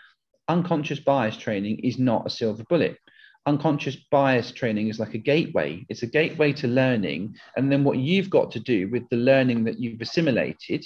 unconscious 0.47 0.99
bias 0.99 1.37
training 1.37 1.79
is 1.79 1.97
not 1.97 2.27
a 2.27 2.29
silver 2.29 2.63
bullet. 2.69 2.97
Unconscious 3.45 3.95
bias 4.11 4.51
training 4.51 4.89
is 4.89 4.99
like 4.99 5.15
a 5.15 5.17
gateway. 5.17 5.85
It's 5.89 6.03
a 6.03 6.07
gateway 6.07 6.53
to 6.53 6.67
learning. 6.67 7.35
And 7.57 7.71
then 7.71 7.83
what 7.83 7.97
you've 7.97 8.29
got 8.29 8.51
to 8.51 8.59
do 8.59 8.89
with 8.89 9.09
the 9.09 9.17
learning 9.17 9.63
that 9.63 9.79
you've 9.79 10.01
assimilated 10.01 10.85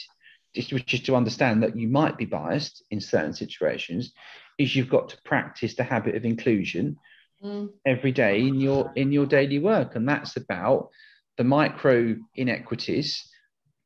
which 0.71 0.93
is 0.93 1.01
to 1.01 1.15
understand 1.15 1.63
that 1.63 1.75
you 1.75 1.87
might 1.87 2.17
be 2.17 2.25
biased 2.25 2.83
in 2.91 3.01
certain 3.01 3.33
situations, 3.33 4.13
is 4.57 4.75
you've 4.75 4.89
got 4.89 5.09
to 5.09 5.21
practice 5.23 5.75
the 5.75 5.83
habit 5.83 6.15
of 6.15 6.25
inclusion 6.25 6.97
mm. 7.43 7.69
every 7.85 8.11
day 8.11 8.39
in 8.39 8.59
your 8.61 8.91
in 8.95 9.11
your 9.11 9.25
daily 9.25 9.59
work, 9.59 9.95
and 9.95 10.07
that's 10.07 10.37
about 10.37 10.89
the 11.37 11.43
micro 11.43 12.15
inequities 12.35 13.29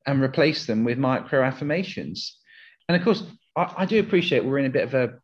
and 0.05 0.21
replace 0.21 0.65
them 0.65 0.83
with 0.83 0.97
micro 0.97 1.43
affirmations. 1.43 2.37
And 2.87 2.95
of 2.95 3.03
course, 3.03 3.23
I, 3.55 3.73
I 3.77 3.85
do 3.85 3.99
appreciate 3.99 4.45
we're 4.45 4.59
in 4.59 4.65
a 4.65 4.69
bit 4.69 4.83
of 4.83 4.93
a, 4.93 5.19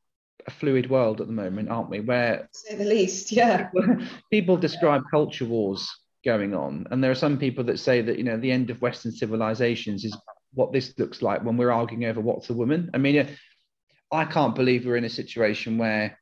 a 0.47 0.51
fluid 0.51 0.89
world 0.89 1.21
at 1.21 1.27
the 1.27 1.33
moment, 1.33 1.69
aren't 1.69 1.89
we? 1.89 1.99
Where, 1.99 2.49
say 2.51 2.75
the 2.75 2.85
least, 2.85 3.31
yeah. 3.31 3.69
people 4.31 4.57
describe 4.57 5.03
culture 5.09 5.45
wars 5.45 5.89
going 6.23 6.53
on, 6.53 6.87
and 6.91 7.03
there 7.03 7.11
are 7.11 7.15
some 7.15 7.37
people 7.37 7.63
that 7.65 7.79
say 7.79 8.01
that 8.01 8.17
you 8.17 8.23
know 8.23 8.37
the 8.37 8.51
end 8.51 8.69
of 8.69 8.81
Western 8.81 9.11
civilizations 9.11 10.03
is 10.03 10.17
what 10.53 10.71
this 10.71 10.93
looks 10.97 11.21
like 11.21 11.43
when 11.43 11.57
we're 11.57 11.71
arguing 11.71 12.05
over 12.05 12.21
what's 12.21 12.49
a 12.49 12.53
woman. 12.53 12.89
I 12.93 12.97
mean, 12.97 13.27
I 14.11 14.25
can't 14.25 14.55
believe 14.55 14.85
we're 14.85 14.97
in 14.97 15.05
a 15.05 15.09
situation 15.09 15.77
where 15.77 16.17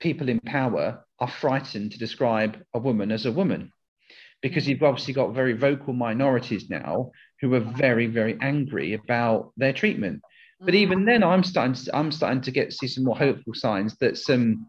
people 0.00 0.28
in 0.28 0.40
power 0.40 1.04
are 1.20 1.28
frightened 1.28 1.92
to 1.92 1.98
describe 1.98 2.58
a 2.74 2.78
woman 2.78 3.12
as 3.12 3.26
a 3.26 3.32
woman 3.32 3.72
because 4.42 4.66
you've 4.66 4.82
obviously 4.82 5.14
got 5.14 5.34
very 5.34 5.52
vocal 5.52 5.92
minorities 5.92 6.68
now 6.68 7.12
who 7.40 7.54
are 7.54 7.60
very, 7.60 8.06
very 8.06 8.36
angry 8.40 8.94
about 8.94 9.52
their 9.56 9.72
treatment. 9.72 10.22
But 10.64 10.74
even 10.74 11.00
mm. 11.00 11.06
then, 11.06 11.22
I'm 11.24 11.44
starting 11.44 11.74
to, 11.74 11.96
I'm 11.96 12.12
starting 12.12 12.40
to 12.42 12.50
get 12.50 12.72
see 12.72 12.86
some 12.86 13.04
more 13.04 13.16
hopeful 13.16 13.54
signs 13.54 13.96
that 13.98 14.16
some 14.16 14.66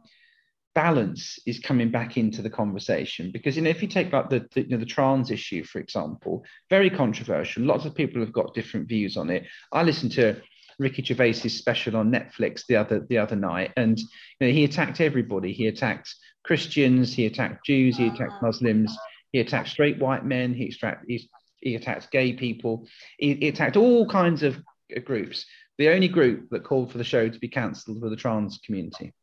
balance 0.76 1.38
is 1.46 1.60
coming 1.60 1.92
back 1.92 2.18
into 2.18 2.42
the 2.42 2.50
conversation. 2.50 3.32
Because 3.32 3.56
you 3.56 3.62
know 3.62 3.70
if 3.70 3.82
you 3.82 3.88
take 3.88 4.12
like 4.12 4.30
the, 4.30 4.48
the, 4.54 4.64
you 4.64 4.70
know 4.70 4.78
the 4.78 4.86
trans 4.86 5.32
issue 5.32 5.64
for 5.64 5.80
example 5.80 6.44
very 6.70 6.90
controversial. 6.90 7.64
Lots 7.64 7.86
of 7.86 7.96
people 7.96 8.22
have 8.22 8.34
got 8.34 8.54
different 8.54 8.88
views 8.88 9.18
on 9.18 9.30
it. 9.30 9.46
I 9.72 9.84
listened 9.84 10.14
to 10.14 10.42
ricky 10.80 11.04
gervais's 11.04 11.56
special 11.56 11.96
on 11.96 12.12
netflix 12.12 12.66
the 12.66 12.76
other 12.76 13.06
the 13.08 13.16
other 13.16 13.36
night 13.36 13.72
and 13.78 14.00
you 14.00 14.08
know 14.42 14.52
he 14.52 14.64
attacked 14.64 15.00
everybody. 15.02 15.54
He 15.54 15.68
attacked 15.68 16.16
christians 16.44 17.14
he 17.14 17.26
attacked 17.26 17.66
jews 17.66 17.96
he 17.96 18.08
attacked 18.08 18.34
ah. 18.34 18.40
muslims 18.42 18.98
he 19.32 19.40
attacked 19.40 19.70
straight 19.70 19.98
white 20.00 20.26
men 20.26 20.54
he 20.54 20.68
attacked 20.68 21.06
he, 21.08 21.30
he 21.62 21.76
attacked 21.76 22.12
gay 22.12 22.34
people 22.34 22.88
he, 23.18 23.36
he 23.36 23.48
attacked 23.48 23.78
all 23.78 24.08
kinds 24.08 24.44
of 24.44 24.58
uh, 24.96 25.00
groups 25.00 25.46
the 25.78 25.90
only 25.90 26.08
group 26.08 26.50
that 26.52 26.64
called 26.64 26.92
for 26.92 26.98
the 26.98 27.04
show 27.04 27.28
to 27.30 27.40
be 27.40 27.48
cancelled 27.48 28.02
were 28.02 28.10
the 28.10 28.16
trans 28.16 28.60
community 28.66 29.14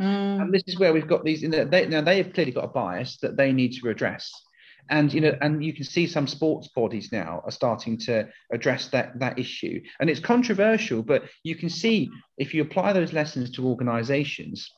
Mm. 0.00 0.42
And 0.42 0.54
this 0.54 0.62
is 0.66 0.78
where 0.78 0.92
we've 0.92 1.08
got 1.08 1.24
these. 1.24 1.42
You 1.42 1.48
know, 1.48 1.64
they, 1.64 1.86
now 1.86 2.00
they 2.00 2.18
have 2.18 2.32
clearly 2.32 2.52
got 2.52 2.64
a 2.64 2.68
bias 2.68 3.18
that 3.18 3.36
they 3.36 3.52
need 3.52 3.74
to 3.74 3.90
address, 3.90 4.32
and 4.88 5.12
you 5.12 5.20
know, 5.20 5.36
and 5.40 5.62
you 5.62 5.74
can 5.74 5.84
see 5.84 6.06
some 6.06 6.26
sports 6.26 6.68
bodies 6.68 7.12
now 7.12 7.42
are 7.44 7.50
starting 7.50 7.98
to 7.98 8.28
address 8.50 8.88
that 8.88 9.18
that 9.18 9.38
issue, 9.38 9.82
and 10.00 10.08
it's 10.08 10.20
controversial, 10.20 11.02
but 11.02 11.24
you 11.42 11.56
can 11.56 11.68
see 11.68 12.10
if 12.38 12.54
you 12.54 12.62
apply 12.62 12.94
those 12.94 13.12
lessons 13.12 13.50
to 13.50 13.68
organisations, 13.68 14.70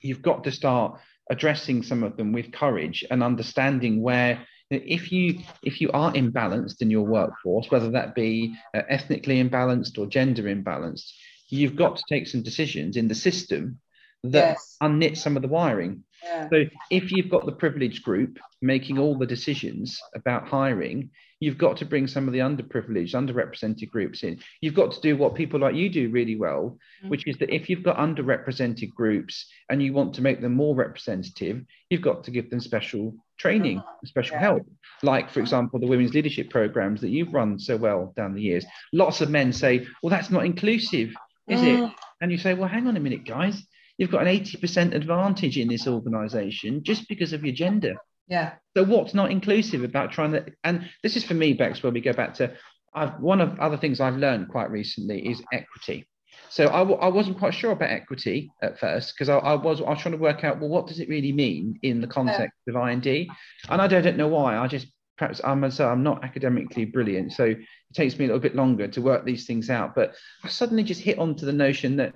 you've 0.00 0.22
got 0.22 0.44
to 0.44 0.50
start 0.50 0.98
addressing 1.30 1.82
some 1.82 2.02
of 2.02 2.16
them 2.16 2.32
with 2.32 2.50
courage 2.50 3.04
and 3.10 3.22
understanding 3.22 4.02
where 4.02 4.46
if 4.72 5.12
you 5.12 5.40
if 5.62 5.80
you 5.80 5.90
are 5.92 6.12
imbalanced 6.12 6.80
in 6.80 6.90
your 6.90 7.04
workforce 7.04 7.70
whether 7.70 7.90
that 7.90 8.14
be 8.14 8.54
uh, 8.74 8.82
ethnically 8.88 9.42
imbalanced 9.42 9.98
or 9.98 10.06
gender 10.06 10.44
imbalanced 10.44 11.12
you've 11.48 11.76
got 11.76 11.96
to 11.96 12.02
take 12.08 12.26
some 12.26 12.42
decisions 12.42 12.96
in 12.96 13.08
the 13.08 13.14
system 13.14 13.78
that 14.24 14.50
yes. 14.50 14.76
unknit 14.82 15.16
some 15.16 15.36
of 15.36 15.42
the 15.42 15.48
wiring 15.48 16.04
yeah. 16.24 16.48
so 16.48 16.64
if 16.90 17.10
you've 17.10 17.30
got 17.30 17.44
the 17.44 17.52
privileged 17.52 18.02
group 18.02 18.38
making 18.60 18.98
all 18.98 19.18
the 19.18 19.26
decisions 19.26 20.00
about 20.14 20.48
hiring 20.48 21.10
you've 21.42 21.58
got 21.58 21.76
to 21.76 21.84
bring 21.84 22.06
some 22.06 22.26
of 22.26 22.32
the 22.32 22.38
underprivileged 22.38 23.14
underrepresented 23.14 23.90
groups 23.90 24.22
in 24.22 24.38
you've 24.60 24.74
got 24.74 24.92
to 24.92 25.00
do 25.00 25.16
what 25.16 25.34
people 25.34 25.60
like 25.60 25.74
you 25.74 25.88
do 25.88 26.10
really 26.10 26.36
well 26.36 26.78
mm-hmm. 27.00 27.08
which 27.08 27.26
is 27.26 27.36
that 27.38 27.54
if 27.54 27.68
you've 27.68 27.82
got 27.82 27.96
underrepresented 27.96 28.92
groups 28.94 29.46
and 29.68 29.82
you 29.82 29.92
want 29.92 30.14
to 30.14 30.22
make 30.22 30.40
them 30.40 30.54
more 30.54 30.74
representative 30.74 31.62
you've 31.90 32.02
got 32.02 32.24
to 32.24 32.30
give 32.30 32.48
them 32.50 32.60
special 32.60 33.14
training, 33.42 33.78
uh-huh. 33.78 34.06
special 34.06 34.36
yeah. 34.36 34.40
help. 34.40 34.66
Like, 35.02 35.30
for 35.30 35.40
example, 35.40 35.80
the 35.80 35.86
women's 35.86 36.14
leadership 36.14 36.48
programs 36.48 37.00
that 37.00 37.10
you've 37.10 37.34
run 37.34 37.58
so 37.58 37.76
well 37.76 38.12
down 38.16 38.34
the 38.34 38.40
years. 38.40 38.64
Lots 38.92 39.20
of 39.20 39.30
men 39.30 39.52
say, 39.52 39.86
well, 40.02 40.10
that's 40.10 40.30
not 40.30 40.46
inclusive, 40.46 41.12
is 41.48 41.60
mm. 41.60 41.88
it? 41.88 41.92
And 42.20 42.30
you 42.30 42.38
say, 42.38 42.54
well, 42.54 42.68
hang 42.68 42.86
on 42.86 42.96
a 42.96 43.00
minute, 43.00 43.26
guys. 43.26 43.60
You've 43.98 44.12
got 44.12 44.26
an 44.26 44.28
80% 44.28 44.94
advantage 44.94 45.58
in 45.58 45.68
this 45.68 45.86
organization 45.86 46.82
just 46.84 47.08
because 47.08 47.32
of 47.32 47.44
your 47.44 47.54
gender. 47.54 47.96
Yeah. 48.28 48.54
So 48.76 48.84
what's 48.84 49.14
not 49.14 49.30
inclusive 49.30 49.84
about 49.84 50.12
trying 50.12 50.32
to, 50.32 50.46
and 50.64 50.88
this 51.02 51.16
is 51.16 51.24
for 51.24 51.34
me, 51.34 51.52
Bex, 51.52 51.82
where 51.82 51.92
we 51.92 52.00
go 52.00 52.12
back 52.12 52.34
to, 52.34 52.54
I've, 52.94 53.18
one 53.20 53.40
of 53.40 53.58
other 53.58 53.76
things 53.76 54.00
I've 54.00 54.16
learned 54.16 54.48
quite 54.48 54.70
recently 54.70 55.28
is 55.28 55.42
equity. 55.52 56.06
So 56.48 56.68
I 56.68 56.80
w- 56.80 56.98
I 56.98 57.08
wasn't 57.08 57.38
quite 57.38 57.54
sure 57.54 57.72
about 57.72 57.90
equity 57.90 58.50
at 58.62 58.78
first 58.78 59.14
because 59.14 59.28
I, 59.30 59.38
I, 59.38 59.54
was 59.54 59.80
I 59.80 59.88
was 59.88 60.00
trying 60.00 60.12
to 60.12 60.20
work 60.20 60.44
out 60.44 60.60
well 60.60 60.68
what 60.68 60.86
does 60.86 61.00
it 61.00 61.08
really 61.08 61.32
mean 61.32 61.78
in 61.82 62.00
the 62.00 62.06
context 62.06 62.58
yeah. 62.66 62.74
of 62.74 62.88
IND, 62.88 63.06
and 63.06 63.80
I 63.80 63.86
don't, 63.86 64.02
don't 64.02 64.18
know 64.18 64.28
why. 64.28 64.58
I 64.58 64.66
just 64.66 64.88
perhaps 65.16 65.40
I'm 65.44 65.70
so 65.70 65.88
I'm 65.88 66.02
not 66.02 66.24
academically 66.24 66.84
brilliant, 66.84 67.32
so 67.32 67.44
it 67.44 67.58
takes 67.94 68.18
me 68.18 68.26
a 68.26 68.28
little 68.28 68.40
bit 68.40 68.54
longer 68.54 68.88
to 68.88 69.00
work 69.00 69.24
these 69.24 69.46
things 69.46 69.70
out. 69.70 69.94
But 69.94 70.14
I 70.44 70.48
suddenly 70.48 70.82
just 70.82 71.00
hit 71.00 71.18
onto 71.18 71.46
the 71.46 71.52
notion 71.52 71.96
that 71.96 72.12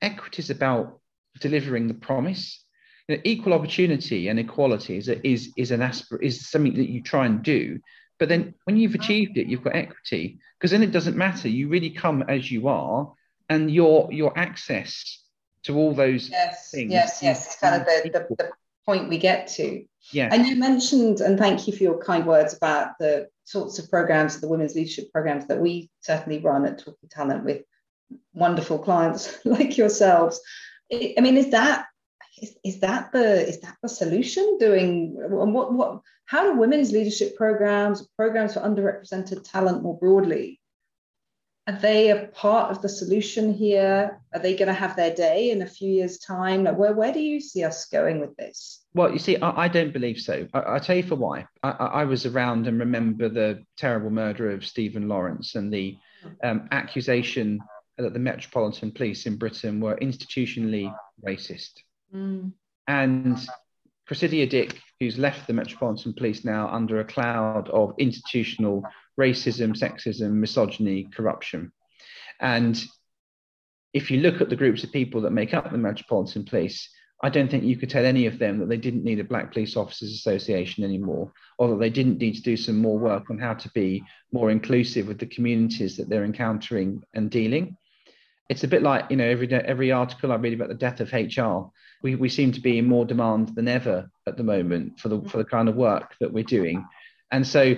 equity 0.00 0.42
is 0.42 0.50
about 0.50 1.00
delivering 1.40 1.88
the 1.88 1.94
promise. 1.94 2.61
You 3.08 3.16
know, 3.16 3.22
equal 3.24 3.52
opportunity 3.52 4.28
and 4.28 4.38
equality 4.38 4.96
is 4.96 5.08
a, 5.08 5.26
is 5.26 5.52
is 5.56 5.70
an 5.70 5.80
aspir- 5.80 6.22
is 6.22 6.48
something 6.48 6.74
that 6.74 6.90
you 6.90 7.02
try 7.02 7.26
and 7.26 7.42
do. 7.42 7.80
But 8.18 8.28
then 8.28 8.54
when 8.64 8.76
you've 8.76 8.94
achieved 8.94 9.36
it, 9.36 9.48
you've 9.48 9.64
got 9.64 9.74
equity 9.74 10.38
because 10.58 10.70
then 10.70 10.82
it 10.82 10.92
doesn't 10.92 11.16
matter. 11.16 11.48
You 11.48 11.68
really 11.68 11.90
come 11.90 12.22
as 12.28 12.50
you 12.50 12.68
are 12.68 13.12
and 13.48 13.70
your 13.70 14.12
your 14.12 14.36
access 14.38 15.22
to 15.64 15.76
all 15.76 15.94
those 15.94 16.28
yes, 16.28 16.70
things. 16.70 16.92
Yes, 16.92 17.20
yes, 17.22 17.46
it's 17.46 17.56
kind 17.56 17.80
of 17.80 17.86
the, 17.86 18.10
the, 18.10 18.36
the 18.36 18.50
point 18.84 19.08
we 19.08 19.18
get 19.18 19.46
to. 19.46 19.84
Yeah. 20.10 20.28
And 20.32 20.46
you 20.46 20.56
mentioned, 20.56 21.20
and 21.20 21.38
thank 21.38 21.66
you 21.66 21.72
for 21.72 21.82
your 21.82 21.98
kind 21.98 22.26
words 22.26 22.54
about 22.54 22.98
the 22.98 23.28
sorts 23.44 23.78
of 23.78 23.88
programs, 23.88 24.40
the 24.40 24.48
women's 24.48 24.74
leadership 24.74 25.12
programs 25.12 25.46
that 25.46 25.60
we 25.60 25.90
certainly 26.00 26.40
run 26.40 26.66
at 26.66 26.78
Talking 26.78 27.08
Talent 27.08 27.44
with 27.44 27.62
wonderful 28.34 28.78
clients 28.78 29.38
like 29.44 29.76
yourselves. 29.76 30.40
I 30.92 31.20
mean, 31.20 31.36
is 31.36 31.50
that 31.50 31.86
is, 32.42 32.56
is 32.64 32.80
that 32.80 33.12
the 33.12 33.48
is 33.48 33.60
that 33.60 33.76
the 33.82 33.88
solution? 33.88 34.58
Doing 34.58 35.16
and 35.22 35.54
what 35.54 35.72
what 35.72 36.00
how 36.26 36.42
do 36.42 36.58
women's 36.58 36.92
leadership 36.92 37.36
programs, 37.36 38.06
programs 38.16 38.54
for 38.54 38.60
underrepresented 38.60 39.48
talent 39.50 39.82
more 39.82 39.98
broadly, 39.98 40.60
are 41.68 41.78
they 41.78 42.10
a 42.10 42.26
part 42.26 42.72
of 42.72 42.82
the 42.82 42.88
solution 42.88 43.54
here? 43.54 44.20
Are 44.34 44.40
they 44.40 44.56
going 44.56 44.66
to 44.68 44.74
have 44.74 44.96
their 44.96 45.14
day 45.14 45.50
in 45.50 45.62
a 45.62 45.66
few 45.66 45.90
years' 45.90 46.18
time? 46.18 46.64
Where, 46.64 46.92
where 46.92 47.12
do 47.12 47.20
you 47.20 47.40
see 47.40 47.62
us 47.62 47.84
going 47.86 48.18
with 48.18 48.36
this? 48.36 48.84
Well, 48.94 49.12
you 49.12 49.20
see, 49.20 49.36
I, 49.36 49.64
I 49.64 49.68
don't 49.68 49.92
believe 49.92 50.18
so. 50.18 50.48
I, 50.52 50.72
will 50.72 50.80
tell 50.80 50.96
you 50.96 51.04
for 51.04 51.14
why. 51.14 51.46
I, 51.62 51.70
I, 51.70 52.04
was 52.04 52.26
around 52.26 52.66
and 52.66 52.80
remember 52.80 53.28
the 53.28 53.62
terrible 53.76 54.10
murder 54.10 54.50
of 54.50 54.66
Stephen 54.66 55.06
Lawrence 55.06 55.54
and 55.54 55.72
the 55.72 55.96
um, 56.42 56.68
accusation 56.72 57.60
that 57.96 58.12
the 58.12 58.18
Metropolitan 58.18 58.90
Police 58.90 59.26
in 59.26 59.36
Britain 59.36 59.80
were 59.80 59.96
institutionally 59.96 60.92
racist. 61.24 61.74
Mm. 62.14 62.52
And 62.86 63.38
Cressida 64.06 64.46
Dick, 64.46 64.78
who's 65.00 65.18
left 65.18 65.46
the 65.46 65.52
Metropolitan 65.52 66.12
Police 66.12 66.44
now 66.44 66.68
under 66.68 67.00
a 67.00 67.04
cloud 67.04 67.68
of 67.68 67.94
institutional 67.98 68.82
racism, 69.18 69.76
sexism, 69.76 70.32
misogyny, 70.32 71.08
corruption. 71.14 71.72
And 72.40 72.82
if 73.92 74.10
you 74.10 74.20
look 74.20 74.40
at 74.40 74.48
the 74.48 74.56
groups 74.56 74.84
of 74.84 74.92
people 74.92 75.20
that 75.22 75.32
make 75.32 75.54
up 75.54 75.70
the 75.70 75.78
Metropolitan 75.78 76.44
Police, 76.44 76.88
I 77.22 77.28
don't 77.28 77.48
think 77.48 77.62
you 77.62 77.76
could 77.76 77.90
tell 77.90 78.04
any 78.04 78.26
of 78.26 78.38
them 78.38 78.58
that 78.58 78.68
they 78.68 78.76
didn't 78.76 79.04
need 79.04 79.20
a 79.20 79.24
Black 79.24 79.52
Police 79.52 79.76
Officers 79.76 80.12
Association 80.12 80.82
anymore, 80.82 81.32
or 81.56 81.68
that 81.68 81.78
they 81.78 81.90
didn't 81.90 82.18
need 82.18 82.34
to 82.34 82.42
do 82.42 82.56
some 82.56 82.78
more 82.78 82.98
work 82.98 83.30
on 83.30 83.38
how 83.38 83.54
to 83.54 83.70
be 83.70 84.02
more 84.32 84.50
inclusive 84.50 85.06
with 85.06 85.20
the 85.20 85.26
communities 85.26 85.96
that 85.96 86.08
they're 86.08 86.24
encountering 86.24 87.02
and 87.14 87.30
dealing. 87.30 87.76
It's 88.48 88.64
a 88.64 88.68
bit 88.68 88.82
like, 88.82 89.10
you 89.10 89.16
know, 89.16 89.28
every 89.28 89.52
every 89.52 89.92
article 89.92 90.32
I 90.32 90.36
read 90.36 90.52
about 90.52 90.68
the 90.68 90.74
death 90.74 91.00
of 91.00 91.12
HR, 91.12 91.70
we, 92.02 92.16
we 92.16 92.28
seem 92.28 92.52
to 92.52 92.60
be 92.60 92.78
in 92.78 92.88
more 92.88 93.04
demand 93.04 93.54
than 93.54 93.68
ever 93.68 94.10
at 94.26 94.36
the 94.36 94.42
moment 94.42 95.00
for 95.00 95.08
the 95.08 95.22
for 95.22 95.38
the 95.38 95.44
kind 95.44 95.68
of 95.68 95.76
work 95.76 96.14
that 96.20 96.32
we're 96.32 96.44
doing. 96.44 96.84
And 97.30 97.46
so 97.46 97.76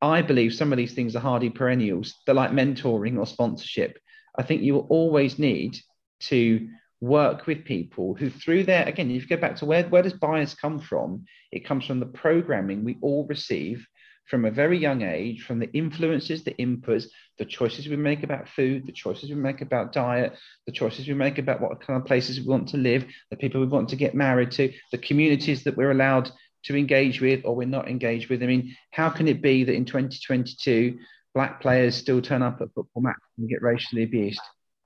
I 0.00 0.22
believe 0.22 0.54
some 0.54 0.72
of 0.72 0.78
these 0.78 0.94
things 0.94 1.16
are 1.16 1.20
hardy 1.20 1.50
perennials. 1.50 2.14
They're 2.24 2.34
like 2.34 2.50
mentoring 2.50 3.18
or 3.18 3.26
sponsorship. 3.26 3.98
I 4.38 4.42
think 4.42 4.62
you 4.62 4.74
will 4.74 4.86
always 4.88 5.38
need 5.38 5.78
to 6.20 6.68
work 7.00 7.46
with 7.46 7.64
people 7.64 8.14
who, 8.14 8.30
through 8.30 8.64
their, 8.64 8.86
again, 8.86 9.10
if 9.10 9.22
you 9.22 9.28
go 9.28 9.36
back 9.36 9.56
to 9.56 9.66
where, 9.66 9.84
where 9.84 10.02
does 10.02 10.14
bias 10.14 10.54
come 10.54 10.78
from? 10.78 11.24
It 11.52 11.66
comes 11.66 11.86
from 11.86 12.00
the 12.00 12.06
programming 12.06 12.84
we 12.84 12.96
all 13.02 13.26
receive 13.26 13.86
from 14.26 14.44
a 14.44 14.50
very 14.50 14.78
young 14.78 15.02
age, 15.02 15.42
from 15.42 15.58
the 15.58 15.72
influences, 15.72 16.42
the 16.42 16.54
inputs, 16.54 17.06
the 17.38 17.44
choices 17.44 17.88
we 17.88 17.96
make 17.96 18.22
about 18.22 18.48
food, 18.48 18.86
the 18.86 18.92
choices 18.92 19.30
we 19.30 19.36
make 19.36 19.60
about 19.60 19.92
diet, 19.92 20.32
the 20.66 20.72
choices 20.72 21.06
we 21.06 21.14
make 21.14 21.38
about 21.38 21.60
what 21.60 21.80
kind 21.80 22.00
of 22.00 22.06
places 22.06 22.40
we 22.40 22.46
want 22.46 22.68
to 22.68 22.76
live, 22.76 23.04
the 23.30 23.36
people 23.36 23.60
we 23.60 23.66
want 23.66 23.88
to 23.90 23.96
get 23.96 24.14
married 24.14 24.50
to, 24.52 24.72
the 24.90 24.98
communities 24.98 25.64
that 25.64 25.76
we're 25.76 25.92
allowed 25.92 26.30
to 26.64 26.76
engage 26.76 27.20
with 27.20 27.42
or 27.44 27.54
we're 27.54 27.66
not 27.66 27.88
engaged 27.88 28.28
with. 28.28 28.42
I 28.42 28.46
mean, 28.46 28.74
how 28.90 29.10
can 29.10 29.28
it 29.28 29.40
be 29.40 29.64
that 29.64 29.74
in 29.74 29.84
2022 29.84 30.98
black 31.34 31.60
players 31.60 31.94
still 31.94 32.20
turn 32.20 32.42
up 32.42 32.60
at 32.60 32.72
football 32.74 33.02
matches 33.02 33.22
and 33.38 33.48
get 33.48 33.62
racially 33.62 34.02
abused? 34.02 34.40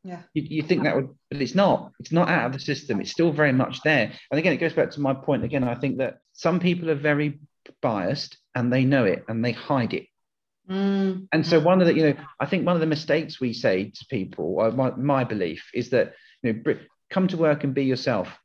Yeah. 0.05 0.23
You, 0.35 0.43
you, 0.49 0.63
think 0.63 0.85
that 0.85 0.97
would, 0.97 1.11
but 1.31 1.43
it's 1.43 1.55
not. 1.55 1.93
It's 2.01 2.13
not 2.13 2.29
out 2.29 2.47
of 2.47 2.53
the 2.53 2.59
system. 2.59 3.01
It's 3.01 3.11
still 3.11 3.33
very 3.33 3.53
much 3.53 3.83
there. 3.83 4.13
And 4.31 4.39
again, 4.39 4.53
it 4.53 4.59
goes 4.59 4.73
back 4.73 4.91
to 4.93 5.01
my 5.01 5.13
point. 5.13 5.45
Again, 5.45 5.65
I 5.65 5.75
think 5.75 5.99
that 5.99 6.19
some 6.33 6.59
people 6.59 6.91
are 6.91 6.95
very 6.95 7.39
biased 7.81 8.39
and 8.55 8.73
they 8.73 8.85
know 8.85 9.05
it 9.05 9.25
and 9.29 9.45
they 9.45 9.53
hide 9.53 9.95
it. 9.95 10.07
Mm. 10.69 11.27
And 11.33 11.47
so 11.47 11.59
one 11.59 11.81
of 11.81 11.87
the, 11.87 11.95
you 11.95 12.03
know, 12.05 12.15
I 12.39 12.47
think 12.47 12.65
one 12.65 12.77
of 12.77 12.81
the 12.81 12.87
mistakes 12.87 13.41
we 13.41 13.53
say 13.53 13.91
to 13.91 14.07
people, 14.07 14.57
or 14.59 14.71
my, 14.71 14.91
my 14.93 15.25
belief 15.25 15.69
is 15.75 15.91
that, 15.91 16.15
you 16.43 16.53
know, 16.53 16.75
come 17.11 17.29
to 17.29 17.37
work 17.37 17.65
and 17.65 17.75
be 17.75 17.85
yourself. 17.85 18.39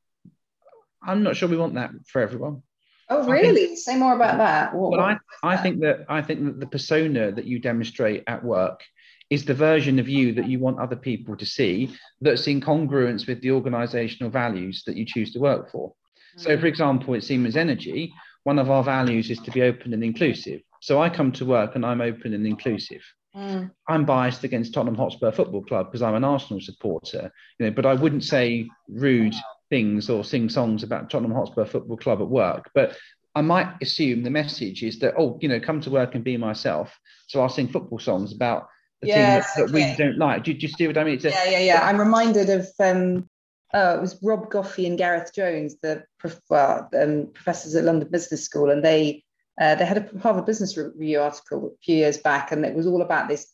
I'm 1.04 1.24
not 1.24 1.36
sure 1.36 1.48
we 1.48 1.58
want 1.58 1.76
that 1.76 1.92
for 2.08 2.22
everyone. 2.22 2.64
Oh, 3.10 3.30
really? 3.30 3.68
Think, 3.68 3.78
Say 3.78 3.98
more 3.98 4.16
about 4.16 4.40
that. 4.40 4.74
What, 4.74 4.92
well, 4.92 5.02
I, 5.02 5.18
I 5.44 5.58
think 5.58 5.82
that 5.82 6.06
I 6.10 6.24
think 6.24 6.44
that 6.46 6.60
the 6.60 6.66
persona 6.66 7.32
that 7.32 7.46
you 7.46 7.60
demonstrate 7.60 8.24
at 8.26 8.44
work 8.44 8.82
is 9.30 9.46
the 9.46 9.54
version 9.54 10.00
of 10.00 10.10
you 10.10 10.34
that 10.34 10.48
you 10.48 10.60
want 10.60 10.80
other 10.80 10.96
people 10.96 11.36
to 11.38 11.46
see 11.46 11.96
that's 12.22 12.48
in 12.48 12.62
congruence 12.62 13.28
with 13.28 13.42
the 13.42 13.52
organizational 13.52 14.32
values 14.32 14.84
that 14.86 14.96
you 14.96 15.06
choose 15.06 15.34
to 15.34 15.40
work 15.40 15.72
for. 15.72 15.94
Mm. 16.38 16.42
So, 16.42 16.58
for 16.58 16.66
example, 16.66 17.14
at 17.16 17.24
Siemens 17.24 17.56
Energy, 17.56 18.12
one 18.46 18.60
of 18.60 18.70
our 18.70 18.84
values 18.84 19.30
is 19.30 19.40
to 19.40 19.52
be 19.52 19.64
open 19.64 19.94
and 19.94 20.04
inclusive. 20.04 20.62
So 20.80 21.02
I 21.02 21.10
come 21.10 21.32
to 21.34 21.46
work 21.46 21.76
and 21.76 21.86
I'm 21.86 22.00
open 22.00 22.34
and 22.34 22.46
inclusive. 22.46 23.02
Mm. 23.36 23.72
I'm 23.90 24.06
biased 24.06 24.44
against 24.44 24.74
Tottenham 24.74 24.96
Hotspur 24.96 25.32
Football 25.32 25.64
Club 25.64 25.88
because 25.88 26.04
I'm 26.04 26.14
an 26.14 26.24
Arsenal 26.24 26.62
supporter, 26.62 27.32
you 27.60 27.66
know, 27.66 27.72
but 27.72 27.88
I 27.88 27.96
wouldn't 27.96 28.24
say 28.24 28.70
rude 28.88 29.34
things 29.70 30.12
or 30.12 30.24
sing 30.24 30.48
songs 30.48 30.84
about 30.84 31.10
Tottenham 31.10 31.34
Hotspur 31.34 31.66
Football 31.66 31.98
Club 31.98 32.22
at 32.22 32.30
work. 32.30 32.70
But 32.76 32.96
I 33.34 33.42
might 33.42 33.74
assume 33.82 34.22
the 34.22 34.30
message 34.30 34.84
is 34.84 35.00
that, 35.00 35.16
oh, 35.18 35.40
you 35.42 35.50
know, 35.50 35.60
come 35.60 35.82
to 35.82 35.90
work 35.90 36.14
and 36.14 36.24
be 36.24 36.38
myself. 36.38 36.98
So 37.28 37.42
I'll 37.42 37.50
sing 37.50 37.68
football 37.68 38.00
songs 38.00 38.32
about 38.32 38.68
the 39.02 39.08
yes, 39.08 39.56
team 39.56 39.66
that, 39.66 39.72
that 39.72 39.76
okay. 39.76 39.92
we 39.92 39.98
don't 39.98 40.18
like. 40.20 40.44
Do, 40.44 40.54
do, 40.54 40.60
you 40.68 40.72
see 40.72 40.86
what 40.86 41.00
I 41.00 41.04
mean? 41.04 41.18
A, 41.18 41.30
yeah, 41.30 41.50
yeah, 41.50 41.60
yeah. 41.60 41.82
I'm 41.82 42.00
reminded 42.00 42.52
of 42.52 42.68
um, 42.80 43.28
oh, 43.76 43.96
it 43.96 44.02
was 44.02 44.18
Rob 44.24 44.50
Goffee 44.50 44.88
and 44.88 44.98
Gareth 44.98 45.34
Jones, 45.36 45.76
the 45.82 46.04
well, 46.50 46.90
um, 47.00 47.28
professors 47.34 47.76
at 47.76 47.84
London 47.84 48.10
Business 48.10 48.44
School, 48.44 48.72
and 48.72 48.84
they 48.84 49.24
uh, 49.62 49.76
they 49.76 49.86
had 49.86 49.98
a 49.98 50.20
Harvard 50.20 50.46
Business 50.46 50.76
Review 50.76 51.20
article 51.22 51.68
a 51.68 51.84
few 51.84 51.98
years 51.98 52.18
back, 52.18 52.52
and 52.52 52.66
it 52.66 52.74
was 52.74 52.88
all 52.88 53.02
about 53.02 53.28
this. 53.28 53.52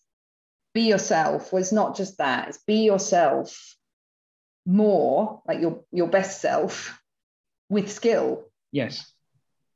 Be 0.74 0.84
yourself. 0.84 1.52
Well, 1.52 1.62
it's 1.62 1.74
not 1.74 1.98
just 1.98 2.20
that; 2.20 2.48
it's 2.48 2.60
be 2.60 2.86
yourself 2.86 3.76
more 4.66 5.42
like 5.48 5.60
your 5.60 5.84
your 5.92 6.08
best 6.08 6.40
self 6.40 7.00
with 7.70 7.92
skill 7.92 8.46
yes 8.72 9.12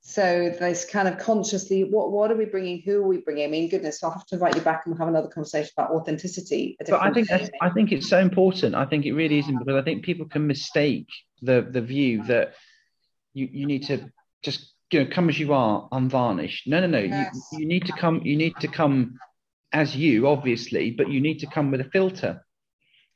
so 0.08 0.54
there's 0.60 0.86
kind 0.86 1.08
of 1.08 1.18
consciously 1.18 1.84
what 1.84 2.12
what 2.12 2.32
are 2.32 2.36
we 2.36 2.46
bringing? 2.46 2.80
Who 2.86 3.02
are 3.02 3.08
we 3.08 3.18
bringing? 3.18 3.44
I 3.44 3.48
mean 3.48 3.70
goodness 3.70 4.04
i'll 4.04 4.12
have 4.12 4.26
to 4.28 4.36
invite 4.36 4.56
you 4.56 4.62
back 4.62 4.84
and 4.86 4.94
we'll 4.94 5.00
have 5.00 5.08
another 5.08 5.30
conversation 5.30 5.72
about 5.76 5.90
authenticity 5.90 6.78
but 6.80 7.02
i 7.02 7.12
think 7.12 7.28
that's, 7.28 7.50
i 7.60 7.70
think 7.72 7.92
it's 7.92 8.08
so 8.08 8.20
important. 8.20 8.76
I 8.76 8.86
think 8.86 9.08
it 9.08 9.14
really 9.14 9.40
isn't 9.40 9.58
because 9.58 9.76
i 9.76 9.82
think 9.82 10.06
people 10.06 10.28
can 10.28 10.46
mistake 10.46 11.08
the 11.42 11.68
the 11.68 11.82
view 11.82 12.24
that 12.26 12.54
you 13.34 13.50
you 13.52 13.66
need 13.66 13.88
to 13.88 14.12
just 14.44 14.74
you 14.92 15.04
know 15.04 15.10
come 15.12 15.28
as 15.28 15.40
you 15.40 15.54
are 15.54 15.88
unvarnished. 15.92 16.68
No 16.68 16.80
no 16.82 16.88
no. 16.88 17.00
Yes. 17.00 17.36
you, 17.54 17.62
you 17.62 17.66
need 17.66 17.88
to 17.88 17.94
come 17.94 18.22
you 18.24 18.38
need 18.38 18.56
to 18.60 18.68
come 18.68 19.18
as 19.74 19.96
you 19.96 20.28
obviously 20.28 20.92
but 20.92 21.10
you 21.10 21.20
need 21.20 21.40
to 21.40 21.48
come 21.48 21.72
with 21.72 21.82
a 21.82 21.90
filter. 21.90 22.46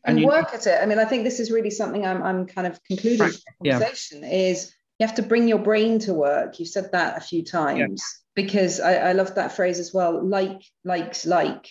And, 0.05 0.17
and 0.17 0.25
work 0.25 0.53
at 0.55 0.65
it. 0.65 0.79
I 0.81 0.85
mean, 0.85 0.97
I 0.97 1.03
think 1.03 1.25
this 1.25 1.41
is 1.41 1.51
really 1.51 1.69
something 1.69 2.05
I'm, 2.05 2.23
I'm 2.23 2.47
kind 2.47 2.65
of 2.65 2.81
concluding 2.85 3.19
right. 3.19 3.33
the 3.61 3.69
conversation 3.69 4.23
yeah. 4.23 4.29
is 4.29 4.73
you 4.99 5.07
have 5.07 5.15
to 5.15 5.21
bring 5.21 5.47
your 5.47 5.59
brain 5.59 5.99
to 5.99 6.13
work. 6.13 6.59
You've 6.59 6.69
said 6.69 6.91
that 6.91 7.17
a 7.17 7.21
few 7.21 7.43
times 7.43 8.03
yeah. 8.03 8.43
because 8.43 8.81
I, 8.81 8.95
I 8.95 9.11
love 9.13 9.35
that 9.35 9.55
phrase 9.55 9.79
as 9.79 9.93
well. 9.93 10.23
Like, 10.23 10.61
likes, 10.83 11.25
like. 11.25 11.69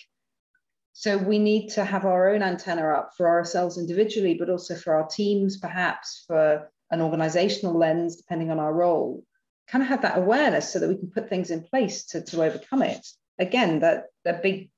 So 0.94 1.16
we 1.18 1.38
need 1.38 1.68
to 1.70 1.84
have 1.84 2.06
our 2.06 2.30
own 2.30 2.42
antenna 2.42 2.88
up 2.88 3.10
for 3.16 3.28
ourselves 3.28 3.78
individually, 3.78 4.34
but 4.34 4.48
also 4.50 4.74
for 4.74 4.94
our 4.94 5.06
teams, 5.06 5.58
perhaps 5.58 6.24
for 6.26 6.70
an 6.90 7.02
organizational 7.02 7.78
lens, 7.78 8.16
depending 8.16 8.50
on 8.50 8.58
our 8.58 8.72
role. 8.72 9.22
Kind 9.68 9.82
of 9.82 9.90
have 9.90 10.02
that 10.02 10.18
awareness 10.18 10.72
so 10.72 10.78
that 10.78 10.88
we 10.88 10.96
can 10.96 11.10
put 11.10 11.28
things 11.28 11.50
in 11.50 11.62
place 11.62 12.06
to, 12.06 12.22
to 12.22 12.42
overcome 12.42 12.82
it. 12.82 13.06
Again, 13.38 13.80
that 13.80 14.06
that 14.24 14.42
big 14.42 14.70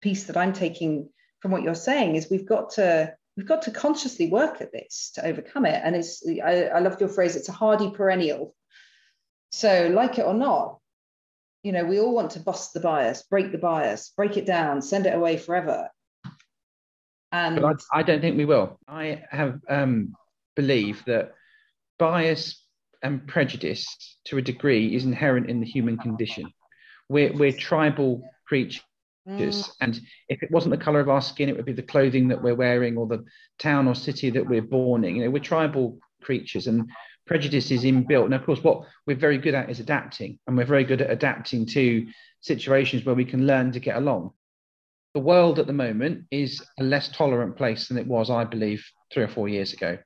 piece 0.00 0.24
that 0.24 0.36
I'm 0.38 0.54
taking 0.54 1.10
from 1.40 1.50
what 1.50 1.62
you're 1.62 1.74
saying 1.74 2.16
is 2.16 2.30
we've 2.30 2.48
got 2.48 2.70
to 2.72 3.14
we've 3.36 3.46
got 3.46 3.62
to 3.62 3.70
consciously 3.70 4.28
work 4.28 4.60
at 4.60 4.72
this 4.72 5.12
to 5.14 5.26
overcome 5.26 5.66
it. 5.66 5.80
And 5.82 5.96
it's 5.96 6.22
I, 6.44 6.64
I 6.64 6.78
love 6.80 7.00
your 7.00 7.08
phrase 7.08 7.36
it's 7.36 7.48
a 7.48 7.52
hardy 7.52 7.90
perennial. 7.90 8.54
So 9.50 9.90
like 9.92 10.18
it 10.18 10.26
or 10.26 10.34
not 10.34 10.78
you 11.62 11.72
know 11.72 11.84
we 11.84 12.00
all 12.00 12.14
want 12.14 12.32
to 12.32 12.40
bust 12.40 12.74
the 12.74 12.80
bias 12.80 13.22
break 13.22 13.52
the 13.52 13.58
bias 13.58 14.12
break 14.16 14.36
it 14.36 14.46
down 14.46 14.82
send 14.82 15.06
it 15.06 15.14
away 15.14 15.36
forever. 15.36 15.88
And 17.30 17.60
but 17.60 17.82
I, 17.92 18.00
I 18.00 18.02
don't 18.02 18.20
think 18.20 18.36
we 18.36 18.44
will. 18.44 18.78
I 18.86 19.22
have 19.30 19.60
um 19.68 20.14
believe 20.54 21.02
that 21.06 21.32
bias 21.98 22.62
and 23.02 23.26
prejudice 23.26 23.86
to 24.26 24.38
a 24.38 24.42
degree 24.42 24.94
is 24.94 25.04
inherent 25.04 25.48
in 25.48 25.60
the 25.60 25.66
human 25.66 25.96
condition. 25.96 26.52
We're, 27.08 27.32
we're 27.32 27.52
tribal 27.52 28.22
creatures 28.46 28.82
Mm. 29.28 29.70
And 29.80 30.00
if 30.28 30.42
it 30.42 30.50
wasn't 30.50 30.72
the 30.72 30.84
color 30.84 31.00
of 31.00 31.08
our 31.08 31.22
skin, 31.22 31.48
it 31.48 31.56
would 31.56 31.64
be 31.64 31.72
the 31.72 31.82
clothing 31.82 32.28
that 32.28 32.42
we're 32.42 32.54
wearing 32.54 32.96
or 32.96 33.06
the 33.06 33.24
town 33.58 33.86
or 33.86 33.94
city 33.94 34.30
that 34.30 34.46
we're 34.46 34.62
born 34.62 35.04
in. 35.04 35.16
You 35.16 35.24
know, 35.24 35.30
we're 35.30 35.38
tribal 35.38 35.98
creatures 36.22 36.66
and 36.66 36.90
prejudice 37.26 37.70
is 37.70 37.84
inbuilt. 37.84 38.24
And 38.24 38.34
of 38.34 38.44
course, 38.44 38.62
what 38.62 38.82
we're 39.06 39.16
very 39.16 39.38
good 39.38 39.54
at 39.54 39.70
is 39.70 39.80
adapting, 39.80 40.38
and 40.46 40.56
we're 40.56 40.64
very 40.64 40.84
good 40.84 41.00
at 41.00 41.10
adapting 41.10 41.66
to 41.66 42.06
situations 42.40 43.04
where 43.04 43.14
we 43.14 43.24
can 43.24 43.46
learn 43.46 43.72
to 43.72 43.80
get 43.80 43.96
along. 43.96 44.32
The 45.14 45.20
world 45.20 45.58
at 45.58 45.66
the 45.66 45.72
moment 45.72 46.24
is 46.30 46.64
a 46.80 46.84
less 46.84 47.08
tolerant 47.08 47.56
place 47.56 47.88
than 47.88 47.98
it 47.98 48.06
was, 48.06 48.30
I 48.30 48.44
believe, 48.44 48.84
three 49.12 49.22
or 49.22 49.28
four 49.28 49.48
years 49.48 49.72
ago. 49.72 49.98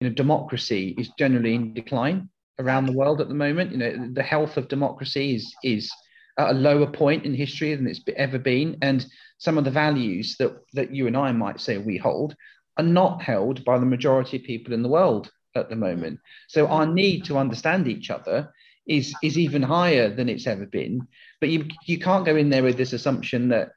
You 0.00 0.08
know, 0.08 0.14
democracy 0.14 0.94
is 0.98 1.10
generally 1.18 1.54
in 1.54 1.74
decline 1.74 2.28
around 2.58 2.86
the 2.86 2.92
world 2.92 3.20
at 3.20 3.28
the 3.28 3.34
moment. 3.34 3.72
You 3.72 3.78
know, 3.78 4.08
the 4.12 4.22
health 4.22 4.56
of 4.56 4.68
democracy 4.68 5.34
is 5.34 5.54
is 5.64 5.90
at 6.38 6.50
a 6.50 6.54
lower 6.54 6.86
point 6.86 7.24
in 7.24 7.34
history 7.34 7.74
than 7.74 7.86
it's 7.86 8.00
ever 8.16 8.38
been. 8.38 8.78
And 8.82 9.04
some 9.38 9.58
of 9.58 9.64
the 9.64 9.70
values 9.70 10.36
that, 10.38 10.56
that 10.72 10.94
you 10.94 11.06
and 11.06 11.16
I 11.16 11.32
might 11.32 11.60
say 11.60 11.78
we 11.78 11.98
hold 11.98 12.36
are 12.76 12.84
not 12.84 13.22
held 13.22 13.64
by 13.64 13.78
the 13.78 13.86
majority 13.86 14.38
of 14.38 14.44
people 14.44 14.72
in 14.72 14.82
the 14.82 14.88
world 14.88 15.30
at 15.54 15.68
the 15.68 15.76
moment. 15.76 16.20
So 16.48 16.66
our 16.68 16.86
need 16.86 17.24
to 17.24 17.38
understand 17.38 17.88
each 17.88 18.10
other 18.10 18.52
is 18.86 19.14
is 19.22 19.38
even 19.38 19.62
higher 19.62 20.12
than 20.12 20.28
it's 20.28 20.46
ever 20.46 20.66
been. 20.66 21.06
But 21.40 21.50
you 21.50 21.68
you 21.86 21.98
can't 21.98 22.26
go 22.26 22.36
in 22.36 22.50
there 22.50 22.62
with 22.62 22.76
this 22.76 22.92
assumption 22.92 23.48
that 23.48 23.72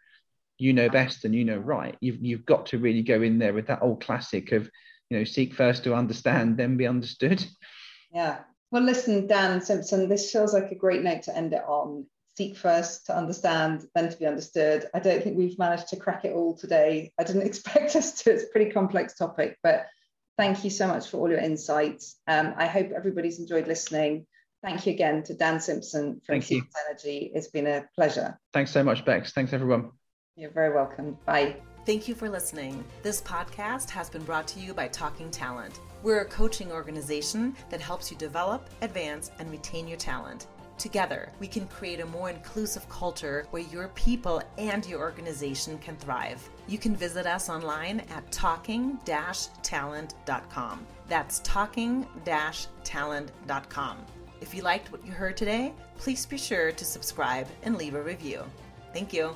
you 0.58 0.74
know 0.74 0.90
best 0.90 1.26
and 1.26 1.36
you 1.36 1.44
know 1.44 1.58
right. 1.58 1.96
You've 2.00 2.24
you've 2.24 2.46
got 2.46 2.68
to 2.68 2.78
really 2.78 3.04
go 3.04 3.22
in 3.22 3.38
there 3.38 3.54
with 3.54 3.68
that 3.68 3.82
old 3.82 4.02
classic 4.02 4.52
of 4.52 4.70
you 5.10 5.18
know 5.18 5.24
seek 5.24 5.54
first 5.54 5.84
to 5.84 5.94
understand, 5.94 6.58
then 6.58 6.78
be 6.78 6.88
understood. 6.88 7.46
Yeah. 8.12 8.40
Well, 8.72 8.84
listen, 8.84 9.28
Dan 9.28 9.62
Simpson, 9.62 10.10
this 10.10 10.32
feels 10.32 10.54
like 10.54 10.72
a 10.72 10.76
great 10.76 11.04
note 11.04 11.24
to 11.24 11.38
end 11.38 11.54
it 11.54 11.64
on 11.68 12.06
seek 12.38 12.58
first 12.58 13.06
to 13.06 13.18
understand, 13.18 13.86
then 13.96 14.10
to 14.10 14.18
be 14.18 14.26
understood. 14.26 14.88
I 14.94 15.00
don't 15.00 15.24
think 15.24 15.38
we've 15.38 15.58
managed 15.58 15.90
to 15.90 15.96
crack 15.96 16.26
it 16.26 16.34
all 16.34 16.56
today. 16.56 17.12
I 17.20 17.24
didn't 17.24 17.42
expect 17.46 17.96
us 17.96 18.24
to. 18.24 18.32
It's 18.32 18.44
a 18.44 18.48
pretty 18.48 18.72
complex 18.72 19.16
topic, 19.16 19.58
but 19.64 19.88
thank 20.38 20.64
you 20.64 20.70
so 20.70 20.88
much 20.88 21.10
for 21.10 21.18
all 21.18 21.30
your 21.30 21.40
insights. 21.40 22.18
Um, 22.28 22.54
I 22.58 22.68
hope 22.68 22.92
everybody's 22.96 23.40
enjoyed 23.40 23.68
listening. 23.68 24.26
Thank 24.64 24.86
you 24.86 24.94
again 24.94 25.24
to 25.24 25.36
Dan 25.36 25.60
Simpson 25.60 26.22
from 26.26 26.42
Siemens 26.42 26.74
Energy. 26.90 27.32
It's 27.34 27.48
been 27.48 27.68
a 27.68 27.86
pleasure. 27.96 28.40
Thanks 28.52 28.72
so 28.72 28.84
much, 28.84 29.06
Bex. 29.06 29.32
Thanks, 29.32 29.54
everyone. 29.54 29.92
You're 30.36 30.52
very 30.52 30.74
welcome. 30.74 31.18
Bye. 31.26 31.58
Thank 31.86 32.08
you 32.08 32.16
for 32.16 32.30
listening. 32.30 32.84
This 33.04 33.22
podcast 33.22 33.92
has 33.92 34.10
been 34.10 34.24
brought 34.24 34.48
to 34.48 34.60
you 34.60 34.74
by 34.74 34.88
Talking 34.88 35.30
Talent. 35.30 35.80
We're 36.02 36.22
a 36.22 36.26
coaching 36.26 36.72
organization 36.72 37.56
that 37.70 37.80
helps 37.80 38.10
you 38.10 38.18
develop, 38.18 38.68
advance, 38.82 39.30
and 39.38 39.52
retain 39.52 39.88
your 39.88 40.00
talent. 40.00 40.48
Together, 40.78 41.30
we 41.40 41.48
can 41.48 41.68
create 41.68 42.00
a 42.02 42.06
more 42.06 42.30
inclusive 42.30 42.88
culture 42.90 43.48
where 43.52 43.64
your 43.64 43.88
people 43.90 44.42
and 44.58 44.86
your 44.86 45.00
organization 45.00 45.78
can 45.80 45.96
thrive. 45.96 46.48
You 46.68 46.78
can 46.78 46.96
visit 46.96 47.26
us 47.26 47.50
online 47.50 48.02
at 48.12 48.30
talking 48.32 49.00
talent.com. 49.06 50.86
That's 51.08 51.40
talking 51.40 52.08
talent.com. 52.84 53.98
If 54.42 54.54
you 54.54 54.62
liked 54.64 54.92
what 54.92 55.06
you 55.06 55.12
heard 55.12 55.38
today, 55.38 55.74
please 55.98 56.26
be 56.26 56.38
sure 56.38 56.72
to 56.72 56.86
subscribe 56.86 57.48
and 57.64 57.78
leave 57.78 57.96
a 57.96 58.02
review. 58.02 58.44
Thank 58.94 59.14
you. 59.14 59.36